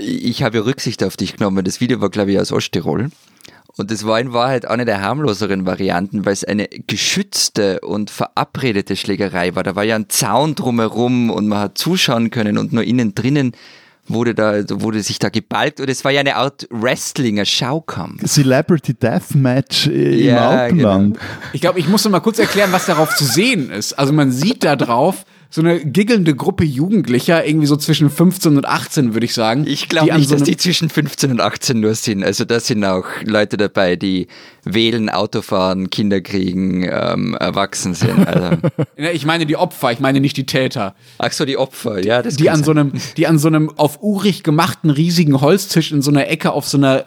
Ich 0.00 0.42
habe 0.42 0.58
ja 0.58 0.62
Rücksicht 0.64 1.02
auf 1.04 1.16
dich 1.16 1.36
genommen. 1.36 1.64
Das 1.64 1.80
Video 1.80 2.00
war, 2.00 2.10
glaube 2.10 2.32
ich, 2.32 2.38
aus 2.40 2.52
Osttirol. 2.52 3.08
Und 3.76 3.90
das 3.92 4.04
war 4.04 4.18
in 4.18 4.32
Wahrheit 4.32 4.66
eine 4.66 4.84
der 4.84 5.00
harmloseren 5.02 5.64
Varianten, 5.64 6.26
weil 6.26 6.32
es 6.32 6.42
eine 6.44 6.66
geschützte 6.88 7.80
und 7.80 8.10
verabredete 8.10 8.96
Schlägerei 8.96 9.54
war. 9.54 9.62
Da 9.62 9.76
war 9.76 9.84
ja 9.84 9.94
ein 9.94 10.08
Zaun 10.08 10.56
drumherum 10.56 11.30
und 11.30 11.46
man 11.46 11.58
hat 11.60 11.78
zuschauen 11.78 12.30
können 12.30 12.58
und 12.58 12.72
nur 12.72 12.82
innen 12.82 13.14
drinnen 13.14 13.52
wurde 14.08 14.34
da, 14.34 14.64
wurde 14.68 15.02
sich 15.02 15.18
da 15.18 15.28
gebalgt 15.28 15.80
und 15.80 15.88
es 15.90 16.02
war 16.04 16.10
ja 16.10 16.20
eine 16.20 16.36
Art 16.36 16.66
Wrestling, 16.70 17.38
ein 17.38 17.46
Schaukampf. 17.46 18.24
Celebrity 18.24 18.94
Deathmatch 18.94 19.86
äh, 19.86 20.20
im 20.20 20.26
Ja, 20.34 20.48
Alpenland. 20.48 21.18
ich 21.52 21.60
glaube, 21.60 21.78
ich 21.78 21.88
muss 21.88 22.04
noch 22.04 22.10
mal 22.10 22.20
kurz 22.20 22.38
erklären, 22.38 22.72
was 22.72 22.86
darauf 22.86 23.14
zu 23.14 23.24
sehen 23.26 23.70
ist. 23.70 23.92
Also 23.92 24.12
man 24.14 24.32
sieht 24.32 24.64
da 24.64 24.76
drauf 24.76 25.24
so 25.50 25.62
eine 25.62 25.80
giggelnde 25.80 26.34
Gruppe 26.34 26.64
Jugendlicher, 26.64 27.46
irgendwie 27.46 27.66
so 27.66 27.76
zwischen 27.76 28.10
15 28.10 28.58
und 28.58 28.66
18, 28.66 29.14
würde 29.14 29.24
ich 29.24 29.32
sagen. 29.32 29.64
Ich 29.66 29.88
glaube 29.88 30.14
nicht, 30.14 30.28
so 30.28 30.34
dass 30.34 30.44
die 30.44 30.58
zwischen 30.58 30.90
15 30.90 31.30
und 31.30 31.40
18 31.40 31.80
nur 31.80 31.94
sind. 31.94 32.22
Also 32.22 32.44
da 32.44 32.60
sind 32.60 32.84
auch 32.84 33.06
Leute 33.24 33.56
dabei, 33.56 33.96
die 33.96 34.28
wählen, 34.64 35.08
Auto 35.08 35.40
fahren, 35.40 35.88
Kinder 35.88 36.20
kriegen, 36.20 36.86
ähm, 36.90 37.34
erwachsen 37.34 37.94
sind. 37.94 38.26
Also. 38.26 38.58
Ich 39.12 39.24
meine 39.24 39.46
die 39.46 39.56
Opfer, 39.56 39.92
ich 39.92 40.00
meine 40.00 40.20
nicht 40.20 40.36
die 40.36 40.44
Täter. 40.44 40.94
Ach 41.18 41.32
so, 41.32 41.44
die 41.44 41.56
Opfer, 41.56 42.04
ja, 42.04 42.20
das 42.20 42.36
Die 42.36 42.50
an 42.50 42.64
so 42.64 42.72
einem, 42.72 42.92
die 43.16 43.26
an 43.26 43.38
so 43.38 43.48
einem 43.48 43.70
auf 43.76 44.02
urig 44.02 44.42
gemachten 44.42 44.90
riesigen 44.90 45.40
Holztisch 45.40 45.92
in 45.92 46.02
so 46.02 46.10
einer 46.10 46.28
Ecke 46.28 46.52
auf 46.52 46.66
so 46.68 46.78
einer 46.78 47.04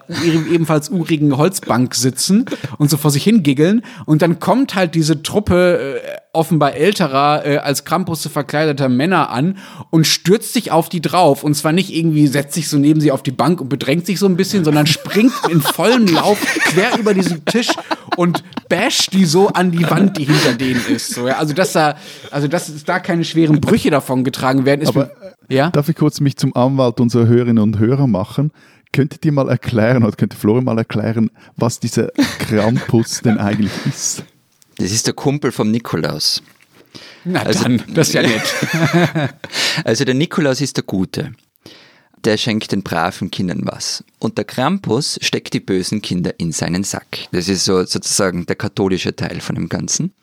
ebenfalls 0.52 0.90
urigen 0.90 1.38
Holzbank 1.38 1.94
sitzen 1.94 2.46
und 2.78 2.90
so 2.90 2.98
vor 2.98 3.12
sich 3.12 3.24
hingiggeln. 3.24 3.84
Und 4.06 4.22
dann 4.22 4.40
kommt 4.40 4.74
halt 4.74 4.96
diese 4.96 5.22
Truppe 5.22 6.02
äh, 6.02 6.21
offenbar 6.34 6.76
älterer, 6.76 7.46
äh, 7.46 7.58
als 7.58 7.84
Krampus 7.84 8.26
verkleideter 8.28 8.88
Männer 8.88 9.30
an 9.30 9.58
und 9.89 10.08
stürzt 10.08 10.54
sich 10.54 10.72
auf 10.72 10.88
die 10.88 11.02
drauf. 11.02 11.44
Und 11.44 11.56
zwar 11.56 11.74
nicht 11.74 11.94
irgendwie 11.94 12.28
setzt 12.28 12.54
sich 12.54 12.70
so 12.70 12.78
neben 12.78 13.02
sie 13.02 13.12
auf 13.12 13.24
die 13.24 13.32
Bank 13.32 13.60
und 13.60 13.70
bedrängt 13.70 14.06
sich 14.06 14.20
so 14.20 14.28
ein 14.28 14.38
bisschen, 14.38 14.63
sondern 14.63 14.88
springt 14.88 15.34
in 15.50 15.62
vollem 15.62 16.08
Lauf 16.08 16.39
quer 16.39 16.98
über 16.98 17.13
diesen 17.13 17.44
Tisch 17.46 17.70
und 18.15 18.44
basht 18.70 19.13
die 19.13 19.26
so 19.26 19.50
an 19.50 19.72
die 19.72 19.89
Wand, 19.89 20.17
die 20.17 20.24
hinter 20.26 20.54
denen 20.54 20.82
ist. 20.88 21.13
So, 21.13 21.28
ja. 21.28 21.38
Also, 21.38 21.54
dass 21.54 21.74
da, 21.74 21.96
also, 22.32 22.48
dass 22.48 22.84
da 22.86 23.00
keine 23.00 23.26
schweren 23.26 23.60
Brüche 23.60 23.89
davon 23.89 24.24
getragen 24.24 24.65
werden, 24.65 24.82
ist 24.82 24.89
Aber, 24.89 25.12
ja? 25.50 25.70
Darf 25.70 25.89
ich 25.89 25.96
kurz 25.96 26.22
mich 26.22 26.38
zum 26.38 26.56
Anwalt 26.56 27.00
unserer 27.00 27.28
Hörerinnen 27.28 27.62
und 27.62 27.80
Hörer 27.80 28.08
machen? 28.08 28.52
Könntet 28.94 29.26
ihr 29.26 29.32
mal 29.32 29.50
erklären, 29.50 30.04
oder 30.04 30.15
könnte 30.15 30.36
Florian 30.36 30.65
mal 30.65 30.78
erklären, 30.78 31.32
was 31.56 31.80
dieser 31.80 32.08
Krampus 32.39 33.22
denn 33.22 33.38
eigentlich 33.38 33.72
ist? 33.86 34.24
Das 34.82 34.91
ist 34.91 35.08
der 35.08 35.13
Kumpel 35.13 35.52
vom 35.52 35.70
Nikolaus. 35.72 36.41
Na 37.24 37.44
Also- 37.44 37.63
dann, 37.63 37.84
das 37.94 38.10
ist 38.10 38.13
ja 38.15 38.22
nett. 38.24 38.41
Also 39.86 40.06
der 40.06 40.15
Nikolaus 40.15 40.60
ist 40.62 40.78
der 40.78 40.84
Gute. 40.84 41.34
Der 42.24 42.38
schenkt 42.38 42.72
den 42.72 42.84
braven 42.84 43.32
Kindern 43.32 43.62
was. 43.63 44.04
Und 44.20 44.38
der 44.38 44.46
Krampus 44.46 45.17
steckt 45.22 45.54
die 45.54 45.60
bösen 45.60 46.02
Kinder 46.02 46.34
in 46.39 46.52
seinen 46.52 46.84
Sack. 46.84 47.28
Das 47.32 47.48
ist 47.48 47.65
so 47.65 47.84
sozusagen 47.86 48.46
der 48.46 48.56
katholische 48.56 49.15
Teil 49.15 49.39
von 49.41 49.56
dem 49.56 49.70
Ganzen. 49.70 50.13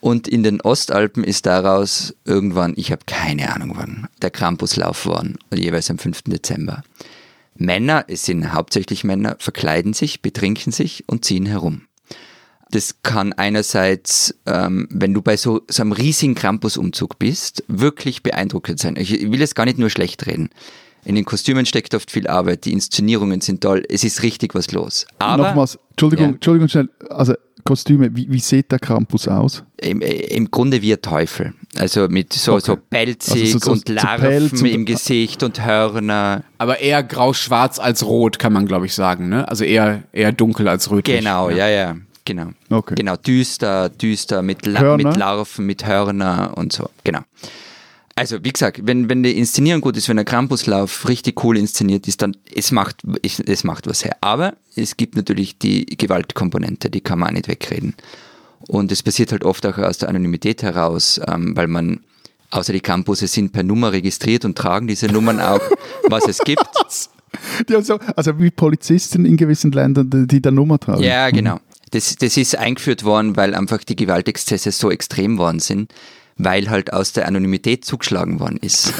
Und 0.00 0.26
in 0.28 0.42
den 0.42 0.60
Ostalpen 0.60 1.22
ist 1.24 1.46
daraus 1.46 2.14
irgendwann, 2.24 2.74
ich 2.76 2.90
habe 2.90 3.02
keine 3.06 3.54
Ahnung 3.54 3.72
wann, 3.76 4.08
der 4.20 4.30
Krampuslauf 4.30 5.06
worden, 5.06 5.38
jeweils 5.54 5.90
am 5.90 5.98
5. 5.98 6.22
Dezember. 6.22 6.82
Männer, 7.54 8.04
es 8.08 8.24
sind 8.24 8.52
hauptsächlich 8.52 9.04
Männer, 9.04 9.36
verkleiden 9.38 9.92
sich, 9.92 10.20
betrinken 10.20 10.72
sich 10.72 11.04
und 11.06 11.24
ziehen 11.24 11.46
herum. 11.46 11.82
Das 12.72 12.96
kann 13.02 13.32
einerseits, 13.34 14.34
ähm, 14.46 14.88
wenn 14.90 15.14
du 15.14 15.22
bei 15.22 15.36
so, 15.36 15.60
so 15.68 15.82
einem 15.82 15.92
riesigen 15.92 16.34
Krampusumzug 16.34 17.18
bist, 17.18 17.62
wirklich 17.68 18.22
beeindruckend 18.22 18.78
sein. 18.80 18.96
Ich 18.96 19.10
will 19.12 19.40
jetzt 19.40 19.54
gar 19.54 19.64
nicht 19.66 19.78
nur 19.78 19.90
schlecht 19.90 20.26
reden. 20.26 20.50
In 21.04 21.14
den 21.16 21.24
Kostümen 21.24 21.66
steckt 21.66 21.94
oft 21.94 22.10
viel 22.10 22.26
Arbeit, 22.28 22.64
die 22.64 22.72
Inszenierungen 22.72 23.40
sind 23.40 23.60
toll, 23.60 23.82
es 23.88 24.04
ist 24.04 24.22
richtig 24.22 24.54
was 24.54 24.70
los. 24.72 25.06
Aber 25.18 25.42
Nochmals, 25.48 25.78
Entschuldigung, 25.90 26.26
Ja. 26.26 26.32
Entschuldigung 26.34 26.68
schnell, 26.68 26.88
also 27.10 27.34
Kostüme, 27.64 28.08
wie, 28.16 28.26
wie 28.30 28.38
sieht 28.40 28.70
der 28.72 28.78
Krampus 28.78 29.28
aus? 29.28 29.62
im, 29.78 30.00
im 30.00 30.50
Grunde 30.50 30.80
wie 30.80 30.92
ein 30.94 31.02
Teufel. 31.02 31.54
Also 31.76 32.06
mit 32.08 32.32
so, 32.32 32.52
Okay. 32.54 32.62
so 32.64 32.76
pelzig 32.76 33.42
Also 33.42 33.58
so- 33.58 33.64
so- 33.66 33.72
und 33.72 33.88
so 33.88 33.94
Larven 33.94 34.50
und- 34.50 34.64
im 34.64 34.84
Gesicht 34.84 35.42
und 35.42 35.64
Hörner. 35.64 36.44
Aber 36.58 36.78
eher 36.78 37.02
grau-schwarz 37.02 37.78
als 37.80 38.04
rot, 38.06 38.38
kann 38.38 38.52
man, 38.52 38.66
glaube 38.66 38.86
ich, 38.86 38.94
sagen. 38.94 39.28
Ne? 39.28 39.46
Also 39.48 39.64
eher, 39.64 40.04
eher 40.12 40.30
dunkel 40.32 40.68
als 40.68 40.90
rötlich. 40.90 41.18
Genau, 41.18 41.50
ja, 41.50 41.68
ja, 41.68 41.96
genau. 42.24 42.50
Okay. 42.70 42.94
Genau, 42.96 43.16
düster, 43.16 43.88
düster, 43.88 44.42
mit, 44.42 44.66
La 44.66 44.96
mit 44.96 45.16
Larven, 45.16 45.66
mit 45.66 45.86
Hörner 45.86 46.52
und 46.56 46.72
so, 46.72 46.88
genau. 47.04 47.20
Also, 48.14 48.44
wie 48.44 48.52
gesagt, 48.52 48.80
wenn, 48.84 49.08
wenn 49.08 49.22
die 49.22 49.38
Inszenierung 49.38 49.80
gut 49.80 49.96
ist, 49.96 50.08
wenn 50.08 50.16
der 50.16 50.26
Krampuslauf 50.26 51.08
richtig 51.08 51.42
cool 51.44 51.56
inszeniert 51.56 52.06
ist, 52.06 52.20
dann 52.20 52.36
es 52.54 52.70
macht, 52.70 53.02
es, 53.22 53.40
es 53.40 53.64
macht 53.64 53.86
was 53.86 54.04
her. 54.04 54.16
Aber 54.20 54.54
es 54.76 54.98
gibt 54.98 55.16
natürlich 55.16 55.58
die 55.58 55.86
Gewaltkomponente, 55.86 56.90
die 56.90 57.00
kann 57.00 57.18
man 57.18 57.30
auch 57.30 57.32
nicht 57.32 57.48
wegreden. 57.48 57.94
Und 58.68 58.92
es 58.92 59.02
passiert 59.02 59.32
halt 59.32 59.44
oft 59.44 59.64
auch 59.66 59.78
aus 59.78 59.98
der 59.98 60.10
Anonymität 60.10 60.62
heraus, 60.62 61.20
ähm, 61.26 61.56
weil 61.56 61.68
man, 61.68 62.00
außer 62.50 62.72
die 62.74 62.80
Campusse 62.80 63.26
sind 63.26 63.52
per 63.52 63.62
Nummer 63.62 63.92
registriert 63.92 64.44
und 64.44 64.58
tragen 64.58 64.86
diese 64.86 65.06
Nummern 65.06 65.40
auch, 65.40 65.60
was 66.08 66.28
es 66.28 66.38
gibt. 66.38 66.64
Die 67.66 67.74
haben 67.74 67.82
so, 67.82 67.98
also 68.14 68.38
wie 68.38 68.50
Polizisten 68.50 69.24
in 69.24 69.38
gewissen 69.38 69.72
Ländern, 69.72 70.28
die, 70.28 70.42
der 70.42 70.52
Nummer 70.52 70.78
tragen. 70.78 71.02
Ja, 71.02 71.30
genau. 71.30 71.60
Das, 71.92 72.16
das 72.16 72.36
ist 72.36 72.56
eingeführt 72.56 73.04
worden, 73.04 73.36
weil 73.36 73.54
einfach 73.54 73.84
die 73.84 73.96
Gewaltexzesse 73.96 74.72
so 74.72 74.90
extrem 74.90 75.38
worden 75.38 75.60
sind, 75.60 75.92
weil 76.36 76.70
halt 76.70 76.92
aus 76.92 77.12
der 77.12 77.26
Anonymität 77.28 77.84
zugeschlagen 77.84 78.40
worden 78.40 78.58
ist. 78.62 78.92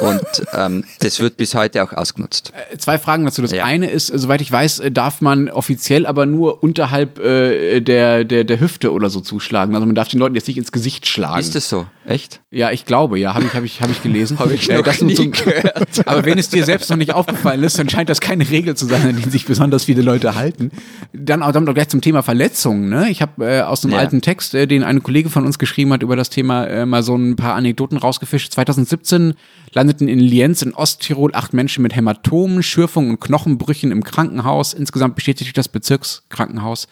ähm, 0.00 0.08
und 0.08 0.46
ähm, 0.54 0.84
das 1.00 1.20
wird 1.20 1.36
bis 1.36 1.54
heute 1.54 1.82
auch 1.82 1.92
ausgenutzt. 1.92 2.52
Zwei 2.78 2.98
Fragen 2.98 3.24
dazu. 3.24 3.42
Das 3.42 3.52
Ja. 3.52 3.64
eine 3.64 3.90
ist, 3.90 4.08
soweit 4.08 4.40
ich 4.40 4.50
weiß, 4.50 4.80
äh, 4.80 4.90
darf 4.90 5.20
man 5.20 5.48
offiziell 5.48 6.06
aber 6.06 6.26
nur 6.26 6.62
unterhalb 6.62 7.18
äh, 7.18 7.80
der, 7.80 8.24
der, 8.24 8.44
der 8.44 8.60
Hüfte 8.60 8.92
oder 8.92 9.10
so 9.10 9.20
zuschlagen. 9.20 9.74
Also 9.74 9.86
man 9.86 9.94
darf 9.94 10.08
den 10.08 10.20
Leuten 10.20 10.34
jetzt 10.34 10.48
nicht 10.48 10.58
ins 10.58 10.72
Gesicht 10.72 11.06
schlagen. 11.06 11.40
Ist 11.40 11.54
das 11.54 11.68
so? 11.68 11.86
Echt? 12.06 12.40
Ja, 12.50 12.70
ich 12.72 12.86
glaube, 12.86 13.18
ja, 13.18 13.34
habe 13.34 13.44
ich, 13.44 13.54
hab 13.54 13.62
ich, 13.64 13.80
hab 13.82 13.90
ich 13.90 14.02
gelesen. 14.02 14.38
Habe 14.38 14.54
ich 14.54 14.68
Äh, 14.70 14.76
noch 14.78 14.84
das 14.84 15.00
nie 15.02 15.14
zum- 15.14 15.30
gehört. 15.32 16.06
Aber 16.08 16.24
wenn 16.24 16.38
es 16.38 16.48
dir 16.48 16.64
selbst 16.64 16.88
noch 16.90 16.96
nicht 16.96 17.12
aufgefallen 17.14 17.62
ist, 17.62 17.78
dann 17.78 17.88
scheint 17.88 18.08
das 18.08 18.20
keine 18.20 18.48
Regel 18.50 18.74
zu 18.76 18.86
sein, 18.86 19.02
an 19.02 19.16
die 19.16 19.28
sich 19.30 19.44
besonders 19.44 19.84
viele 19.84 20.02
Leute 20.02 20.34
halten. 20.34 20.70
Dann 21.12 21.42
auch, 21.42 21.52
dann 21.52 21.68
auch 21.68 21.74
gleich 21.74 21.88
zum 21.88 22.00
Thema 22.00 22.22
Verletzungen. 22.22 22.88
Ne? 22.88 23.10
Ich 23.10 23.22
habe 23.22 23.44
äh, 23.46 23.60
aus 23.62 23.84
einem 23.84 23.92
Ja. 23.94 24.00
alten 24.00 24.20
Text, 24.22 24.54
äh, 24.54 24.66
den 24.66 24.82
eine 24.82 25.00
Kollege 25.00 25.28
von 25.30 25.44
uns 25.44 25.58
geschrieben 25.58 25.92
hat, 25.92 26.02
über 26.02 26.16
das 26.16 26.30
Thema 26.30 26.66
äh, 26.70 26.86
mal 26.86 27.02
so 27.02 27.16
ein 27.16 27.36
paar 27.36 27.54
Anekdoten 27.54 27.98
rausgefischt. 27.98 28.52
2017 28.52 29.34
landeten 29.72 30.08
in 30.08 30.20
Lienz 30.20 30.62
in 30.62 30.74
Osttirol 30.74 31.34
acht 31.34 31.52
Menschen 31.52 31.82
mit 31.82 31.94
Hämatomen, 31.94 32.62
Schürfungen 32.62 33.10
und 33.10 33.20
Knochenbrüchen 33.20 33.90
im 33.90 34.04
Krankenhaus. 34.04 34.72
Insgesamt 34.74 35.16
bestätigte 35.16 35.52
das 35.52 35.68
Bezirkskrankenhaus 35.68 36.88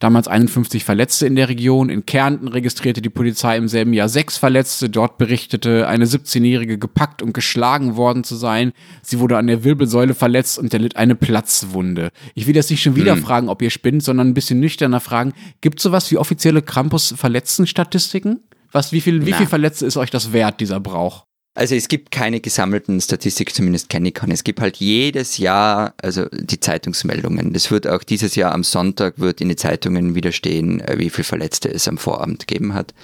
damals 0.00 0.28
51 0.28 0.82
Verletzte 0.82 1.26
in 1.26 1.36
der 1.36 1.48
Region. 1.48 1.90
In 1.90 2.06
Kärnten 2.06 2.48
registrierte 2.48 3.02
die 3.02 3.10
Polizei 3.10 3.56
im 3.56 3.68
selben 3.68 3.92
Jahr 3.92 4.08
sechs 4.08 4.36
Verletzte. 4.36 4.88
Dort 4.88 5.18
berichtete 5.18 5.86
eine 5.86 6.06
17-Jährige 6.06 6.78
gepackt 6.78 7.22
und 7.22 7.34
geschlagen 7.34 7.96
worden 7.96 8.24
zu 8.24 8.34
sein. 8.34 8.72
Sie 9.02 9.20
wurde 9.20 9.36
an 9.36 9.46
der 9.46 9.62
Wirbelsäule 9.62 10.14
verletzt 10.14 10.58
und 10.58 10.72
erlitt 10.72 10.96
eine 10.96 11.14
Platzwunde. 11.14 12.10
Ich 12.34 12.46
will 12.46 12.56
jetzt 12.56 12.70
nicht 12.70 12.82
schon 12.82 12.96
wieder 12.96 13.16
fragen, 13.16 13.48
ob 13.48 13.62
ihr 13.62 13.70
spinnt, 13.70 14.02
sondern 14.02 14.28
ein 14.28 14.34
bisschen 14.34 14.58
nüchterner 14.58 15.00
fragen. 15.00 15.34
Gibt 15.60 15.78
es 15.78 15.82
sowas 15.84 16.10
wie 16.10 16.16
offizielle 16.16 16.62
Krampus-Verletzten-Statistiken? 16.62 18.40
Was, 18.72 18.92
wie 18.92 19.00
viel, 19.00 19.26
wie 19.26 19.30
Na. 19.30 19.36
viel 19.38 19.46
Verletzte 19.46 19.86
ist 19.86 19.96
euch 19.96 20.10
das 20.10 20.32
wert, 20.32 20.60
dieser 20.60 20.80
Brauch? 20.80 21.26
Also 21.54 21.74
es 21.74 21.88
gibt 21.88 22.12
keine 22.12 22.40
gesammelten 22.40 23.00
Statistiken, 23.00 23.52
zumindest 23.52 23.88
kenne 23.88 24.08
ich 24.08 24.14
keine. 24.14 24.32
Es 24.34 24.44
gibt 24.44 24.60
halt 24.60 24.76
jedes 24.76 25.38
Jahr, 25.38 25.94
also 26.00 26.26
die 26.32 26.60
Zeitungsmeldungen. 26.60 27.52
Das 27.52 27.70
wird 27.72 27.88
auch 27.88 28.04
dieses 28.04 28.36
Jahr 28.36 28.52
am 28.52 28.62
Sonntag 28.62 29.18
wird 29.18 29.40
in 29.40 29.48
den 29.48 29.56
Zeitungen 29.58 30.14
wieder 30.14 30.30
stehen, 30.30 30.80
äh, 30.80 30.98
wie 30.98 31.10
viele 31.10 31.24
Verletzte 31.24 31.68
es 31.68 31.88
am 31.88 31.98
Vorabend 31.98 32.46
gegeben 32.46 32.72
hat. 32.74 32.94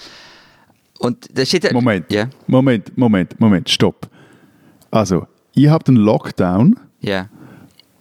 Und 0.99 1.27
da 1.37 1.45
steht 1.45 1.65
ja- 1.65 1.73
Moment, 1.73 2.11
Ja, 2.11 2.29
Moment, 2.47 2.97
Moment, 2.97 3.37
Moment, 3.39 3.69
stopp. 3.69 4.09
Also, 4.91 5.27
ihr 5.53 5.69
habt 5.71 5.89
einen 5.89 5.97
Lockdown 5.97 6.79
ja. 7.01 7.29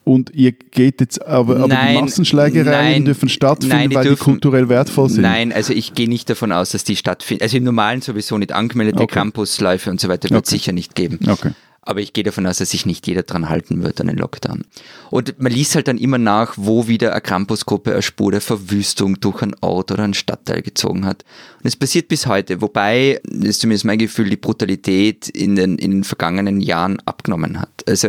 Und 0.07 0.31
ihr 0.35 0.53
geht 0.53 1.01
jetzt, 1.01 1.27
aber, 1.27 1.57
aber 1.57 1.65
die 1.69 1.75
Nein, 1.75 2.01
Massenschlägereien 2.01 2.93
nein, 2.93 3.05
dürfen 3.05 3.29
stattfinden, 3.29 3.77
nein, 3.77 3.91
die 3.91 3.97
weil 3.97 4.05
dürfen- 4.05 4.19
die 4.25 4.31
kulturell 4.31 4.69
wertvoll 4.69 5.11
sind. 5.11 5.23
Nein, 5.23 5.53
also 5.53 5.73
ich 5.73 5.95
gehe 5.95 6.09
nicht 6.09 6.31
davon 6.31 6.53
aus, 6.53 6.71
dass 6.71 6.85
die 6.85 6.95
stattfinden. 6.97 7.43
Also 7.43 7.57
im 7.57 7.65
Normalen 7.65 8.01
sowieso 8.03 8.39
nicht 8.39 8.53
angemeldete 8.53 9.03
Okay. 9.03 9.15
Campusläufe 9.15 9.91
und 9.91 10.01
so 10.01 10.09
weiter 10.09 10.31
wird 10.31 10.47
Okay. 10.47 10.51
sicher 10.57 10.73
nicht 10.73 10.95
geben. 10.95 11.19
Okay. 11.29 11.51
Aber 11.83 12.01
ich 12.01 12.13
gehe 12.13 12.25
davon 12.25 12.47
aus, 12.47 12.59
dass 12.59 12.71
sich 12.71 12.85
nicht 12.85 13.07
jeder 13.07 13.23
dran 13.23 13.49
halten 13.49 13.83
wird 13.85 14.01
an 14.01 14.09
den 14.09 14.17
Lockdown. 14.17 14.65
Und 15.11 15.41
man 15.41 15.53
liest 15.53 15.75
halt 15.77 15.87
dann 15.87 15.99
immer 15.99 16.19
nach, 16.19 16.55
wo 16.57 16.89
wieder 16.89 17.13
eine 17.13 17.21
Krampusgruppe 17.21 17.93
eine 17.93 18.03
Spur 18.03 18.33
der 18.33 18.41
Verwüstung 18.41 19.21
durch 19.21 19.41
einen 19.43 19.55
Ort 19.61 19.93
oder 19.93 20.03
einen 20.03 20.15
Stadtteil 20.15 20.63
gezogen 20.63 21.05
hat. 21.07 21.25
Und 21.63 21.67
es 21.69 21.77
passiert 21.77 22.09
bis 22.09 22.27
heute, 22.27 22.61
wobei, 22.61 23.21
das 23.25 23.51
ist 23.51 23.61
zumindest 23.61 23.85
mein 23.85 23.99
Gefühl, 23.99 24.29
die 24.31 24.37
Brutalität 24.37 25.29
in 25.29 25.55
den, 25.55 25.79
in 25.79 25.91
den 25.93 26.05
vergangenen 26.05 26.61
Jahren 26.61 26.99
abgenommen 27.07 27.61
hat. 27.61 27.85
Also, 27.89 28.09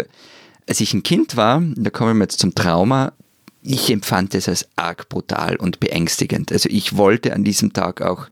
als 0.68 0.82
ich 0.82 0.94
ein 0.94 1.04
Kind 1.04 1.38
war, 1.38 1.64
da 1.76 1.90
kommen 1.90 2.18
wir 2.18 2.24
jetzt 2.24 2.40
zum 2.40 2.54
Trauma, 2.54 3.14
ich 3.64 3.92
empfand 3.92 4.34
es 4.36 4.48
als 4.48 4.68
arg 4.76 5.10
brutal 5.10 5.58
und 5.58 5.80
beängstigend. 5.80 6.52
Also 6.52 6.70
ich 6.70 6.96
wollte 6.96 7.34
an 7.34 7.44
diesem 7.44 7.74
Tag 7.74 8.02
auch, 8.02 8.28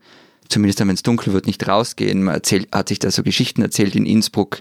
zumindest 0.48 0.80
wenn 0.80 0.88
es 0.90 1.02
dunkel 1.02 1.32
wird, 1.32 1.46
nicht 1.46 1.66
rausgehen. 1.68 2.22
Man 2.22 2.36
erzählt, 2.36 2.68
hat 2.72 2.88
sich 2.88 2.98
da 2.98 3.10
so 3.10 3.22
Geschichten 3.22 3.62
erzählt 3.62 3.96
in 3.96 4.06
Innsbruck, 4.06 4.60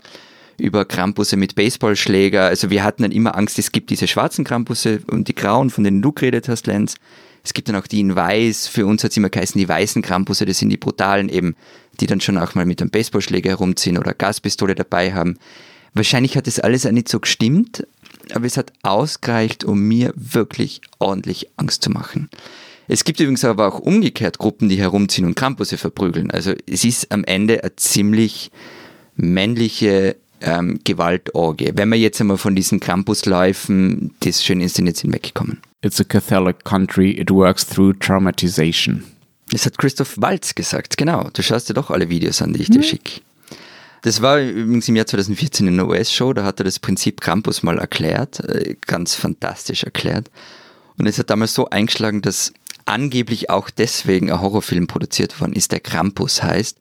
über 0.57 0.85
Krampusse 0.85 1.37
mit 1.37 1.55
Baseballschläger. 1.55 2.45
Also 2.45 2.69
wir 2.69 2.83
hatten 2.83 3.03
dann 3.03 3.11
immer 3.11 3.37
Angst, 3.37 3.59
es 3.59 3.71
gibt 3.71 3.89
diese 3.89 4.07
schwarzen 4.07 4.45
Krampusse 4.45 5.01
und 5.07 5.27
die 5.27 5.35
grauen, 5.35 5.69
von 5.69 5.83
denen 5.83 6.01
du 6.01 6.11
geredet 6.11 6.49
hast, 6.49 6.67
Lenz. 6.67 6.95
Es 7.43 7.53
gibt 7.53 7.69
dann 7.69 7.75
auch 7.75 7.87
die 7.87 7.99
in 7.99 8.15
weiß. 8.15 8.67
Für 8.67 8.85
uns 8.85 9.03
hat 9.03 9.11
es 9.11 9.17
immer 9.17 9.29
geheißen, 9.29 9.59
die 9.59 9.69
weißen 9.69 10.01
Krampusse, 10.01 10.45
das 10.45 10.57
sind 10.57 10.69
die 10.69 10.77
brutalen 10.77 11.29
eben, 11.29 11.55
die 11.99 12.07
dann 12.07 12.19
schon 12.19 12.37
auch 12.37 12.55
mal 12.55 12.65
mit 12.65 12.81
einem 12.81 12.89
Baseballschläger 12.89 13.51
herumziehen 13.51 13.97
oder 13.97 14.13
Gaspistole 14.13 14.75
dabei 14.75 15.13
haben. 15.13 15.37
Wahrscheinlich 15.95 16.37
hat 16.37 16.45
das 16.45 16.59
alles 16.59 16.85
auch 16.85 16.91
nicht 16.91 17.09
so 17.09 17.19
gestimmt, 17.19 17.87
aber 18.33 18.45
es 18.45 18.57
hat 18.57 18.73
ausgereicht, 18.83 19.63
um 19.63 19.79
mir 19.79 20.13
wirklich 20.15 20.81
ordentlich 20.99 21.47
Angst 21.57 21.83
zu 21.83 21.89
machen. 21.89 22.29
Es 22.87 23.03
gibt 23.03 23.19
übrigens 23.19 23.43
aber 23.43 23.67
auch 23.67 23.79
umgekehrt 23.79 24.37
Gruppen, 24.37 24.69
die 24.69 24.77
herumziehen 24.77 25.25
und 25.25 25.35
Krampusse 25.35 25.77
verprügeln. 25.77 26.29
Also 26.29 26.53
es 26.67 26.83
ist 26.85 27.11
am 27.11 27.23
Ende 27.23 27.63
eine 27.63 27.75
ziemlich 27.77 28.51
männliche 29.15 30.17
ähm, 30.41 30.79
Gewaltorgie. 30.83 31.71
Wenn 31.73 31.89
wir 31.89 31.97
jetzt 31.97 32.21
einmal 32.21 32.37
von 32.37 32.55
diesen 32.55 32.79
Krampusläufen, 32.79 34.13
die 34.21 34.33
schön 34.33 34.61
inszeniert 34.61 34.97
sind, 34.97 35.13
wegkommen. 35.13 35.61
It's 35.81 35.99
a 35.99 36.03
Catholic 36.03 36.63
country, 36.63 37.11
it 37.11 37.31
works 37.31 37.65
through 37.65 37.93
traumatization. 37.99 39.03
Das 39.51 39.65
hat 39.65 39.77
Christoph 39.77 40.15
Waltz 40.19 40.55
gesagt, 40.55 40.97
genau. 40.97 41.29
Du 41.33 41.41
schaust 41.41 41.69
dir 41.69 41.73
doch 41.73 41.89
alle 41.89 42.09
Videos 42.09 42.41
an, 42.41 42.53
die 42.53 42.63
ich 42.63 42.69
dir 42.69 42.83
schicke. 42.83 43.21
Das 44.05 44.21
war 44.21 44.39
übrigens 44.39 44.87
im 44.87 44.95
Jahr 44.95 45.07
2014 45.07 45.67
in 45.67 45.79
einer 45.79 45.89
US-Show, 45.89 46.33
da 46.33 46.43
hat 46.43 46.59
er 46.59 46.63
das 46.63 46.77
Prinzip 46.77 47.21
Krampus 47.21 47.63
mal 47.63 47.79
erklärt, 47.79 48.39
äh, 48.41 48.75
ganz 48.85 49.15
fantastisch 49.15 49.83
erklärt. 49.83 50.29
Und 50.99 51.07
es 51.07 51.17
hat 51.17 51.31
damals 51.31 51.55
so 51.55 51.71
eingeschlagen, 51.71 52.21
dass 52.21 52.53
angeblich 52.85 53.49
auch 53.49 53.71
deswegen 53.71 54.31
ein 54.31 54.39
Horrorfilm 54.41 54.85
produziert 54.85 55.41
worden 55.41 55.53
ist, 55.53 55.71
der 55.71 55.79
Krampus 55.79 56.43
heißt. 56.43 56.77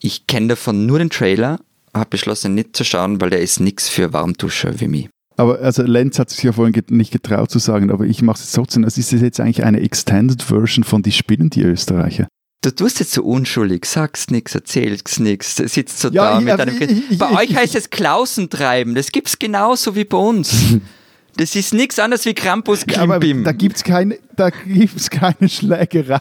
Ich 0.00 0.26
kenne 0.26 0.48
davon 0.48 0.84
nur 0.84 0.98
den 0.98 1.08
Trailer 1.08 1.60
habe 1.94 2.10
beschlossen, 2.10 2.54
nicht 2.54 2.76
zu 2.76 2.84
schauen, 2.84 3.22
weil 3.22 3.30
der 3.30 3.40
ist 3.40 3.58
nichts 3.58 3.88
für 3.88 4.12
Warmduscher 4.12 4.80
wie 4.80 4.88
mich. 4.88 5.08
Aber 5.38 5.60
also 5.60 5.82
Lenz 5.82 6.18
hat 6.18 6.28
sich 6.28 6.42
ja 6.42 6.52
vorhin 6.52 6.78
nicht 6.90 7.10
getraut 7.10 7.50
zu 7.50 7.58
sagen, 7.58 7.90
aber 7.90 8.04
ich 8.04 8.20
mache 8.20 8.42
es 8.42 8.52
trotzdem. 8.52 8.84
Es 8.84 8.98
ist 8.98 9.12
jetzt 9.12 9.40
eigentlich 9.40 9.64
eine 9.64 9.80
Extended 9.80 10.42
Version 10.42 10.84
von 10.84 11.02
Die 11.02 11.10
Spinnen, 11.10 11.48
die 11.48 11.62
Österreicher. 11.62 12.28
Du 12.62 12.70
tust 12.70 13.00
jetzt 13.00 13.12
so 13.12 13.22
unschuldig, 13.24 13.86
sagst 13.86 14.30
nichts, 14.30 14.54
erzählst 14.54 15.18
nichts, 15.18 15.56
sitzt 15.56 15.98
so 15.98 16.08
Ja, 16.10 16.32
da 16.32 16.38
ich- 16.38 16.44
mit 16.44 16.58
deinem 16.58 16.74
ich- 16.74 16.78
Kind. 16.88 17.04
ich- 17.10 17.18
Bei 17.18 17.30
euch 17.32 17.54
heißt 17.56 17.74
es 17.74 17.88
Klausentreiben, 17.88 18.94
das 18.94 19.10
gibt's 19.12 19.38
genauso 19.38 19.94
wie 19.96 20.04
bei 20.04 20.18
uns. 20.18 20.52
Das 21.36 21.56
ist 21.56 21.74
nichts 21.74 21.98
anderes 21.98 22.24
wie 22.26 22.34
Krampus 22.34 22.86
Klimbim. 22.86 23.44
da 23.44 23.52
gibt 23.52 23.76
es 23.76 23.84
keine, 23.84 24.18
da 24.36 24.50
gibt's 24.50 25.10
keine 25.10 25.48
Schlägerei. 25.48 26.20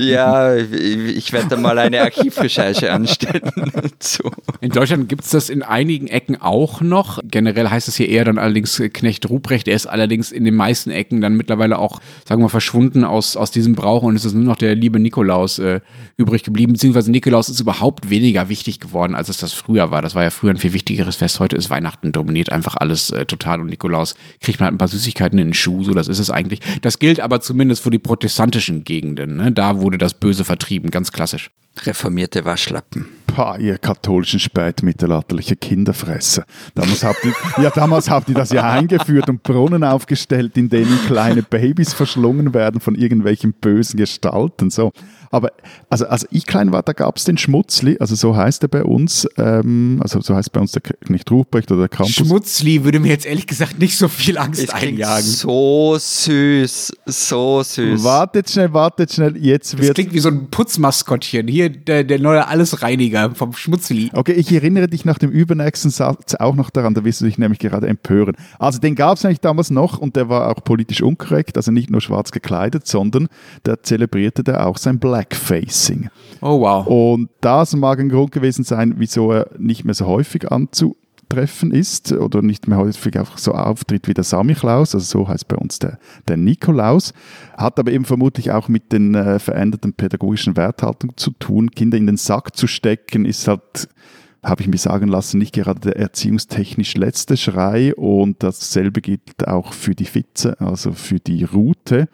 Ja, 0.00 0.54
ich 0.56 1.32
werde 1.32 1.48
da 1.48 1.56
mal 1.56 1.78
eine 1.78 2.00
Archivrecherche 2.02 2.92
anstellen 2.92 3.52
dazu. 3.72 4.30
In 4.60 4.70
Deutschland 4.70 5.08
gibt 5.08 5.24
es 5.24 5.30
das 5.30 5.50
in 5.50 5.62
einigen 5.62 6.06
Ecken 6.06 6.40
auch 6.40 6.80
noch. 6.80 7.20
Generell 7.24 7.68
heißt 7.68 7.88
es 7.88 7.96
hier 7.96 8.08
eher 8.08 8.24
dann 8.24 8.38
allerdings 8.38 8.78
äh, 8.80 8.88
Knecht 8.88 9.28
Ruprecht. 9.28 9.68
Er 9.68 9.76
ist 9.76 9.86
allerdings 9.86 10.32
in 10.32 10.44
den 10.44 10.54
meisten 10.54 10.90
Ecken 10.90 11.20
dann 11.20 11.36
mittlerweile 11.36 11.78
auch, 11.78 12.00
sagen 12.26 12.40
wir 12.40 12.44
mal, 12.44 12.48
verschwunden 12.48 13.04
aus, 13.04 13.36
aus 13.36 13.50
diesem 13.50 13.74
Brauch 13.74 14.02
und 14.02 14.16
es 14.16 14.24
ist 14.24 14.34
nur 14.34 14.44
noch 14.44 14.56
der 14.56 14.74
liebe 14.74 14.98
Nikolaus 14.98 15.58
äh, 15.58 15.80
übrig 16.16 16.44
geblieben. 16.44 16.72
Beziehungsweise 16.72 17.10
Nikolaus 17.10 17.48
ist 17.48 17.60
überhaupt 17.60 18.08
weniger 18.10 18.48
wichtig 18.48 18.80
geworden, 18.80 19.14
als 19.14 19.28
es 19.28 19.38
das 19.38 19.52
früher 19.52 19.90
war. 19.90 20.02
Das 20.02 20.14
war 20.14 20.22
ja 20.22 20.30
früher 20.30 20.50
ein 20.50 20.58
viel 20.58 20.72
wichtigeres 20.72 21.16
Fest. 21.16 21.40
Heute 21.40 21.56
ist 21.56 21.70
Weihnachten 21.70 22.12
dominiert 22.12 22.50
einfach 22.50 22.76
alles 22.76 23.10
äh, 23.10 23.26
total 23.26 23.60
und 23.60 23.66
Nikolaus 23.66 24.14
kriegt 24.40 24.60
man 24.60 24.66
halt 24.66 24.74
ein 24.74 24.78
paar 24.78 24.88
Süßigkeiten 24.88 25.38
in 25.38 25.48
den 25.48 25.54
Schuh. 25.54 25.84
So, 25.84 25.92
das 25.92 26.08
ist 26.08 26.18
es 26.18 26.30
eigentlich. 26.30 26.60
Das 26.82 26.98
gilt 26.98 27.20
aber 27.20 27.40
zumindest 27.40 27.82
für 27.82 27.90
die 27.90 27.98
protestantischen 27.98 28.84
Gegenden. 28.84 29.36
Ne? 29.36 29.52
Da 29.52 29.80
wurde 29.80 29.98
das 29.98 30.14
Böse 30.14 30.44
vertrieben, 30.44 30.90
ganz 30.90 31.12
klassisch. 31.12 31.50
Reformierte 31.84 32.44
Waschlappen. 32.44 33.06
Pah, 33.26 33.56
ihr 33.56 33.78
katholischen 33.78 34.38
spätmittelalterliche 34.38 35.56
Kinderfresser. 35.56 36.44
Damals 36.74 37.02
habt 37.02 37.24
ihr, 37.24 37.32
ja, 37.62 37.70
damals 37.70 38.10
habt 38.10 38.28
ihr 38.28 38.34
das 38.34 38.50
ja 38.50 38.70
eingeführt 38.70 39.30
und 39.30 39.42
Brunnen 39.42 39.82
aufgestellt, 39.82 40.58
in 40.58 40.68
denen 40.68 40.98
kleine 41.06 41.42
Babys 41.42 41.94
verschlungen 41.94 42.52
werden 42.52 42.80
von 42.80 42.94
irgendwelchen 42.94 43.54
bösen 43.54 43.96
Gestalten. 43.96 44.68
So. 44.68 44.92
Aber 45.32 45.50
also, 45.88 46.06
als 46.06 46.26
ich 46.30 46.46
klein 46.46 46.72
war, 46.72 46.82
da 46.82 46.92
gab 46.92 47.16
es 47.16 47.24
den 47.24 47.38
Schmutzli, 47.38 47.96
also 47.98 48.14
so 48.14 48.36
heißt 48.36 48.62
er 48.64 48.68
bei 48.68 48.84
uns, 48.84 49.26
ähm, 49.38 49.98
also 50.02 50.20
so 50.20 50.34
heißt 50.36 50.52
bei 50.52 50.60
uns 50.60 50.72
der 50.72 50.82
Knecht 50.82 51.30
Ruprecht 51.30 51.72
oder 51.72 51.80
der 51.80 51.88
Krampus. 51.88 52.14
Schmutzli 52.14 52.84
würde 52.84 53.00
mir 53.00 53.08
jetzt 53.08 53.24
ehrlich 53.24 53.46
gesagt 53.46 53.78
nicht 53.78 53.96
so 53.96 54.08
viel 54.08 54.36
Angst 54.36 54.62
Es 54.62 54.68
einjagen. 54.70 55.24
so 55.24 55.96
süß, 55.98 56.92
so 57.06 57.62
süß. 57.62 58.04
Wartet 58.04 58.50
schnell, 58.50 58.74
wartet 58.74 59.10
schnell, 59.10 59.36
jetzt 59.38 59.72
Das 59.72 59.80
wird 59.80 59.94
klingt 59.94 60.12
wie 60.12 60.18
so 60.18 60.28
ein 60.28 60.50
Putzmaskottchen. 60.50 61.48
Hier 61.48 61.70
der, 61.70 62.04
der 62.04 62.18
neue 62.18 62.46
Allesreiniger 62.46 63.34
vom 63.34 63.54
Schmutzli. 63.54 64.10
Okay, 64.12 64.32
ich 64.32 64.52
erinnere 64.52 64.86
dich 64.88 65.06
nach 65.06 65.16
dem 65.16 65.30
übernächsten 65.30 65.90
Satz 65.90 66.34
auch 66.34 66.54
noch 66.54 66.68
daran, 66.68 66.92
da 66.92 67.06
wirst 67.06 67.22
du 67.22 67.24
dich 67.24 67.38
nämlich 67.38 67.58
gerade 67.58 67.86
empören. 67.86 68.36
Also 68.58 68.80
den 68.80 68.94
gab 68.94 69.16
es 69.16 69.24
nämlich 69.24 69.40
damals 69.40 69.70
noch 69.70 69.96
und 69.98 70.14
der 70.14 70.28
war 70.28 70.50
auch 70.50 70.62
politisch 70.62 71.02
unkorrekt, 71.02 71.56
also 71.56 71.72
nicht 71.72 71.88
nur 71.88 72.02
schwarz 72.02 72.32
gekleidet, 72.32 72.86
sondern 72.86 73.28
da 73.62 73.82
zelebrierte 73.82 74.44
der 74.44 74.66
auch 74.66 74.76
sein 74.76 74.98
Blackfacing. 75.22 76.08
Oh 76.40 76.60
wow. 76.60 76.86
Und 76.86 77.30
das 77.40 77.74
mag 77.76 78.00
ein 78.00 78.08
Grund 78.08 78.32
gewesen 78.32 78.64
sein, 78.64 78.94
wieso 78.96 79.32
er 79.32 79.50
nicht 79.58 79.84
mehr 79.84 79.94
so 79.94 80.06
häufig 80.06 80.50
anzutreffen 80.50 81.70
ist 81.70 82.12
oder 82.12 82.42
nicht 82.42 82.66
mehr 82.66 82.78
häufig 82.78 83.16
einfach 83.18 83.38
so 83.38 83.52
auftritt 83.52 84.08
wie 84.08 84.14
der 84.14 84.24
Samichlaus, 84.24 84.94
also 84.94 85.20
so 85.20 85.28
heißt 85.28 85.46
bei 85.46 85.56
uns 85.56 85.78
der, 85.78 85.98
der 86.26 86.36
Nikolaus, 86.36 87.12
hat 87.56 87.78
aber 87.78 87.92
eben 87.92 88.04
vermutlich 88.04 88.50
auch 88.50 88.68
mit 88.68 88.92
den 88.92 89.14
äh, 89.14 89.38
veränderten 89.38 89.92
pädagogischen 89.92 90.56
Werthaltungen 90.56 91.16
zu 91.16 91.30
tun. 91.30 91.70
Kinder 91.70 91.96
in 91.96 92.06
den 92.06 92.16
Sack 92.16 92.56
zu 92.56 92.66
stecken 92.66 93.24
ist 93.24 93.46
halt 93.46 93.88
habe 94.44 94.60
ich 94.60 94.66
mir 94.66 94.76
sagen 94.76 95.06
lassen, 95.06 95.38
nicht 95.38 95.54
gerade 95.54 95.78
der 95.78 95.96
erziehungstechnisch 95.96 96.96
letzte 96.96 97.36
Schrei 97.36 97.94
und 97.94 98.42
dasselbe 98.42 99.00
gilt 99.00 99.46
auch 99.46 99.72
für 99.72 99.94
die 99.94 100.04
Fitze, 100.04 100.60
also 100.60 100.90
für 100.90 101.20
die 101.20 101.44
Route. 101.44 102.08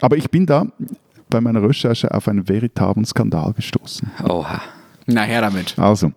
Aber 0.00 0.16
ich 0.16 0.30
bin 0.30 0.46
da 0.46 0.68
bei 1.34 1.40
meiner 1.40 1.68
Recherche 1.68 2.14
auf 2.14 2.28
einen 2.28 2.48
veritablen 2.48 3.04
Skandal 3.04 3.52
gestoßen. 3.54 4.08
Oha. 4.22 4.62
Na 5.06 5.22
her 5.22 5.40
damit. 5.40 5.76
Also, 5.76 6.12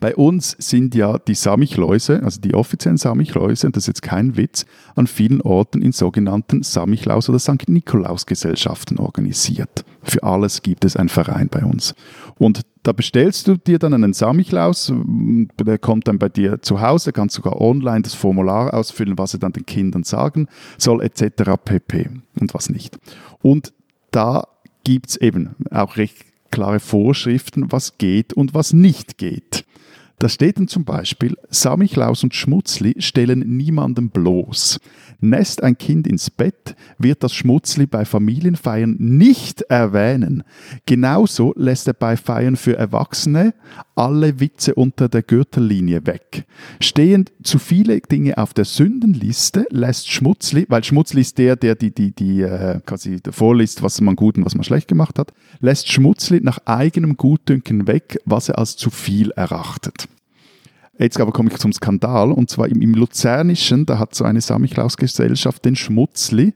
bei 0.00 0.16
uns 0.16 0.56
sind 0.58 0.94
ja 0.94 1.18
die 1.18 1.34
Samichlause, 1.34 2.22
also 2.22 2.40
die 2.40 2.54
offiziellen 2.54 2.96
Samichlause, 2.96 3.66
und 3.66 3.76
das 3.76 3.82
ist 3.84 3.88
jetzt 3.88 4.02
kein 4.02 4.38
Witz, 4.38 4.64
an 4.94 5.06
vielen 5.06 5.42
Orten 5.42 5.82
in 5.82 5.92
sogenannten 5.92 6.62
Samichlaus- 6.62 7.28
oder 7.28 7.38
St. 7.38 7.68
Nikolaus-Gesellschaften 7.68 8.98
organisiert. 8.98 9.84
Für 10.02 10.22
alles 10.22 10.62
gibt 10.62 10.86
es 10.86 10.96
einen 10.96 11.10
Verein 11.10 11.48
bei 11.50 11.62
uns. 11.62 11.94
Und 12.38 12.62
da 12.84 12.92
bestellst 12.92 13.46
du 13.48 13.58
dir 13.58 13.78
dann 13.78 13.92
einen 13.92 14.14
Samichlaus, 14.14 14.90
der 14.94 15.78
kommt 15.78 16.08
dann 16.08 16.18
bei 16.18 16.30
dir 16.30 16.62
zu 16.62 16.80
Hause, 16.80 17.12
kannst 17.12 17.36
sogar 17.36 17.60
online 17.60 18.00
das 18.00 18.14
Formular 18.14 18.72
ausfüllen, 18.72 19.18
was 19.18 19.34
er 19.34 19.40
dann 19.40 19.52
den 19.52 19.66
Kindern 19.66 20.04
sagen 20.04 20.48
soll, 20.78 21.02
etc. 21.02 21.52
pp. 21.62 22.08
und 22.40 22.54
was 22.54 22.70
nicht. 22.70 22.98
Und 23.42 23.74
da 24.10 24.44
gibt 24.84 25.10
es 25.10 25.16
eben 25.16 25.56
auch 25.70 25.96
recht 25.96 26.24
klare 26.50 26.80
Vorschriften, 26.80 27.72
was 27.72 27.98
geht 27.98 28.32
und 28.32 28.54
was 28.54 28.72
nicht 28.72 29.18
geht. 29.18 29.64
Da 30.18 30.28
steht 30.28 30.58
dann 30.58 30.68
zum 30.68 30.84
Beispiel, 30.84 31.36
Samichlaus 31.50 32.22
und 32.22 32.34
Schmutzli 32.34 32.94
stellen 32.98 33.40
niemanden 33.56 34.10
bloß. 34.10 34.78
Nässt 35.20 35.62
ein 35.62 35.76
Kind 35.76 36.06
ins 36.06 36.30
Bett, 36.30 36.76
wird 36.98 37.22
das 37.22 37.34
Schmutzli 37.34 37.86
bei 37.86 38.04
Familienfeiern 38.04 38.96
nicht 38.98 39.62
erwähnen. 39.62 40.44
Genauso 40.86 41.52
lässt 41.56 41.88
er 41.88 41.94
bei 41.94 42.16
Feiern 42.16 42.56
für 42.56 42.76
Erwachsene 42.76 43.54
alle 43.96 44.40
Witze 44.40 44.74
unter 44.74 45.08
der 45.08 45.22
Gürtellinie 45.22 46.06
weg. 46.06 46.44
Stehen 46.80 47.26
zu 47.42 47.58
viele 47.58 48.00
Dinge 48.00 48.38
auf 48.38 48.54
der 48.54 48.64
Sündenliste, 48.64 49.66
lässt 49.70 50.10
Schmutzli, 50.10 50.66
weil 50.68 50.84
Schmutzli 50.84 51.20
ist 51.20 51.38
der, 51.38 51.56
der 51.56 51.74
die, 51.74 51.92
die, 51.92 52.12
die 52.12 52.42
äh, 52.42 52.80
quasi 52.84 53.20
vorliest, 53.30 53.82
was 53.82 54.00
man 54.00 54.16
gut 54.16 54.36
und 54.36 54.44
was 54.44 54.54
man 54.54 54.64
schlecht 54.64 54.88
gemacht 54.88 55.18
hat, 55.18 55.32
lässt 55.60 55.90
Schmutzli 55.90 56.40
nach 56.40 56.58
eigenem 56.66 57.16
Gutdünken 57.16 57.86
weg, 57.86 58.18
was 58.24 58.48
er 58.48 58.58
als 58.58 58.76
zu 58.76 58.90
viel 58.90 59.30
erachtet. 59.32 60.08
Jetzt 60.98 61.20
aber 61.20 61.32
komme 61.32 61.50
ich 61.50 61.58
zum 61.58 61.72
Skandal, 61.72 62.30
und 62.30 62.50
zwar 62.50 62.68
im, 62.68 62.80
im 62.80 62.94
Luzernischen, 62.94 63.86
da 63.86 63.98
hat 63.98 64.14
so 64.14 64.24
eine 64.24 64.40
Samichlaus-Gesellschaft 64.40 65.64
den 65.64 65.76
Schmutzli 65.76 66.54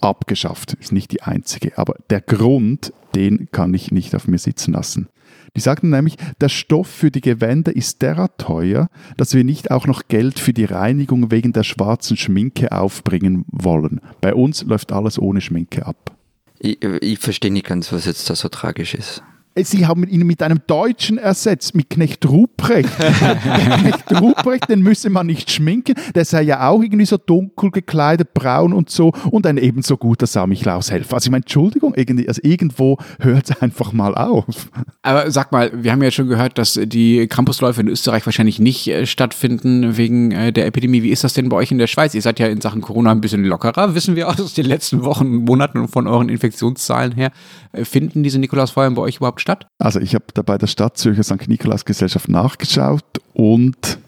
abgeschafft. 0.00 0.74
Ist 0.74 0.92
nicht 0.92 1.10
die 1.12 1.22
einzige, 1.22 1.78
aber 1.78 1.94
der 2.10 2.20
Grund, 2.20 2.92
den 3.14 3.48
kann 3.52 3.72
ich 3.72 3.90
nicht 3.90 4.14
auf 4.14 4.28
mir 4.28 4.38
sitzen 4.38 4.74
lassen. 4.74 5.08
Die 5.54 5.60
sagten 5.60 5.88
nämlich, 5.88 6.16
der 6.40 6.50
Stoff 6.50 6.86
für 6.86 7.10
die 7.10 7.22
Gewänder 7.22 7.74
ist 7.74 8.02
derart 8.02 8.36
teuer, 8.36 8.88
dass 9.16 9.32
wir 9.32 9.42
nicht 9.42 9.70
auch 9.70 9.86
noch 9.86 10.02
Geld 10.08 10.38
für 10.38 10.52
die 10.52 10.66
Reinigung 10.66 11.30
wegen 11.30 11.54
der 11.54 11.62
schwarzen 11.62 12.18
Schminke 12.18 12.72
aufbringen 12.72 13.46
wollen. 13.48 14.02
Bei 14.20 14.34
uns 14.34 14.64
läuft 14.64 14.92
alles 14.92 15.18
ohne 15.18 15.40
Schminke 15.40 15.86
ab. 15.86 16.14
Ich, 16.58 16.82
ich 16.82 17.18
verstehe 17.18 17.50
nicht 17.50 17.66
ganz, 17.66 17.90
was 17.90 18.04
jetzt 18.04 18.28
da 18.28 18.34
so 18.34 18.48
tragisch 18.48 18.94
ist. 18.94 19.22
Sie 19.62 19.86
haben 19.86 20.06
ihn 20.06 20.26
mit 20.26 20.42
einem 20.42 20.60
Deutschen 20.66 21.16
ersetzt, 21.16 21.74
mit 21.74 21.88
Knecht 21.88 22.28
Ruprecht. 22.28 22.90
Knecht 23.80 24.20
Ruprecht, 24.20 24.68
den 24.68 24.82
müsse 24.82 25.08
man 25.08 25.26
nicht 25.26 25.50
schminken. 25.50 25.94
Der 26.14 26.24
sei 26.24 26.42
ja 26.42 26.68
auch 26.68 26.82
irgendwie 26.82 27.06
so 27.06 27.16
dunkel 27.16 27.70
gekleidet, 27.70 28.34
braun 28.34 28.72
und 28.72 28.90
so. 28.90 29.12
Und 29.30 29.46
ein 29.46 29.56
ebenso 29.56 29.96
guter 29.96 30.26
Samichlaus-Helfer. 30.26 31.14
Also 31.14 31.28
ich 31.28 31.30
meine, 31.30 31.42
Entschuldigung, 31.42 31.94
irgendwie, 31.94 32.28
also 32.28 32.40
irgendwo 32.44 32.98
hört 33.20 33.50
es 33.50 33.62
einfach 33.62 33.92
mal 33.92 34.14
auf. 34.14 34.70
Aber 35.02 35.30
sag 35.30 35.52
mal, 35.52 35.70
wir 35.72 35.92
haben 35.92 36.02
ja 36.02 36.10
schon 36.10 36.28
gehört, 36.28 36.58
dass 36.58 36.78
die 36.82 37.26
Campusläufe 37.26 37.80
in 37.80 37.88
Österreich 37.88 38.26
wahrscheinlich 38.26 38.58
nicht 38.58 38.88
äh, 38.88 39.06
stattfinden 39.06 39.96
wegen 39.96 40.32
äh, 40.32 40.52
der 40.52 40.66
Epidemie. 40.66 41.02
Wie 41.02 41.10
ist 41.10 41.24
das 41.24 41.32
denn 41.32 41.48
bei 41.48 41.56
euch 41.56 41.70
in 41.70 41.78
der 41.78 41.86
Schweiz? 41.86 42.14
Ihr 42.14 42.22
seid 42.22 42.38
ja 42.38 42.46
in 42.46 42.60
Sachen 42.60 42.82
Corona 42.82 43.12
ein 43.12 43.20
bisschen 43.20 43.44
lockerer, 43.44 43.94
wissen 43.94 44.16
wir 44.16 44.28
aus 44.28 44.54
den 44.54 44.66
letzten 44.66 45.02
Wochen, 45.04 45.36
Monaten 45.36 45.78
und 45.78 45.88
von 45.88 46.06
euren 46.06 46.28
Infektionszahlen 46.28 47.12
her. 47.12 47.30
Äh, 47.72 47.84
finden 47.84 48.22
diese 48.22 48.38
Nikolausfeuern 48.38 48.94
bei 48.94 49.02
euch 49.02 49.16
überhaupt 49.16 49.40
statt? 49.46 49.66
Also 49.78 50.00
ich 50.00 50.14
habe 50.14 50.24
da 50.34 50.42
bei 50.42 50.58
der 50.58 50.66
Stadt 50.66 50.98
Zürcher 50.98 51.22
St. 51.22 51.48
Nikolaus 51.48 51.84
Gesellschaft 51.84 52.28
nachgeschaut 52.28 53.04
und 53.32 53.98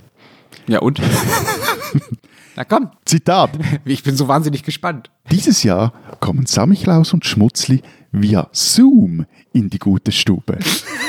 Ja 0.66 0.80
und? 0.80 1.00
Na 2.56 2.64
komm, 2.64 2.90
Zitat, 3.04 3.50
ich 3.84 4.02
bin 4.02 4.16
so 4.16 4.26
wahnsinnig 4.26 4.64
gespannt. 4.64 5.10
dieses 5.30 5.62
Jahr 5.62 5.92
kommen 6.18 6.46
Samichlaus 6.46 7.12
und 7.12 7.24
Schmutzli 7.24 7.82
via 8.10 8.48
Zoom 8.52 9.26
in 9.52 9.70
die 9.70 9.78
gute 9.78 10.10
Stube. 10.10 10.58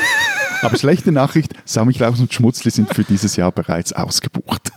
Aber 0.62 0.78
schlechte 0.78 1.12
Nachricht, 1.12 1.54
Samichlaus 1.66 2.20
und 2.20 2.32
Schmutzli 2.32 2.70
sind 2.70 2.94
für 2.94 3.04
dieses 3.04 3.36
Jahr 3.36 3.52
bereits 3.52 3.94
ausgebucht. 3.94 4.72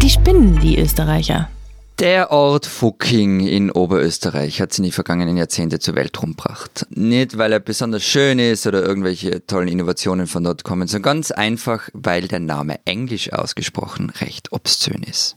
Die 0.00 0.10
spinnen, 0.10 0.60
die 0.60 0.78
Österreicher. 0.78 1.48
Der 1.98 2.32
Ort 2.32 2.66
Fucking 2.66 3.40
in 3.40 3.70
Oberösterreich 3.70 4.60
hat 4.60 4.72
sich 4.72 4.78
in 4.78 4.84
die 4.84 4.92
vergangenen 4.92 5.36
Jahrzehnte 5.36 5.78
zur 5.78 5.94
Welt 5.94 6.20
rumgebracht. 6.20 6.86
Nicht, 6.90 7.38
weil 7.38 7.52
er 7.52 7.60
besonders 7.60 8.02
schön 8.02 8.38
ist 8.38 8.66
oder 8.66 8.82
irgendwelche 8.82 9.46
tollen 9.46 9.68
Innovationen 9.68 10.26
von 10.26 10.42
dort 10.42 10.64
kommen, 10.64 10.88
sondern 10.88 11.14
ganz 11.14 11.30
einfach, 11.30 11.90
weil 11.92 12.28
der 12.28 12.40
Name 12.40 12.80
englisch 12.86 13.32
ausgesprochen 13.32 14.10
recht 14.10 14.52
obszön 14.52 15.02
ist. 15.02 15.36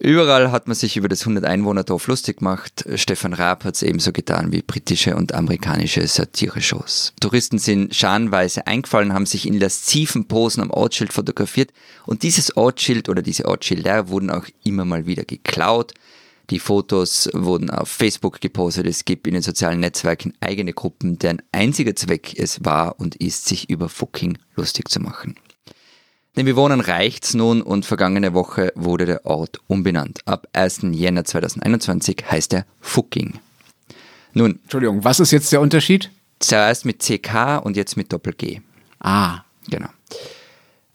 Überall 0.00 0.52
hat 0.52 0.68
man 0.68 0.76
sich 0.76 0.96
über 0.96 1.08
das 1.08 1.26
100-Einwohner-Dorf 1.26 2.06
lustig 2.06 2.38
gemacht. 2.38 2.84
Stefan 2.94 3.32
Raab 3.32 3.64
hat 3.64 3.74
es 3.74 3.82
ebenso 3.82 4.12
getan 4.12 4.52
wie 4.52 4.62
britische 4.62 5.16
und 5.16 5.34
amerikanische 5.34 6.06
Satire-Shows. 6.06 7.14
Touristen 7.20 7.58
sind 7.58 7.94
scharenweise 7.94 8.66
eingefallen, 8.66 9.12
haben 9.12 9.26
sich 9.26 9.46
in 9.46 9.58
lasziven 9.58 10.28
Posen 10.28 10.62
am 10.62 10.70
Ortsschild 10.70 11.12
fotografiert 11.12 11.72
und 12.06 12.22
dieses 12.22 12.56
Ortsschild 12.56 13.08
oder 13.08 13.22
diese 13.22 13.46
Ortsschilder 13.46 14.08
wurden 14.08 14.30
auch 14.30 14.46
immer 14.62 14.84
mal 14.84 15.06
wieder 15.06 15.24
geklaut. 15.24 15.94
Die 16.50 16.60
Fotos 16.60 17.28
wurden 17.34 17.68
auf 17.68 17.88
Facebook 17.88 18.40
gepostet. 18.40 18.86
Es 18.86 19.04
gibt 19.04 19.26
in 19.26 19.34
den 19.34 19.42
sozialen 19.42 19.80
Netzwerken 19.80 20.32
eigene 20.40 20.72
Gruppen, 20.72 21.18
deren 21.18 21.42
einziger 21.52 21.94
Zweck 21.94 22.38
es 22.38 22.64
war 22.64 22.98
und 23.00 23.16
ist, 23.16 23.46
sich 23.46 23.68
über 23.68 23.88
Fucking 23.88 24.38
lustig 24.56 24.88
zu 24.88 25.00
machen. 25.00 25.34
Den 26.38 26.46
Bewohnern 26.46 26.80
reicht's 26.80 27.34
nun 27.34 27.62
und 27.62 27.84
vergangene 27.84 28.32
Woche 28.32 28.72
wurde 28.76 29.06
der 29.06 29.26
Ort 29.26 29.58
umbenannt. 29.66 30.20
Ab 30.24 30.46
1. 30.52 30.82
Jänner 30.92 31.24
2021 31.24 32.24
heißt 32.30 32.54
er 32.54 32.64
Fucking. 32.80 33.40
Nun, 34.34 34.60
Entschuldigung, 34.62 35.02
was 35.02 35.18
ist 35.18 35.32
jetzt 35.32 35.50
der 35.50 35.60
Unterschied? 35.60 36.12
zuerst 36.38 36.84
mit 36.84 37.00
CK 37.00 37.58
und 37.64 37.76
jetzt 37.76 37.96
mit 37.96 38.12
Doppel-G. 38.12 38.60
Ah, 39.00 39.40
Genau. 39.68 39.88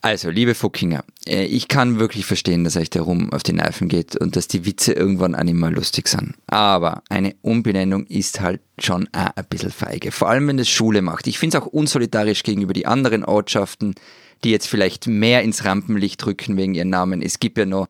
Also, 0.02 0.30
liebe 0.30 0.54
Fuckinger, 0.54 1.06
äh, 1.26 1.46
ich 1.46 1.70
kann 1.70 1.98
wirklich 1.98 2.26
verstehen, 2.26 2.66
dass 2.66 2.76
euch 2.76 2.90
der 2.90 3.04
Rum 3.04 3.32
auf 3.32 3.42
die 3.42 3.54
Nerven 3.54 3.88
geht 3.88 4.18
und 4.18 4.36
dass 4.36 4.50
die 4.50 4.66
Witze 4.66 4.92
irgendwann 4.92 5.34
auch 5.34 5.44
nicht 5.44 5.54
mehr 5.54 5.72
lustig 5.72 6.10
sind. 6.10 6.34
Aber 6.48 7.04
eine 7.08 7.36
Umbenennung 7.42 8.06
ist 8.08 8.42
halt 8.42 8.60
schon 8.80 9.08
auch 9.14 9.30
ein 9.34 9.46
bisschen 9.50 9.72
feige. 9.72 10.12
Vor 10.12 10.30
allem, 10.30 10.48
wenn 10.50 10.58
das 10.58 10.68
Schule 10.68 11.02
macht. 11.02 11.28
Ich 11.28 11.40
finde 11.40 11.58
es 11.58 11.64
auch 11.64 11.68
unsolidarisch 11.68 12.44
gegenüber 12.44 12.74
die 12.74 12.86
anderen 12.86 13.24
Ortschaften, 13.24 13.96
die 14.44 14.52
jetzt 14.52 14.68
vielleicht 14.68 15.08
mehr 15.08 15.42
ins 15.42 15.66
Rampenlicht 15.66 16.26
rücken 16.26 16.58
wegen 16.58 16.76
ihren 16.76 16.90
Namen. 16.90 17.22
Es 17.22 17.40
gibt 17.40 17.58
ja 17.58 17.66
noch 17.66 17.88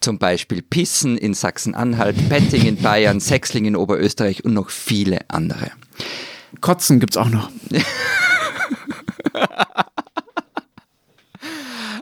zum 0.00 0.18
Beispiel 0.18 0.62
Pissen 0.62 1.18
in 1.18 1.34
Sachsen-Anhalt, 1.34 2.28
Petting 2.28 2.66
in 2.66 2.76
Bayern, 2.76 3.20
Sechsling 3.20 3.66
in 3.66 3.76
Oberösterreich 3.76 4.44
und 4.44 4.54
noch 4.54 4.70
viele 4.70 5.20
andere. 5.28 5.72
Kotzen 6.60 7.00
gibt's 7.00 7.16
auch 7.16 7.28
noch. 7.28 7.50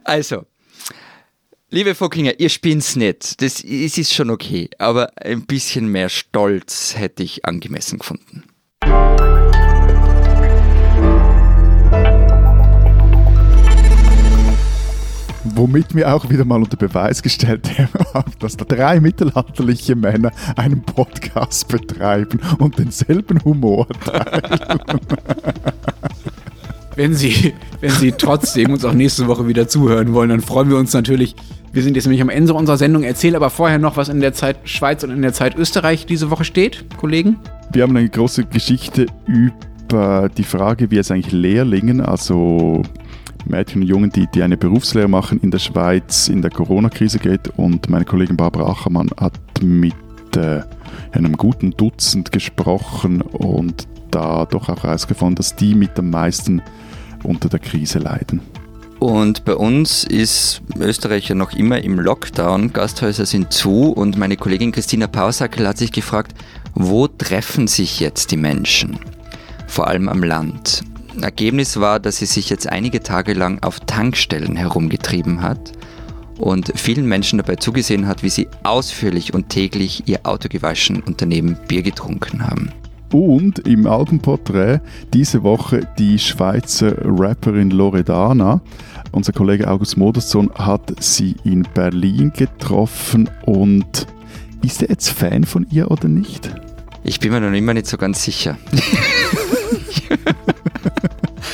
Also, 0.09 0.47
liebe 1.69 1.95
Fuckinger, 1.95 2.41
ihr 2.41 2.49
spinnt's 2.49 2.97
nicht. 2.97 3.43
Das 3.43 3.61
ist 3.61 4.15
schon 4.15 4.31
okay, 4.31 4.71
aber 4.79 5.13
ein 5.19 5.45
bisschen 5.45 5.89
mehr 5.89 6.09
Stolz 6.09 6.95
hätte 6.97 7.23
ich 7.23 7.45
angemessen 7.45 7.99
gefunden. 7.99 8.45
Womit 15.59 15.93
wir 15.97 16.15
auch 16.15 16.31
wieder 16.31 16.45
mal 16.45 16.63
unter 16.63 16.77
Beweis 16.77 17.21
gestellt 17.21 17.69
haben, 18.15 18.31
dass 18.39 18.57
da 18.57 18.65
drei 18.65 19.01
mittelalterliche 19.01 19.97
Männer 19.97 20.31
einen 20.55 20.83
Podcast 20.83 21.67
betreiben 21.67 22.39
und 22.61 22.79
denselben 22.79 23.43
Humor 23.45 23.89
teilen. 23.89 25.01
Wenn 26.95 27.13
Sie, 27.15 27.55
wenn 27.81 27.91
Sie 27.91 28.13
trotzdem 28.13 28.71
uns 28.71 28.85
auch 28.85 28.93
nächste 28.93 29.27
Woche 29.27 29.49
wieder 29.49 29.67
zuhören 29.67 30.13
wollen, 30.13 30.29
dann 30.29 30.43
freuen 30.43 30.71
wir 30.71 30.77
uns 30.77 30.93
natürlich. 30.93 31.35
Wir 31.73 31.83
sind 31.83 31.97
jetzt 31.97 32.05
nämlich 32.05 32.23
am 32.23 32.29
Ende 32.29 32.55
unserer 32.55 32.77
Sendung. 32.77 33.03
Erzähl 33.03 33.35
aber 33.35 33.51
vorher 33.51 33.79
noch, 33.79 33.97
was 33.97 34.09
in 34.09 34.21
der 34.21 34.35
Zeit 34.35 34.59
Schweiz 34.63 35.03
und 35.03 35.11
in 35.11 35.23
der 35.23 35.33
Zeit 35.33 35.57
Österreich 35.57 36.07
diese 36.07 36.31
Woche 36.31 36.45
steht, 36.45 36.85
Kollegen. 36.99 37.37
Wir 37.73 37.83
haben 37.83 37.97
eine 37.97 38.09
große 38.09 38.45
Geschichte 38.45 39.07
über 39.27 40.31
die 40.37 40.45
Frage, 40.45 40.93
wie 40.93 40.99
es 40.99 41.11
eigentlich 41.11 41.33
Lehrlingen, 41.33 42.01
also 42.01 42.85
Mädchen 43.49 43.83
und 43.83 43.89
Jungen, 43.89 44.11
die, 44.11 44.27
die 44.27 44.43
eine 44.43 44.57
Berufslehre 44.57 45.09
machen 45.09 45.41
in 45.41 45.51
der 45.51 45.59
Schweiz, 45.59 46.29
in 46.29 46.43
der 46.43 46.51
Corona-Krise 46.51 47.19
geht. 47.19 47.49
Und 47.57 47.89
meine 47.89 48.05
Kollegin 48.05 48.37
Barbara 48.37 48.71
Achermann 48.71 49.11
hat 49.19 49.39
mit 49.63 49.95
äh, 50.37 50.63
einem 51.13 51.37
guten 51.37 51.73
Dutzend 51.73 52.33
gesprochen 52.33 53.23
und 53.23 53.89
da 54.11 54.47
doch 54.47 54.69
auch 54.69 54.83
herausgefunden, 54.83 55.37
dass 55.37 55.57
die 55.57 55.75
mit 55.75 55.99
am 55.99 56.11
meisten 56.11 56.63
unter 57.23 57.49
der 57.49 57.59
Krise 57.59 57.99
leiden. 57.99 58.41
Und 58.99 59.45
bei 59.45 59.55
uns 59.55 60.03
ist 60.03 60.61
Österreich 60.79 61.29
ja 61.29 61.35
noch 61.37 61.53
immer 61.53 61.83
im 61.85 62.01
Lockdown, 62.01 62.73
Gasthäuser 62.73 63.27
sind 63.27 63.53
zu 63.53 63.93
und 63.93 64.17
meine 64.17 64.37
Kollegin 64.37 64.73
Christina 64.73 65.07
Pausackel 65.07 65.69
hat 65.69 65.79
sich 65.79 65.93
gefragt, 65.93 66.35
wo 66.75 67.07
treffen 67.07 67.69
sich 67.69 68.01
jetzt 68.01 68.33
die 68.33 68.37
Menschen? 68.37 68.99
Vor 69.69 69.87
allem 69.87 70.09
am 70.09 70.25
Land. 70.25 70.83
Ergebnis 71.23 71.81
war, 71.81 72.01
dass 72.01 72.19
sie 72.19 72.27
sich 72.27 72.51
jetzt 72.51 72.69
einige 72.69 73.03
Tage 73.03 73.33
lang 73.33 73.63
auf 73.63 73.81
Tankstellen 73.81 74.57
herumgetrieben 74.57 75.43
hat 75.43 75.73
und 76.39 76.73
vielen 76.77 77.07
Menschen 77.07 77.39
dabei 77.39 77.57
zugesehen 77.57 78.07
hat, 78.07 78.23
wie 78.23 78.29
sie 78.29 78.49
ausführlich 78.63 79.35
und 79.35 79.49
täglich 79.49 80.05
ihr 80.07 80.21
Auto 80.25 80.49
gewaschen 80.49 81.03
und 81.03 81.21
daneben 81.21 81.57
Bier 81.67 81.83
getrunken 81.83 82.47
haben. 82.47 82.71
Und 83.13 83.61
im 83.61 83.87
Albenporträt 83.87 84.81
diese 85.15 85.43
Woche 85.43 85.89
die 85.99 86.19
Schweizer 86.19 86.95
Rapperin 87.03 87.71
Loredana. 87.71 88.61
Unser 89.13 89.33
Kollege 89.33 89.69
August 89.69 89.97
Modersohn 89.97 90.51
hat 90.55 91.03
sie 91.03 91.35
in 91.45 91.67
Berlin 91.75 92.33
getroffen 92.37 93.31
und 93.47 94.07
ist 94.63 94.83
er 94.83 94.91
jetzt 94.91 95.09
Fan 95.09 95.45
von 95.45 95.67
ihr 95.71 95.91
oder 95.91 96.09
nicht? 96.09 96.51
Ich 97.03 97.21
bin 97.21 97.33
mir 97.33 97.41
noch 97.41 97.53
immer 97.53 97.73
nicht 97.73 97.87
so 97.87 97.97
ganz 97.97 98.23
sicher. 98.23 98.59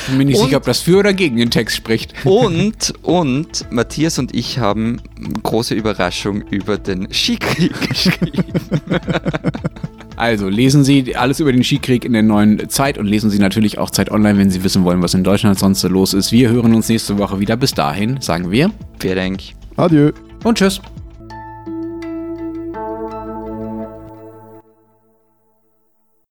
Bin 0.07 0.17
mir 0.17 0.25
nicht 0.25 0.37
Und- 0.39 0.45
sicher, 0.45 0.57
ob 0.57 0.63
das 0.65 0.81
für 0.81 0.97
oder 0.99 1.13
gegen 1.13 1.37
den 1.37 1.49
Text 1.51 1.75
spricht. 1.75 2.13
Und, 2.25 2.93
und 3.01 3.65
Matthias 3.71 4.19
und 4.19 4.35
ich 4.35 4.59
haben 4.59 5.01
große 5.43 5.73
Überraschung 5.75 6.41
über 6.49 6.77
den 6.77 7.07
Skikrieg 7.11 7.73
geschrieben. 7.89 8.43
Also 10.17 10.47
lesen 10.47 10.83
Sie 10.83 11.15
alles 11.15 11.39
über 11.41 11.51
den 11.51 11.63
Skikrieg 11.63 12.05
in 12.05 12.13
der 12.13 12.23
neuen 12.23 12.69
Zeit 12.69 12.97
und 12.97 13.05
lesen 13.05 13.29
Sie 13.29 13.39
natürlich 13.39 13.77
auch 13.79 13.89
Zeit 13.89 14.11
Online, 14.11 14.37
wenn 14.39 14.49
Sie 14.49 14.63
wissen 14.63 14.83
wollen, 14.85 15.01
was 15.01 15.13
in 15.13 15.23
Deutschland 15.23 15.59
sonst 15.59 15.81
so 15.81 15.87
los 15.89 16.13
ist. 16.13 16.31
Wir 16.31 16.49
hören 16.49 16.73
uns 16.73 16.87
nächste 16.87 17.17
Woche 17.17 17.39
wieder. 17.39 17.57
Bis 17.57 17.73
dahin 17.73 18.21
sagen 18.21 18.49
wir 18.51 18.71
Wer 19.01 19.15
denkt? 19.15 19.53
Adieu. 19.75 20.11
und 20.43 20.57
tschüss. 20.57 20.79